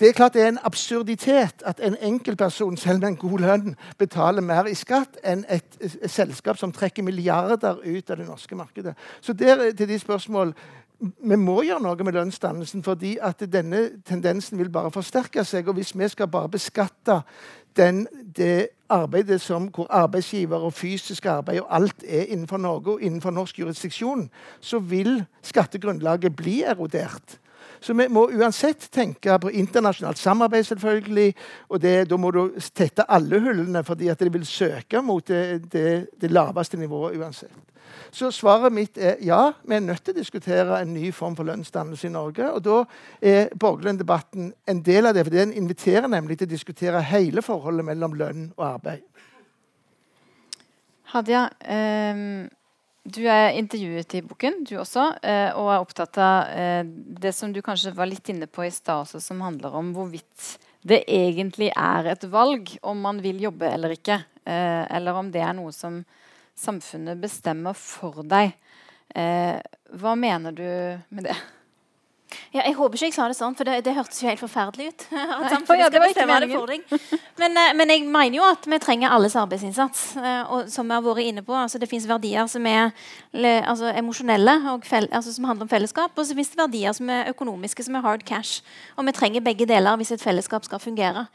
Det 0.00 0.08
er 0.08 0.12
klart 0.16 0.32
det 0.32 0.42
er 0.42 0.48
en 0.48 0.62
absurditet 0.64 1.62
at 1.66 1.80
en 1.84 1.96
enkeltperson 2.00 2.76
selv 2.76 3.00
med 3.00 3.08
en 3.08 3.16
god 3.16 3.38
lønn 3.38 3.74
betaler 3.98 4.40
mer 4.40 4.64
i 4.64 4.74
skatt 4.74 5.18
enn 5.24 5.44
et 5.48 5.76
selskap 6.06 6.56
som 6.56 6.72
trekker 6.72 7.04
milliarder 7.04 7.82
ut 7.84 8.10
av 8.10 8.16
det 8.16 8.26
norske 8.28 8.56
markedet. 8.56 8.94
Så 9.20 9.32
der 9.32 9.72
til 9.72 9.88
de 9.88 9.98
spørsmål 9.98 10.54
vi 11.00 11.36
må 11.40 11.62
gjøre 11.64 11.80
noe 11.80 12.04
med 12.04 12.12
lønnsdannelsen, 12.12 12.82
fordi 12.84 13.14
at 13.24 13.40
denne 13.52 13.86
tendensen 14.06 14.58
vil 14.60 14.70
bare 14.72 14.92
forsterke 14.92 15.44
seg. 15.48 15.68
Og 15.68 15.78
hvis 15.78 15.94
vi 15.96 16.08
skal 16.12 16.28
bare 16.28 16.50
beskatte 16.52 17.22
den, 17.76 18.06
det 18.36 18.68
arbeidet 18.90 19.40
som, 19.40 19.70
hvor 19.72 19.86
arbeidsgiver 19.90 20.60
og 20.66 20.74
fysisk 20.76 21.26
arbeid 21.26 21.60
og 21.62 21.70
alt 21.70 22.04
er 22.04 22.28
innenfor 22.28 22.60
Norge 22.60 22.96
og 22.96 23.02
innenfor 23.02 23.30
norsk 23.30 23.58
jurisdiksjon, 23.58 24.28
så 24.60 24.78
vil 24.78 25.24
skattegrunnlaget 25.42 26.36
bli 26.36 26.62
erodert. 26.62 27.38
Så 27.80 27.94
vi 27.96 28.08
må 28.12 28.26
uansett 28.28 28.90
tenke 28.92 29.38
på 29.40 29.50
internasjonalt 29.56 30.20
samarbeid, 30.20 30.66
selvfølgelig. 30.68 31.32
Og 31.72 31.80
det, 31.80 31.94
da 32.10 32.18
må 32.20 32.30
du 32.34 32.42
tette 32.76 33.06
alle 33.08 33.40
hullene, 33.40 33.82
fordi 33.84 34.10
at 34.12 34.20
de 34.20 34.32
vil 34.32 34.46
søke 34.46 35.00
mot 35.02 35.24
det, 35.26 35.72
det, 35.72 35.86
det 36.20 36.30
laveste 36.30 36.76
nivået 36.80 37.16
uansett. 37.16 37.56
Så 38.12 38.30
svaret 38.34 38.74
mitt 38.74 38.98
er 38.98 39.16
ja, 39.24 39.52
vi 39.66 39.74
er 39.76 39.82
nødt 39.82 40.04
til 40.04 40.14
å 40.14 40.18
diskutere 40.18 40.80
en 40.82 40.92
ny 40.94 41.10
form 41.14 41.36
for 41.38 41.48
lønnsdannelse 41.48 42.08
i 42.08 42.12
Norge. 42.12 42.50
Og 42.52 42.62
da 42.66 42.78
er 43.22 43.50
borgerlønndebatten 43.58 44.52
en 44.68 44.84
del 44.86 45.08
av 45.08 45.16
det. 45.16 45.24
for 45.24 45.34
Den 45.34 45.56
inviterer 45.56 46.10
nemlig 46.10 46.38
til 46.38 46.50
å 46.50 46.54
diskutere 46.54 47.02
hele 47.06 47.42
forholdet 47.42 47.86
mellom 47.86 48.14
lønn 48.18 48.48
og 48.56 48.66
arbeid. 48.74 49.06
Hadia, 51.10 51.48
um 51.66 52.48
du 53.04 53.22
er 53.28 53.56
intervjuet 53.56 54.14
i 54.14 54.22
boken, 54.22 54.60
du 54.68 54.74
også, 54.80 55.06
eh, 55.24 55.50
og 55.56 55.70
er 55.72 55.80
opptatt 55.80 56.18
av 56.20 56.50
eh, 56.52 56.82
det 56.84 57.32
som 57.32 57.52
du 57.52 57.62
kanskje 57.64 57.94
var 57.96 58.10
litt 58.10 58.28
inne 58.28 58.48
på 58.50 58.66
i 58.66 58.72
stad 58.74 59.08
som 59.08 59.40
handler 59.40 59.74
om 59.78 59.94
hvorvidt 59.96 60.58
det 60.84 61.02
egentlig 61.08 61.70
er 61.76 62.10
et 62.12 62.26
valg 62.32 62.74
om 62.82 63.00
man 63.00 63.20
vil 63.24 63.40
jobbe 63.40 63.68
eller 63.68 63.96
ikke. 63.96 64.20
Eh, 64.44 64.84
eller 64.96 65.16
om 65.16 65.30
det 65.32 65.42
er 65.44 65.56
noe 65.56 65.72
som 65.76 66.02
samfunnet 66.60 67.20
bestemmer 67.20 67.76
for 67.76 68.20
deg. 68.28 68.52
Hva 69.10 70.12
mener 70.14 70.54
du 70.54 70.66
med 71.08 71.24
det? 71.26 71.34
Ja, 72.50 72.64
jeg 72.66 72.74
håper 72.74 72.98
ikke 72.98 73.06
jeg 73.06 73.14
sa 73.14 73.28
det 73.30 73.36
sånn, 73.38 73.54
for 73.54 73.68
det, 73.68 73.76
det 73.86 73.92
hørtes 73.94 74.18
jo 74.18 74.26
helt 74.26 74.40
forferdelig 74.42 74.88
ut. 74.90 75.04
at 75.14 75.52
ja, 75.78 75.86
det 75.86 76.00
var 76.02 76.10
ikke 76.10 76.24
det 76.26 76.48
for 76.50 76.72
deg. 76.72 76.94
Men, 77.38 77.54
eh, 77.54 77.74
men, 77.78 77.92
jeg 77.94 78.06
mener 78.10 78.40
jo 78.40 78.46
at 78.48 78.66
vi 78.66 78.78
trenger 78.82 79.14
alles 79.14 79.36
arbeidsinnsats. 79.38 80.00
Eh, 80.18 80.50
og 80.50 80.72
som 80.72 80.90
vi 80.90 80.96
har 80.96 81.04
vært 81.04 81.28
inne 81.28 81.44
på, 81.46 81.54
altså 81.54 81.78
Det 81.78 81.86
fins 81.86 82.08
verdier 82.10 82.50
som 82.50 82.66
er 82.66 82.90
altså, 83.62 83.92
emosjonelle, 83.94 84.56
altså, 84.66 85.30
som 85.30 85.46
handler 85.46 85.68
om 85.68 85.70
fellesskap. 85.70 86.18
Og 86.18 86.26
så 86.26 86.34
fins 86.34 86.50
det 86.50 86.58
verdier 86.58 86.96
som 86.98 87.12
er 87.14 87.30
økonomiske, 87.30 87.86
som 87.86 87.94
er 87.94 88.02
hard 88.08 88.26
cash. 88.26 88.64
Og 88.98 89.06
vi 89.06 89.14
trenger 89.14 89.46
begge 89.46 89.70
deler 89.70 90.00
hvis 90.00 90.10
et 90.16 90.24
fellesskap 90.24 90.66
skal 90.66 90.82
fungere. 90.82 91.28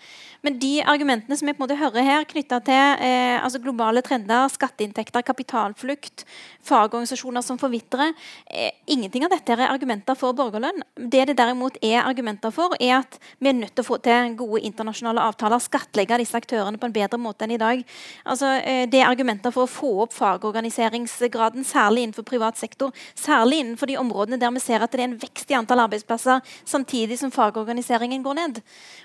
Men 0.43 0.59
de 0.61 0.73
argumentene 0.85 1.39
som 1.39 1.47
vi 1.47 1.55
på 1.55 1.63
en 1.63 1.65
måte 1.65 1.79
hører 1.79 2.05
her, 2.05 2.27
knytta 2.29 2.59
til 2.67 2.99
eh, 3.07 3.39
altså 3.39 3.63
globale 3.63 4.03
trender, 4.05 4.51
skatteinntekter, 4.51 5.23
kapitalflukt, 5.25 6.25
fagorganisasjoner 6.65 7.45
som 7.45 7.57
forvitrer 7.61 8.11
eh, 8.51 8.75
Ingenting 8.91 9.25
av 9.25 9.33
dette 9.33 9.55
er 9.55 9.65
argumenter 9.71 10.17
for 10.19 10.35
borgerlønn. 10.37 10.83
Det 11.05 11.21
det 11.29 11.35
derimot 11.37 11.75
er 11.85 12.01
argumenter 12.01 12.49
for, 12.53 12.73
er 12.81 13.03
at 13.03 13.17
vi 13.37 13.49
er 13.51 13.57
nødt 13.57 13.75
til 13.75 13.83
å 13.83 13.85
få 13.85 13.97
til 14.01 14.33
gode 14.39 14.63
internasjonale 14.65 15.21
avtaler. 15.21 15.61
Skattlegge 15.61 16.17
disse 16.17 16.37
aktørene 16.39 16.79
på 16.81 16.87
en 16.89 16.95
bedre 16.95 17.19
måte 17.21 17.45
enn 17.45 17.53
i 17.53 17.59
dag. 17.61 17.83
Altså, 18.25 18.55
eh, 18.63 18.85
det 18.89 19.03
er 19.03 19.11
argumenter 19.11 19.53
for 19.53 19.67
å 19.67 19.69
få 19.69 19.91
opp 20.05 20.15
fagorganiseringsgraden, 20.17 21.65
særlig 21.67 22.07
innenfor 22.07 22.25
privat 22.25 22.57
sektor. 22.57 22.93
Særlig 23.13 23.59
innenfor 23.61 23.91
de 23.91 23.99
områdene 24.01 24.39
der 24.41 24.53
vi 24.55 24.63
ser 24.63 24.81
at 24.81 24.91
det 24.91 25.03
er 25.03 25.09
en 25.11 25.19
vekst 25.21 25.51
i 25.51 25.57
antall 25.59 25.83
arbeidsplasser, 25.85 26.41
samtidig 26.65 27.19
som 27.19 27.31
fagorganiseringen 27.31 28.23
går 28.23 28.39
ned. 28.39 28.61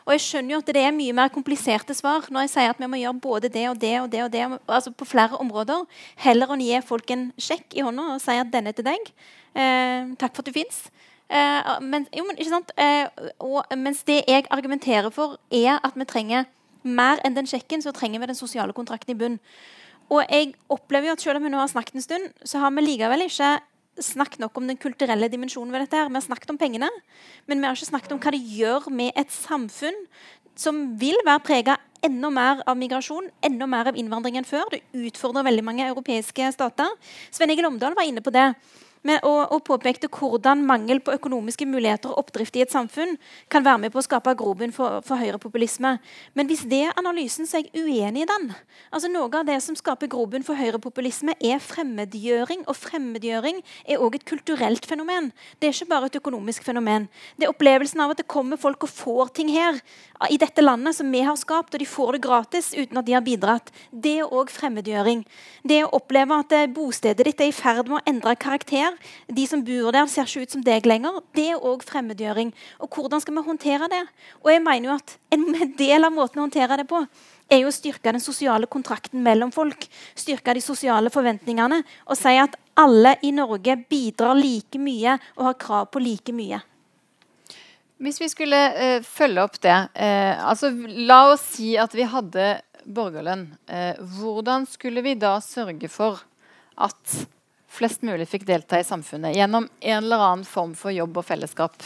Og 0.07 0.14
jeg 0.16 0.24
skjønner 0.24 0.57
jo 0.57 0.62
at 0.64 0.72
det 0.72 0.84
er 0.86 0.96
mye 0.96 1.12
mer 1.12 1.28
kompliserte 1.28 1.94
svar 1.94 2.30
når 2.30 2.46
jeg 2.46 2.55
sier 2.55 2.72
at 2.72 2.80
vi 2.80 2.88
må 2.88 3.03
gjøre 3.03 3.20
både 3.20 3.53
det 3.53 3.68
og 3.68 3.78
det 3.78 3.94
og 4.01 4.09
det, 4.11 4.24
og 4.24 4.32
det 4.32 4.46
altså 4.66 4.90
på 4.90 5.05
flere 5.05 5.36
områder. 5.36 5.84
Heller 6.24 6.55
enn 6.55 6.64
å 6.64 6.70
gi 6.70 6.80
folk 6.80 7.11
en 7.11 7.28
sjekk 7.36 7.76
i 7.76 7.84
hånda 7.84 8.14
og 8.14 8.24
si 8.24 8.40
at 8.40 8.51
denne 8.51 8.72
er 8.72 8.78
til 8.78 8.88
deg. 8.88 9.12
Eh, 9.53 10.16
takk 10.16 10.32
for 10.32 10.40
at 10.40 10.48
du 10.48 10.57
fins. 10.57 10.88
Eh, 11.30 11.80
men, 11.80 12.06
jo, 12.16 12.24
men, 12.26 12.64
eh, 12.76 13.06
og, 13.38 13.62
mens 13.78 14.02
det 14.08 14.24
jeg 14.26 14.48
argumenterer 14.50 15.10
for, 15.14 15.38
er 15.50 15.78
at 15.78 15.94
vi 15.94 16.06
trenger 16.08 16.48
mer 16.82 17.20
enn 17.24 17.36
den 17.36 17.46
sjekken, 17.46 17.82
så 17.84 17.92
trenger 17.94 18.20
vi 18.20 18.30
den 18.32 18.38
sosiale 18.38 18.74
kontrakten 18.74 19.14
i 19.14 19.18
bunn. 19.18 19.38
Og 20.10 20.24
jeg 20.26 20.54
opplever 20.68 21.10
jo 21.10 21.14
at 21.14 21.22
selv 21.22 21.38
om 21.38 21.46
vi 21.46 21.52
nå 21.52 21.60
har 21.60 21.70
snakket 21.70 21.94
en 21.94 22.06
stund, 22.06 22.32
så 22.42 22.58
har 22.58 22.72
vi 22.74 22.82
likevel 22.82 23.28
ikke 23.28 23.60
snakket 24.00 24.40
nok 24.42 24.58
om 24.58 24.66
den 24.66 24.80
kulturelle 24.80 25.28
dimensjonen 25.30 25.72
ved 25.72 25.84
dette. 25.84 25.96
her. 25.96 26.08
Vi 26.08 26.18
har 26.18 26.26
snakket 26.26 26.50
om 26.50 26.58
pengene, 26.58 26.88
men 27.46 27.60
vi 27.60 27.66
har 27.66 27.76
ikke 27.76 27.92
snakket 27.92 28.12
om 28.12 28.18
hva 28.18 28.32
det 28.34 28.42
gjør 28.42 28.90
med 28.90 29.12
et 29.14 29.30
samfunn 29.30 30.06
som 30.56 30.98
vil 30.98 31.16
være 31.24 31.44
prega 31.44 31.76
enda 32.02 32.30
mer 32.30 32.62
av 32.66 32.76
migrasjon, 32.76 33.30
enda 33.44 33.66
mer 33.66 33.90
av 33.92 33.96
innvandring 33.96 34.36
enn 34.40 34.48
før. 34.48 34.66
Det 34.72 34.82
utfordrer 34.94 35.46
veldig 35.46 35.64
mange 35.64 35.86
europeiske 35.86 36.52
stater. 36.52 36.88
Sven 37.30 37.50
Egil 37.50 37.68
Omdal 37.68 37.94
var 37.94 38.08
inne 38.08 38.24
på 38.24 38.32
det 38.34 38.54
med, 39.07 39.22
og, 39.24 39.53
og, 39.55 39.62
påpekte 39.64 40.11
hvordan 40.12 40.64
mangel 40.66 41.01
på 41.01 41.14
økonomiske 41.16 41.66
muligheter 41.68 42.12
og 42.12 42.24
oppdrift 42.24 42.57
i 42.59 42.64
et 42.64 42.72
samfunn 42.72 43.16
kan 43.53 43.64
være 43.64 43.84
med 43.84 43.94
på 43.94 44.01
å 44.01 44.05
skape 44.05 44.34
grobunn 44.36 44.74
for, 44.76 45.01
for 45.07 45.20
høyrepopulisme. 45.20 45.94
Men 46.36 46.51
hvis 46.51 46.66
det 46.68 46.82
er 46.88 46.98
analysen, 47.01 47.48
så 47.48 47.59
er 47.61 47.68
jeg 47.68 47.86
uenig 47.86 48.26
i 48.26 48.28
den. 48.28 48.51
Altså 48.92 49.09
Noe 49.11 49.30
av 49.40 49.48
det 49.48 49.57
som 49.64 49.76
skaper 49.78 50.11
grobunn 50.12 50.44
for 50.46 50.59
høyrepopulisme, 50.59 51.36
er 51.40 51.62
fremmedgjøring. 51.64 52.66
Og 52.68 52.76
fremmedgjøring 52.76 53.62
er 53.86 54.05
òg 54.05 54.18
et 54.20 54.28
kulturelt 54.28 54.88
fenomen. 54.88 55.30
Det 55.59 55.70
er 55.70 55.76
ikke 55.76 55.92
bare 55.94 56.11
et 56.11 56.20
økonomisk 56.20 56.66
fenomen. 56.68 57.09
Det 57.38 57.48
er 57.48 57.55
opplevelsen 57.55 58.05
av 58.05 58.14
at 58.14 58.20
det 58.20 58.28
kommer 58.30 58.61
folk 58.61 58.84
og 58.84 58.92
får 58.92 59.34
ting 59.40 59.53
her 59.55 59.80
i 60.28 60.36
dette 60.40 60.61
landet 60.61 60.98
som 60.98 61.09
vi 61.09 61.22
har 61.24 61.38
skapt, 61.40 61.72
og 61.72 61.80
de 61.80 61.88
får 61.88 62.16
det 62.16 62.24
gratis 62.26 62.72
uten 62.76 63.01
at 63.01 63.09
de 63.09 63.16
har 63.16 63.24
bidratt. 63.24 63.72
Det 63.90 64.18
er 64.20 64.28
òg 64.28 64.53
fremmedgjøring. 64.53 65.24
Det 65.64 65.80
å 65.86 65.92
oppleve 65.96 66.36
at 66.42 66.53
eh, 66.53 66.68
bostedet 66.68 67.24
ditt 67.24 67.40
er 67.40 67.48
i 67.48 67.57
ferd 67.57 67.88
med 67.88 68.01
å 68.01 68.05
endre 68.11 68.36
karakter 68.36 68.89
der. 68.91 69.11
De 69.41 69.47
som 69.49 69.64
bor 69.64 69.95
der, 69.95 70.07
ser 70.11 70.28
ikke 70.28 70.45
ut 70.45 70.55
som 70.59 70.64
deg 70.66 70.86
lenger. 70.88 71.22
Det 71.36 71.49
er 71.55 71.66
òg 71.70 71.84
fremmedgjøring. 71.88 72.53
Og 72.82 72.95
hvordan 72.95 73.22
skal 73.22 73.36
vi 73.38 73.47
håndtere 73.47 73.91
det? 73.93 74.05
Og 74.45 74.53
jeg 74.53 74.64
mener 74.66 74.91
jo 74.91 74.97
at 74.99 75.16
En 75.30 75.45
del 75.78 76.03
av 76.03 76.11
måten 76.11 76.41
å 76.41 76.49
håndtere 76.49 76.80
det 76.80 76.88
på 76.91 77.05
er 77.51 77.61
jo 77.62 77.68
å 77.70 77.74
styrke 77.74 78.11
den 78.11 78.22
sosiale 78.22 78.66
kontrakten 78.66 79.22
mellom 79.22 79.53
folk. 79.55 79.86
Styrke 80.18 80.55
de 80.57 80.62
sosiale 80.64 81.11
forventningene 81.12 81.84
og 82.07 82.18
si 82.18 82.34
at 82.34 82.57
alle 82.80 83.16
i 83.22 83.30
Norge 83.34 83.76
bidrar 83.91 84.34
like 84.38 84.80
mye 84.82 85.14
og 85.36 85.45
har 85.51 85.59
krav 85.61 85.91
på 85.95 86.03
like 86.03 86.34
mye. 86.34 86.59
Hvis 88.01 88.20
vi 88.22 88.30
skulle 88.32 88.59
uh, 88.74 89.05
følge 89.05 89.45
opp 89.45 89.59
det 89.61 89.76
uh, 89.76 90.49
altså 90.49 90.72
La 91.05 91.20
oss 91.34 91.45
si 91.59 91.74
at 91.78 91.95
vi 91.95 92.07
hadde 92.09 92.55
borgerlønn. 92.88 93.45
Uh, 93.68 93.99
hvordan 94.18 94.64
skulle 94.70 95.05
vi 95.05 95.18
da 95.20 95.36
sørge 95.45 95.91
for 95.93 96.22
at 96.80 97.20
flest 97.70 98.04
mulig 98.06 98.26
fikk 98.28 98.46
delta 98.48 98.80
i 98.80 98.86
samfunnet 98.86 99.36
gjennom 99.36 99.68
en 99.80 99.98
eller 100.02 100.26
annen 100.26 100.46
form 100.48 100.74
for 100.78 100.94
jobb 100.94 101.20
og 101.20 101.26
fellesskap. 101.26 101.76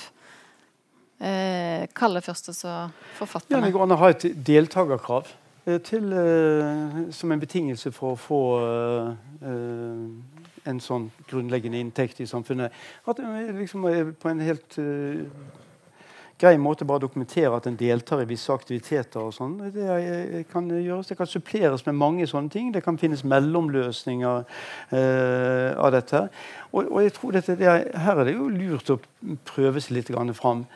Eh, 1.21 1.87
Kalle 1.97 2.23
først, 2.25 2.51
og 2.51 2.57
så 2.59 2.77
forfatterne. 3.19 3.61
Ja, 3.61 3.65
det 3.65 3.75
går 3.75 3.87
an 3.87 3.97
å 3.97 4.01
ha 4.01 4.11
et 4.13 4.27
deltakerkrav 4.47 5.29
eh, 5.67 5.81
til, 5.85 6.09
eh, 6.13 7.03
som 7.15 7.33
en 7.33 7.43
betingelse 7.43 7.93
for 7.95 8.15
å 8.15 8.21
få 8.21 8.41
eh, 8.61 9.11
eh, 9.51 10.07
en 10.73 10.81
sånn 10.81 11.11
grunnleggende 11.29 11.81
inntekt 11.81 12.23
i 12.25 12.29
samfunnet. 12.29 12.73
At 13.09 13.21
liksom, 13.61 13.85
på 14.21 14.33
en 14.33 14.43
helt 14.45 14.79
grei 16.45 16.55
måte 16.61 16.87
bare 16.87 17.03
dokumentere 17.03 17.57
at 17.57 17.67
en 17.67 17.77
deltar 17.81 18.23
i 18.23 18.29
visse 18.29 18.53
aktiviteter. 18.53 19.21
og 19.21 19.35
sånn. 19.35 19.57
Det 19.75 20.45
kan 20.53 20.69
gjøres, 20.71 21.11
det 21.11 21.19
kan 21.19 21.31
suppleres 21.31 21.87
med 21.87 21.99
mange 21.99 22.29
sånne 22.31 22.53
ting. 22.53 22.73
Det 22.75 22.85
kan 22.85 22.99
finnes 23.01 23.25
mellomløsninger 23.25 24.45
eh, 24.93 25.71
av 25.75 25.93
dette. 25.97 26.29
Og, 26.73 26.85
og 26.85 27.03
jeg 27.03 27.17
tror 27.19 27.37
dette, 27.39 27.59
det 27.59 27.71
er, 27.71 27.87
Her 27.99 28.21
er 28.21 28.29
det 28.29 28.37
jo 28.37 28.49
lurt 28.53 28.95
å 28.95 29.01
prøve 29.49 29.81
seg 29.81 29.99
litt 29.99 30.13
fram. 30.39 30.67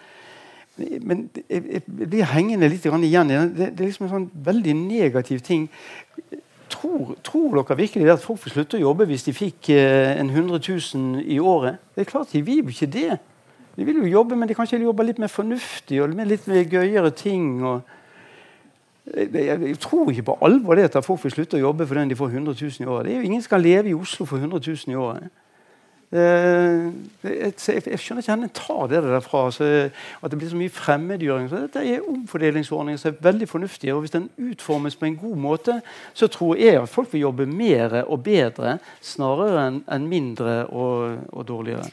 Men 0.78 1.28
jeg 1.48 1.82
blir 1.86 2.28
hengende 2.30 2.68
litt 2.70 2.84
igjen. 2.86 3.28
Det, 3.28 3.72
det 3.74 3.82
er 3.82 3.88
liksom 3.88 4.06
en 4.06 4.14
sånn 4.14 4.28
veldig 4.46 4.74
negativ 4.78 5.42
ting. 5.42 5.68
Tror, 6.68 7.16
tror, 7.24 7.56
dere 7.56 7.76
virkelig 7.78 8.12
at 8.12 8.22
folk 8.22 8.42
får 8.42 8.54
slutte 8.54 8.78
å 8.78 8.84
jobbe 8.84 9.06
hvis 9.08 9.24
de 9.26 9.32
fikk 9.34 9.70
eh, 9.74 10.14
en 10.20 10.30
100 10.30 10.60
000 10.60 11.24
i 11.24 11.38
året? 11.40 11.80
Det 11.94 12.04
er 12.04 12.10
klart 12.10 12.32
De 12.32 12.42
vil 12.44 12.62
jo 12.62 12.74
ikke 12.74 12.92
det. 12.92 13.18
De 13.78 13.84
vil 13.86 14.00
jo 14.02 14.08
jobbe, 14.10 14.36
men 14.36 14.50
de 14.50 14.56
kanskje 14.58 14.80
jobbe 14.82 15.04
litt 15.06 15.20
mer 15.22 15.30
fornuftig 15.30 16.00
og 16.02 16.14
med 16.18 16.26
litt 16.26 16.48
mer 16.50 16.64
gøyere 16.66 17.12
ting. 17.14 17.44
Jeg, 19.06 19.28
jeg, 19.30 19.60
jeg, 19.68 19.76
tror 19.78 20.10
ikke 20.10 20.24
på 20.32 20.38
alvor 20.42 20.74
det 20.74 20.88
at 20.88 21.04
folk 21.06 21.22
vil 21.22 21.36
slutte 21.36 21.60
å 21.60 21.62
jobbe 21.62 21.86
for 21.86 22.00
den 22.00 22.10
de 22.10 22.18
får 22.18 22.34
100 22.34 22.56
000 22.58 22.82
i 22.82 22.88
året. 22.90 23.20
Ingen 23.22 23.44
som 23.44 23.54
kan 23.54 23.62
leve 23.62 23.92
i 23.92 23.94
Oslo 23.94 24.26
for 24.26 24.42
100 24.42 24.58
000 24.66 24.96
i 24.96 24.98
året. 24.98 25.30
Eh, 26.12 26.92
jeg, 27.22 27.52
skjønner 27.58 27.90
ikke 27.92 28.14
hvordan 28.14 28.44
en 28.46 28.52
tar 28.56 28.86
det 28.88 29.02
derfra. 29.04 29.42
At 30.22 30.30
det 30.30 30.38
blir 30.38 30.48
så 30.48 30.56
mye 30.56 30.72
fremmedgjøring. 30.72 31.50
Så 31.50 31.60
dette 31.66 31.82
er 31.84 32.06
omfordelingsordninger 32.08 33.00
som 33.00 33.12
er 33.12 33.18
veldig 33.26 33.48
fornuftige. 33.48 33.94
og 33.94 34.00
Hvis 34.00 34.14
den 34.16 34.30
utformes 34.38 34.96
på 34.96 35.04
en 35.04 35.16
god 35.16 35.36
måte, 35.36 35.80
så 36.14 36.26
tror 36.26 36.56
jeg 36.56 36.80
at 36.82 36.88
folk 36.88 37.12
vil 37.12 37.20
jobbe 37.20 37.46
mer 37.46 38.02
og 38.06 38.22
bedre 38.24 38.78
snarere 39.00 39.66
enn 39.68 39.82
en 39.92 40.08
mindre 40.08 40.66
og, 40.66 41.18
og 41.28 41.48
dårligere. 41.48 41.84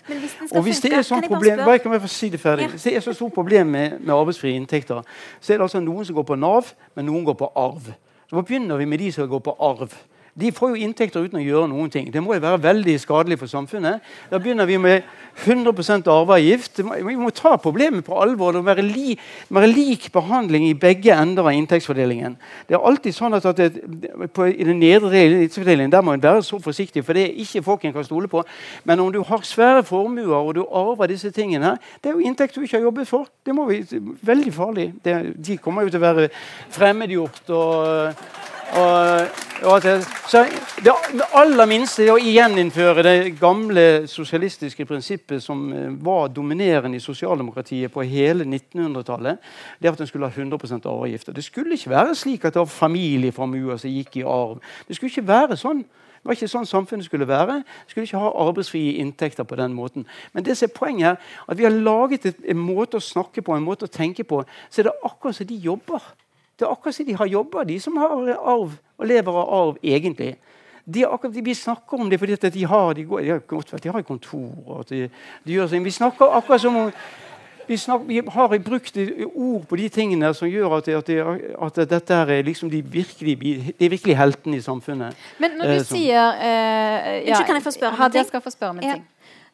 Og 0.52 0.64
hvis 0.64 0.80
det 0.86 0.94
er 0.94 1.04
sånn 1.04 1.28
problem, 1.28 1.66
bare 1.66 1.80
kan 1.84 1.92
jeg 1.92 2.06
få 2.08 2.16
si 2.16 2.32
det 2.32 2.40
ferdig. 2.40 2.72
Hvis 2.72 2.88
det 2.88 2.96
er 2.96 3.04
så 3.04 3.14
stort 3.14 3.36
problem 3.36 3.68
med, 3.68 4.00
med 4.00 4.16
arbeidsfrie 4.16 4.56
inntekter, 4.56 5.04
så 5.42 5.54
er 5.54 5.60
det 5.60 5.68
altså 5.68 5.84
noen 5.84 6.08
som 6.08 6.16
går 6.16 6.30
på 6.32 6.40
Nav, 6.40 6.72
men 6.96 7.10
noen 7.12 7.28
går 7.28 7.36
på 7.40 7.52
arv. 7.56 7.92
Så 8.30 8.42
begynner 8.42 8.80
vi 8.80 8.86
med 8.86 9.04
de 9.04 9.12
som 9.12 9.28
går 9.30 9.44
på 9.44 9.58
arv 9.60 9.92
de 10.36 10.52
får 10.52 10.74
jo 10.74 10.84
inntekter 10.84 11.24
uten 11.24 11.40
å 11.40 11.44
gjøre 11.44 11.68
noen 11.72 11.92
ting. 11.92 12.10
Det 12.12 12.20
må 12.20 12.34
jo 12.36 12.44
være 12.44 12.60
veldig 12.60 12.96
skadelig 13.00 13.38
for 13.40 13.48
samfunnet. 13.48 14.04
Da 14.28 14.40
begynner 14.42 14.68
vi 14.68 14.76
med 14.84 15.06
100% 15.46 16.10
arveavgift. 16.12 16.82
Vi 16.84 17.16
må 17.16 17.30
ta 17.36 17.54
problemet 17.62 18.04
på 18.04 18.18
alvor. 18.20 18.58
Må 18.60 18.66
være, 18.68 18.84
li, 18.84 19.14
være 19.48 19.70
lik 19.72 20.10
behandling 20.12 20.66
i 20.68 20.74
begge 20.76 21.16
ender 21.16 21.48
av 21.48 21.56
inntektsfordelingen. 21.56 22.36
Det 22.68 22.76
er 22.76 22.84
alltid 22.84 23.16
sånn 23.16 23.38
at, 23.38 23.48
at 23.48 23.62
det, 23.62 23.70
på, 24.36 24.50
I 24.52 24.68
den 24.68 24.82
nedre 24.84 25.22
inntektsfordelingen 25.24 25.94
der 25.94 26.04
må 26.04 26.18
en 26.18 26.26
være 26.26 26.44
så 26.44 26.60
forsiktig, 26.60 27.06
for 27.08 27.16
det 27.16 27.30
er 27.30 27.40
ikke 27.46 27.64
folk 27.70 27.88
en 27.88 27.96
kan 27.96 28.08
stole 28.08 28.28
på. 28.32 28.44
Men 28.84 29.06
om 29.06 29.14
du 29.16 29.22
har 29.24 29.48
svære 29.48 29.86
formuer 29.88 30.36
og 30.36 30.52
du 30.60 30.66
arver 30.66 31.14
disse 31.14 31.32
tingene, 31.32 31.78
det 32.04 32.12
er 32.12 32.20
jo 32.20 32.28
inntekt 32.28 32.60
du 32.60 32.66
ikke 32.66 32.82
har 32.82 32.90
jobbet 32.90 33.08
for. 33.08 33.32
Det 33.40 33.56
må 33.56 33.70
vi, 33.72 33.80
veldig 34.20 34.54
farlig. 34.60 34.90
Det, 35.00 35.16
de 35.40 35.58
kommer 35.64 35.88
jo 35.88 35.96
til 35.96 36.04
å 36.04 36.08
være 36.10 36.28
fremmedgjort. 36.76 37.56
og 37.56 38.54
og, 38.74 39.28
og 39.64 39.82
så 40.28 40.42
det, 40.84 40.94
aller 41.38 41.68
minste 41.70 42.04
er 42.04 42.14
å 42.16 42.22
gjeninnføre 42.22 43.04
det 43.06 43.18
gamle 43.40 43.84
sosialistiske 44.10 44.88
prinsippet 44.90 45.44
som 45.44 45.62
eh, 45.74 45.92
var 46.04 46.32
dominerende 46.34 46.98
i 46.98 47.04
sosialdemokratiet 47.04 47.94
på 47.94 48.04
hele 48.10 48.44
1900-tallet. 48.44 49.38
Det 49.80 49.92
at 49.92 50.02
en 50.02 50.10
skulle 50.10 50.28
ha 50.28 50.34
100% 50.34 50.90
arveavgifter. 50.90 51.36
Det 51.38 51.46
skulle 51.46 51.78
ikke 51.78 51.94
være 51.94 52.18
slik 52.18 52.46
at 52.46 52.58
det 52.58 52.64
var 52.64 52.74
familieformuer 52.74 53.78
som 53.78 53.94
gikk 53.94 54.20
i 54.20 54.26
arv. 54.26 54.58
Det 54.88 54.98
skulle 54.98 55.14
ikke 55.14 55.28
være 55.30 55.60
sånn. 55.62 55.86
Det 55.86 56.32
var 56.32 56.40
ikke 56.40 56.50
sånn 56.50 56.66
samfunnet 56.66 57.06
skulle 57.06 57.30
være. 57.30 57.60
Skulle 57.86 58.10
ikke 58.10 58.20
ha 58.24 58.34
arbeidsfrie 58.48 58.98
inntekter 58.98 59.46
på 59.46 59.62
den 59.62 59.76
måten. 59.78 60.08
Men 60.34 60.46
det 60.46 60.58
som 60.58 60.66
er 60.66 60.74
poenget 60.74 61.08
her, 61.12 61.34
at 61.46 61.58
vi 61.60 61.68
har 61.68 61.76
laget 61.86 62.32
en 62.34 62.58
måte 62.66 62.98
å 62.98 63.10
snakke 63.14 63.46
på, 63.46 63.54
en 63.54 63.68
måte 63.68 63.86
å 63.86 63.94
tenke 63.94 64.26
på, 64.26 64.42
så 64.70 64.82
er 64.82 64.90
det 64.90 64.96
akkurat 65.06 65.38
som 65.38 65.48
de 65.48 65.60
jobber. 65.62 66.02
Det 66.56 66.66
er 66.66 66.72
akkurat 66.72 66.96
som 66.96 67.06
de 67.06 67.16
har 67.20 67.28
jobber, 67.28 67.64
de 67.68 67.80
som 67.80 67.98
har 68.00 68.14
arv 68.36 68.76
og 68.98 69.08
lever 69.08 69.40
av 69.42 69.54
arv, 69.60 69.78
egentlig. 69.84 70.36
De, 70.86 71.06
akkurat, 71.06 71.46
vi 71.46 71.54
snakker 71.54 72.00
om 72.00 72.10
det 72.10 72.20
fordi 72.22 72.36
de 72.50 72.66
har, 72.66 72.94
de 72.94 73.04
går, 73.04 73.22
de 73.22 73.30
har, 73.30 73.80
de 73.84 73.90
har 73.90 74.02
kontor. 74.02 74.84
De, 74.90 75.10
de 75.44 75.56
gjør 75.56 75.72
sånn. 75.72 75.84
Vi 75.84 75.96
snakker 75.96 76.36
akkurat 76.38 76.62
som 76.62 76.78
om 76.78 76.92
vi, 77.68 77.78
snakker, 77.78 78.06
vi, 78.06 78.22
har 78.30 78.58
brukt 78.62 78.98
ord 79.34 79.66
på 79.66 79.80
de 79.80 79.88
tingene 79.90 80.30
som 80.38 80.50
gjør 80.50 80.78
at, 80.78 80.90
at, 81.00 81.10
at 81.68 81.80
dette 81.90 82.20
er 82.22 82.46
liksom 82.46 82.70
de 82.70 82.82
virkelig, 82.82 83.36
de 83.80 83.90
virkelig 83.90 84.18
heltene 84.18 84.60
i 84.60 84.62
samfunnet. 84.62 85.18
Men 85.42 85.58
når 85.58 85.72
du 85.72 85.78
eh, 85.80 85.86
sier 85.90 86.38
eh, 86.38 87.26
ja, 87.26 87.42
Kan 87.48 87.58
jeg 87.58 87.66
få 87.66 87.74
spørre 87.74 88.70
om 88.70 88.80
en 88.80 88.86
ting? 88.86 89.04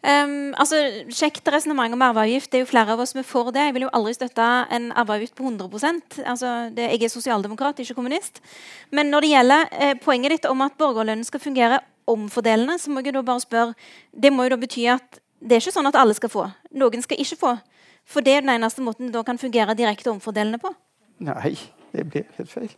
Um, 0.01 0.55
altså, 0.57 0.79
Kjekt 1.13 1.45
resonnement 1.53 1.93
om 1.93 2.01
arveavgift. 2.01 2.49
Det 2.49 2.57
er 2.57 2.63
jo 2.63 2.71
flere 2.71 2.95
av 2.95 3.01
oss 3.03 3.13
som 3.13 3.21
er 3.21 3.27
for 3.27 3.51
det. 3.53 3.67
Jeg 3.67 3.75
vil 3.75 3.85
jo 3.85 3.91
aldri 3.93 4.15
støtte 4.17 4.47
en 4.73 4.89
arveavgift 4.97 5.35
på 5.37 5.45
100% 5.45 6.21
altså, 6.25 6.53
det, 6.73 6.87
Jeg 6.95 7.05
er 7.05 7.13
sosialdemokrat, 7.13 7.79
ikke 7.79 7.97
kommunist. 7.99 8.41
Men 8.89 9.13
når 9.13 9.21
det 9.21 9.33
gjelder 9.35 9.67
eh, 9.71 9.93
poenget 10.01 10.35
ditt 10.35 10.49
om 10.49 10.65
at 10.65 10.77
borgerlønnen 10.79 11.27
skal 11.27 11.43
fungere 11.43 11.81
omfordelende, 12.09 12.79
så 12.81 12.89
må 12.89 13.05
jeg 13.05 13.13
da 13.13 13.21
bare 13.21 13.45
spørre 13.45 13.73
Det 14.11 14.33
må 14.33 14.47
jo 14.47 14.55
da 14.55 14.61
bety 14.63 14.87
at 14.89 15.21
det 15.41 15.57
er 15.57 15.61
ikke 15.61 15.73
sånn 15.73 15.89
at 15.89 15.97
alle 15.97 16.17
skal 16.17 16.29
få. 16.29 16.47
Noen 16.77 17.01
skal 17.05 17.21
ikke 17.21 17.37
få. 17.37 17.55
For 18.05 18.25
det 18.25 18.35
er 18.35 18.45
den 18.45 18.55
eneste 18.55 18.81
måten 18.81 19.09
det 19.09 19.15
da 19.15 19.23
kan 19.25 19.41
fungere 19.41 19.77
direkte 19.77 20.09
omfordelende 20.09 20.57
på. 20.61 20.73
Nei, 21.21 21.53
det 21.93 22.09
blir 22.09 22.25
helt 22.37 22.49
feil. 22.49 22.73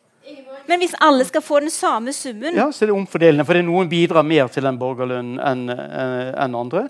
Men 0.68 0.80
hvis 0.80 0.94
alle 1.04 1.26
skal 1.28 1.44
få 1.44 1.60
den 1.60 1.72
samme 1.74 2.14
summen 2.16 2.56
Ja, 2.56 2.70
så 2.72 2.86
er 2.86 2.92
det 2.92 2.96
omfordelende. 2.96 3.46
Fordi 3.48 3.64
noen 3.68 3.90
bidrar 3.92 4.24
mer 4.24 4.48
til 4.52 4.64
den 4.64 4.78
borgerlønnen 4.80 5.42
enn 5.44 5.74
eh, 5.74 6.30
en 6.46 6.56
andre. 6.56 6.86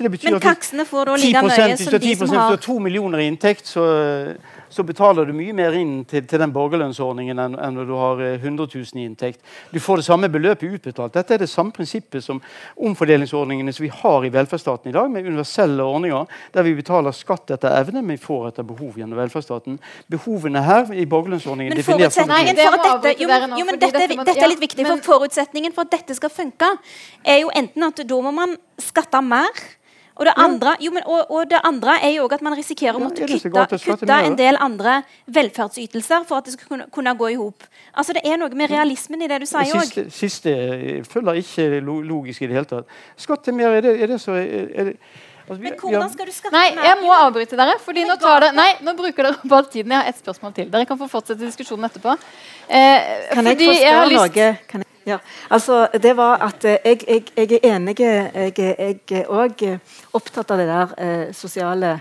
Men 0.00 0.40
taksene 0.40 0.86
får 0.88 1.10
da 1.10 1.18
like 1.20 1.42
mye 1.44 1.76
som 1.76 1.76
de 1.76 1.82
som 1.82 1.92
har 1.92 2.16
Hvis 2.16 2.32
du 2.32 2.38
har 2.38 2.62
to 2.64 2.78
millioner 2.80 3.24
i 3.24 3.28
inntekt, 3.28 3.68
så 3.68 3.84
så 4.68 4.84
betaler 4.86 5.28
du 5.28 5.34
mye 5.36 5.54
mer 5.56 5.76
inn 5.78 6.02
til, 6.08 6.24
til 6.28 6.42
den 6.42 6.52
borgerlønnsordningen 6.54 7.38
enn, 7.42 7.56
enn, 7.58 7.76
når 7.78 7.88
du 7.88 7.94
har 7.98 8.22
100 8.24 8.66
eh, 8.66 8.76
000 8.76 9.02
i 9.02 9.06
inntekt. 9.08 9.40
Du 9.72 9.80
får 9.80 10.02
det 10.02 10.06
samme 10.08 10.30
beløpet 10.32 10.78
utbetalt. 10.78 11.14
Dette 11.14 11.36
er 11.36 11.42
det 11.42 11.50
samme 11.50 11.74
prinsippet 11.74 12.24
som 12.24 12.40
omfordelingsordningene 12.76 13.74
som 13.74 13.86
vi 13.86 13.92
har 13.92 14.26
i 14.26 14.32
velferdsstaten 14.34 14.92
i 14.92 14.96
dag, 14.96 15.10
med 15.10 15.26
universelle 15.26 15.84
ordninger 15.84 16.28
der 16.54 16.66
vi 16.66 16.74
betaler 16.78 17.16
skatt 17.16 17.54
etter 17.56 17.74
evne, 17.78 18.02
men 18.02 18.16
vi 18.16 18.24
får 18.24 18.50
etter 18.52 18.68
behov 18.68 18.98
gjennom 18.98 19.20
velferdsstaten. 19.20 19.78
Behovene 20.10 20.62
her 20.64 20.92
i 20.92 21.06
borgerlønnsordningen 21.08 21.76
definerer... 21.78 22.12
for 22.12 22.28
at 22.28 23.02
dette, 23.04 23.16
jo, 23.22 23.28
jo, 23.28 23.66
men 23.68 23.80
dette, 23.80 24.06
dette, 24.12 24.38
er 24.38 24.52
litt 24.52 24.62
viktig, 24.62 24.86
for 24.86 25.06
Forutsetningen 25.08 25.72
for 25.74 25.88
at 25.88 25.94
dette 25.96 26.16
skal 26.18 26.32
funke, 26.32 26.68
er 27.24 27.42
jo 27.42 27.52
enten 27.56 27.86
at 27.86 28.02
da 28.08 28.20
må 28.22 28.32
man 28.34 28.56
skatte 28.78 29.20
mer 29.24 29.50
Og 30.18 30.26
det, 30.26 30.32
andre, 30.36 30.72
jo, 30.82 30.90
men, 30.90 31.04
og, 31.06 31.30
og 31.30 31.44
det 31.50 31.60
andre 31.62 31.92
er 32.02 32.16
jo 32.16 32.24
at 32.34 32.40
man 32.42 32.56
risikerer 32.58 32.96
å 32.98 33.02
måtte 33.04 33.22
kutte, 33.28 33.78
kutte 33.84 34.16
en 34.26 34.34
del 34.38 34.56
andre 34.58 34.96
velferdsytelser 35.30 36.24
for 36.26 36.40
at 36.40 36.48
det 36.48 36.56
skal 36.56 36.68
kunne, 36.72 36.86
kunne 36.94 37.14
gå 37.20 37.28
i 37.32 37.36
hop. 37.38 37.62
Altså, 37.94 38.16
det 38.16 38.24
er 38.26 38.40
noe 38.40 38.50
med 38.58 38.70
realismen 38.72 39.22
i 39.22 39.28
det 39.30 39.38
du 39.44 39.46
sier 39.46 39.70
òg. 39.78 39.86
siste, 39.86 40.04
siste 40.10 40.54
eh, 40.54 40.98
følger 41.06 41.38
ikke 41.42 41.68
logisk 41.86 42.42
i 42.42 42.50
det 42.50 42.58
hele 42.58 42.70
tatt. 42.70 42.98
Skatt 43.20 43.46
til 43.46 43.54
mer, 43.58 43.78
er 43.78 43.86
det, 43.86 43.94
er 44.02 44.10
det 44.14 44.18
så 44.22 44.34
er, 44.40 44.90
det, 44.90 44.96
altså, 45.46 45.60
Men 45.62 45.78
hvordan 45.80 46.10
skal 46.16 46.26
du 46.26 46.34
skatte 46.34 46.56
Nei, 46.58 46.66
mer? 46.76 46.88
jeg 46.90 47.00
må 47.04 47.14
avbryte 47.20 47.60
dere. 47.62 47.78
fordi 47.86 48.04
nå 48.10 48.18
tar 48.20 48.48
det, 48.48 48.52
nei, 48.58 48.68
nå 48.84 48.96
bruker 48.98 49.22
dere 49.30 49.38
opp 49.38 49.56
all 49.60 49.70
tiden. 49.70 49.94
Jeg 49.94 50.02
har 50.02 50.10
ett 50.12 50.20
spørsmål 50.24 50.58
til. 50.58 50.68
Dere 50.74 50.90
kan 50.90 50.98
få 51.00 51.08
fortsette 51.14 51.40
diskusjonen 51.46 51.86
etterpå. 51.92 52.18
Eh, 52.66 53.30
Kan 53.32 53.46
jeg 53.46 53.56
fordi 53.56 53.70
få 53.70 53.78
jeg 53.80 53.94
har 54.02 54.10
lyst- 54.10 54.36
noe? 54.42 54.50
Kan 54.68 54.82
jeg, 54.82 54.87
ja. 55.08 55.18
altså, 55.50 55.86
det 56.02 56.14
var 56.16 56.42
at 56.44 56.64
eh, 56.68 56.78
jeg, 56.84 57.02
jeg, 57.08 57.24
jeg 57.36 57.60
er 57.62 57.74
enig 57.76 57.96
Jeg, 58.00 58.58
jeg 58.58 59.00
er 59.10 59.32
òg 59.32 59.64
opptatt 60.12 60.50
av 60.52 60.60
det 60.60 60.68
der 60.68 60.94
eh, 60.98 61.34
sosiale 61.34 61.98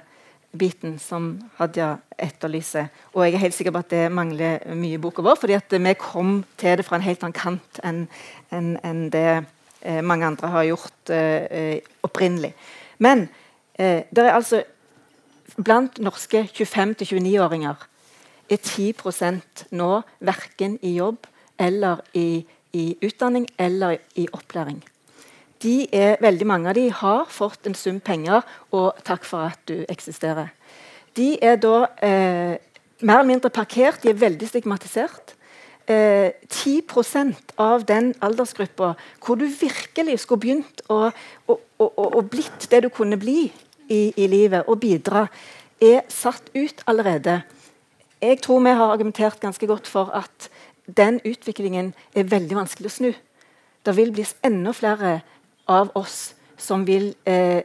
biten 0.57 0.97
som 0.99 1.35
Hadia 1.57 1.97
etterlyser. 2.17 2.87
Og 3.13 3.25
jeg 3.25 3.35
er 3.35 3.43
helt 3.45 3.55
sikker 3.55 3.73
på 3.75 3.81
at 3.83 3.91
det 3.91 4.05
mangler 4.13 4.63
mye 4.77 4.97
i 4.97 5.01
boka 5.01 5.21
vår, 5.25 5.37
fordi 5.39 5.57
at 5.57 5.73
vi 5.73 5.93
kom 5.99 6.39
til 6.57 6.79
det 6.79 6.85
fra 6.87 6.97
en 6.97 7.05
helt 7.05 7.23
annen 7.23 7.37
kant 7.37 7.81
enn 7.85 8.07
en, 8.55 8.71
en 8.83 9.03
det 9.13 9.27
eh, 9.81 10.01
mange 10.01 10.25
andre 10.25 10.51
har 10.53 10.69
gjort 10.69 11.13
eh, 11.13 11.45
eh, 11.51 11.93
opprinnelig. 12.03 12.53
Men 13.03 13.27
eh, 13.77 14.07
det 14.09 14.23
er 14.23 14.33
altså 14.33 14.63
blant 15.57 15.99
norske 16.03 16.45
25-29-åringer 16.53 17.87
er 18.47 18.61
10% 18.61 19.65
nå 19.75 19.89
verken 20.23 20.77
i 20.81 20.95
jobb 20.97 21.27
eller 21.59 22.03
i, 22.15 22.45
i 22.77 22.85
utdanning 23.03 23.47
eller 23.57 23.97
i 24.15 24.27
opplæring. 24.33 24.83
Er, 25.65 26.19
veldig 26.21 26.45
mange 26.47 26.69
av 26.69 26.77
de 26.77 26.85
har 26.93 27.25
fått 27.33 27.65
en 27.65 27.75
sum 27.75 27.97
penger, 27.99 28.45
og 28.71 28.99
takk 29.07 29.25
for 29.25 29.49
at 29.49 29.63
du 29.65 29.81
eksisterer. 29.89 30.51
De 31.17 31.31
er 31.41 31.57
da 31.57 31.87
eh, 32.05 32.59
mer 33.01 33.19
eller 33.19 33.31
mindre 33.31 33.49
parkert, 33.49 34.03
de 34.03 34.11
er 34.13 34.21
veldig 34.21 34.51
stigmatisert. 34.51 35.33
Eh, 35.87 36.35
10% 36.51 37.55
av 37.63 37.85
den 37.87 38.11
aldersgruppa 38.21 38.91
hvor 39.23 39.39
du 39.39 39.45
virkelig 39.47 40.19
skulle 40.19 40.43
begynt 40.43 40.81
å, 40.91 41.07
å, 41.47 41.55
å, 41.79 41.87
å 41.87 42.23
blitt 42.27 42.67
det 42.69 42.81
du 42.83 42.89
kunne 42.91 43.17
bli 43.17 43.47
i, 43.87 44.01
i 44.11 44.27
livet, 44.27 44.67
og 44.67 44.81
bidra, 44.83 45.25
er 45.81 46.03
satt 46.11 46.51
ut 46.53 46.83
allerede. 46.85 47.39
Jeg 48.21 48.41
tror 48.43 48.61
vi 48.65 48.73
har 48.75 48.91
argumentert 48.91 49.39
ganske 49.39 49.69
godt 49.69 49.87
for 49.87 50.11
at 50.17 50.49
den 50.87 51.19
utviklingen 51.25 51.93
er 52.15 52.29
veldig 52.29 52.55
vanskelig 52.55 52.91
å 52.91 52.95
snu. 52.95 53.11
Det 53.85 53.95
vil 53.95 54.11
bli 54.15 54.25
enda 54.45 54.73
flere 54.75 55.19
av 55.67 55.91
oss 55.95 56.33
som 56.57 56.85
vil 56.87 57.13
eh, 57.27 57.63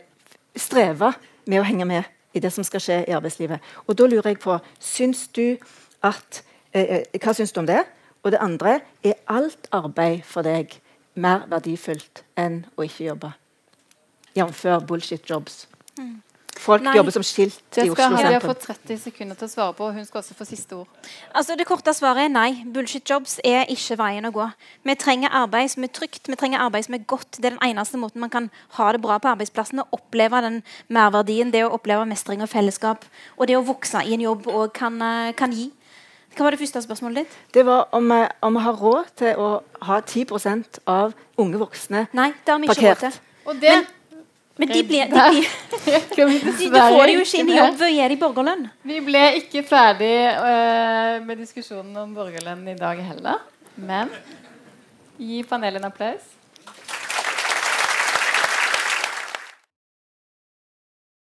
streve 0.56 1.12
med 1.46 1.60
å 1.60 1.66
henge 1.66 1.86
med 1.88 2.04
i 2.32 2.40
det 2.40 2.52
som 2.52 2.64
skal 2.64 2.82
skje 2.82 2.98
i 3.06 3.14
arbeidslivet. 3.14 3.62
Og 3.86 3.96
da 3.98 4.08
lurer 4.08 4.32
jeg 4.32 4.40
på 4.42 4.58
Syns 4.80 5.26
du 5.34 5.56
at 6.02 6.42
eh, 6.72 7.02
eh, 7.02 7.20
Hva 7.20 7.34
syns 7.36 7.52
du 7.52 7.62
om 7.62 7.68
det? 7.68 7.82
Og 8.22 8.32
det 8.32 8.42
andre 8.42 8.80
er 9.02 9.18
alt 9.26 9.68
arbeid 9.74 10.22
for 10.26 10.46
deg 10.46 10.78
mer 11.14 11.46
verdifullt 11.50 12.22
enn 12.38 12.62
å 12.76 12.86
ikke 12.86 13.08
jobbe? 13.10 13.32
Jf. 14.38 14.62
bullshit 14.86 15.28
jobs. 15.28 15.66
Folk 16.62 16.82
Nei. 16.86 16.92
jobber 16.94 17.10
som 17.10 17.24
skilt 17.26 17.76
i 17.80 17.88
Oslo 17.88 17.96
skal 17.96 18.12
Hadia 18.14 18.38
sentrum. 18.38 18.52
få 18.52 18.74
30 18.86 18.98
sekunder 19.02 19.38
til 19.40 19.48
å 19.48 19.50
svare 19.50 19.74
på. 19.74 19.86
og 19.88 19.94
Hun 19.96 20.04
skal 20.06 20.20
også 20.20 20.34
få 20.38 20.44
siste 20.46 20.76
ord. 20.76 20.86
Altså, 21.34 21.56
det 21.58 21.66
korte 21.66 21.90
svaret 21.96 22.28
er 22.28 22.30
nei. 22.30 22.62
Bullshit 22.70 23.08
jobs 23.10 23.40
er 23.44 23.64
ikke 23.72 23.96
veien 23.98 24.28
å 24.28 24.30
gå. 24.30 24.46
Vi 24.86 24.94
trenger 24.94 25.34
arbeid 25.34 25.72
som 25.74 25.82
er 25.82 25.90
trygt, 25.90 26.28
vi 26.30 26.36
trenger 26.38 26.62
arbeid 26.62 26.86
som 26.86 26.94
er 26.94 27.02
godt. 27.10 27.40
Det 27.40 27.48
er 27.50 27.56
den 27.56 27.64
eneste 27.66 27.98
måten 27.98 28.22
man 28.22 28.30
kan 28.30 28.46
ha 28.78 28.92
det 28.92 29.02
bra 29.02 29.18
på 29.18 29.32
arbeidsplassen 29.32 29.82
og 29.82 29.88
oppleve 29.98 30.40
den 30.44 30.62
merverdien, 30.88 31.50
det 31.50 31.64
å 31.66 31.72
oppleve 31.74 32.06
mestring 32.06 32.42
og 32.42 32.48
fellesskap, 32.52 33.04
og 33.36 33.48
det 33.50 33.56
å 33.58 33.64
vokse 33.66 34.04
i 34.06 34.14
en 34.14 34.20
jobb 34.28 34.46
og 34.46 34.72
kan, 34.72 35.00
eh, 35.02 35.32
kan 35.32 35.50
gi. 35.50 35.72
Hva 36.36 36.44
var 36.46 36.50
det 36.54 36.60
første 36.60 36.80
spørsmålet 36.86 37.14
ditt? 37.24 37.34
Det 37.52 37.66
var 37.66 37.88
om 37.92 38.06
vi, 38.08 38.28
om 38.42 38.54
vi 38.54 38.60
har 38.60 38.72
råd 38.76 39.10
til 39.16 39.34
å 39.36 39.62
ha 39.82 40.00
10% 40.00 40.78
av 40.86 41.12
unge 41.36 41.58
voksne 41.58 42.06
Nei, 42.14 42.30
det 42.46 42.48
har 42.54 42.58
vi 42.62 42.68
ikke 42.68 42.74
Parkert. 42.78 43.02
råd 43.02 43.10
til. 43.10 43.20
Og 43.46 43.60
det 43.60 43.74
Men 43.74 43.86
de, 44.56 44.66
ble, 44.66 44.74
de, 44.84 45.44
de, 46.16 46.26
blir, 46.28 46.42
de, 46.44 46.68
får 46.68 47.12
jo 47.12 47.22
ikke 47.24 47.40
inn 47.40 47.50
i 47.52 47.56
jobb 47.56 47.78
ved 47.80 47.86
å 47.86 47.92
gi 47.92 48.08
dem 48.12 48.20
borgerlønn. 48.20 48.66
Vi 48.90 48.98
ble 49.06 49.22
ikke 49.38 49.64
ferdig 49.64 50.12
uh, 50.36 51.22
med 51.24 51.40
diskusjonen 51.40 51.96
om 52.04 52.12
borgerlønn 52.16 52.66
i 52.68 52.76
dag 52.76 53.00
heller. 53.00 53.40
Men 53.80 54.12
gi 55.16 55.40
panelet 55.48 55.80
en 55.80 55.88
applaus. 55.88 56.26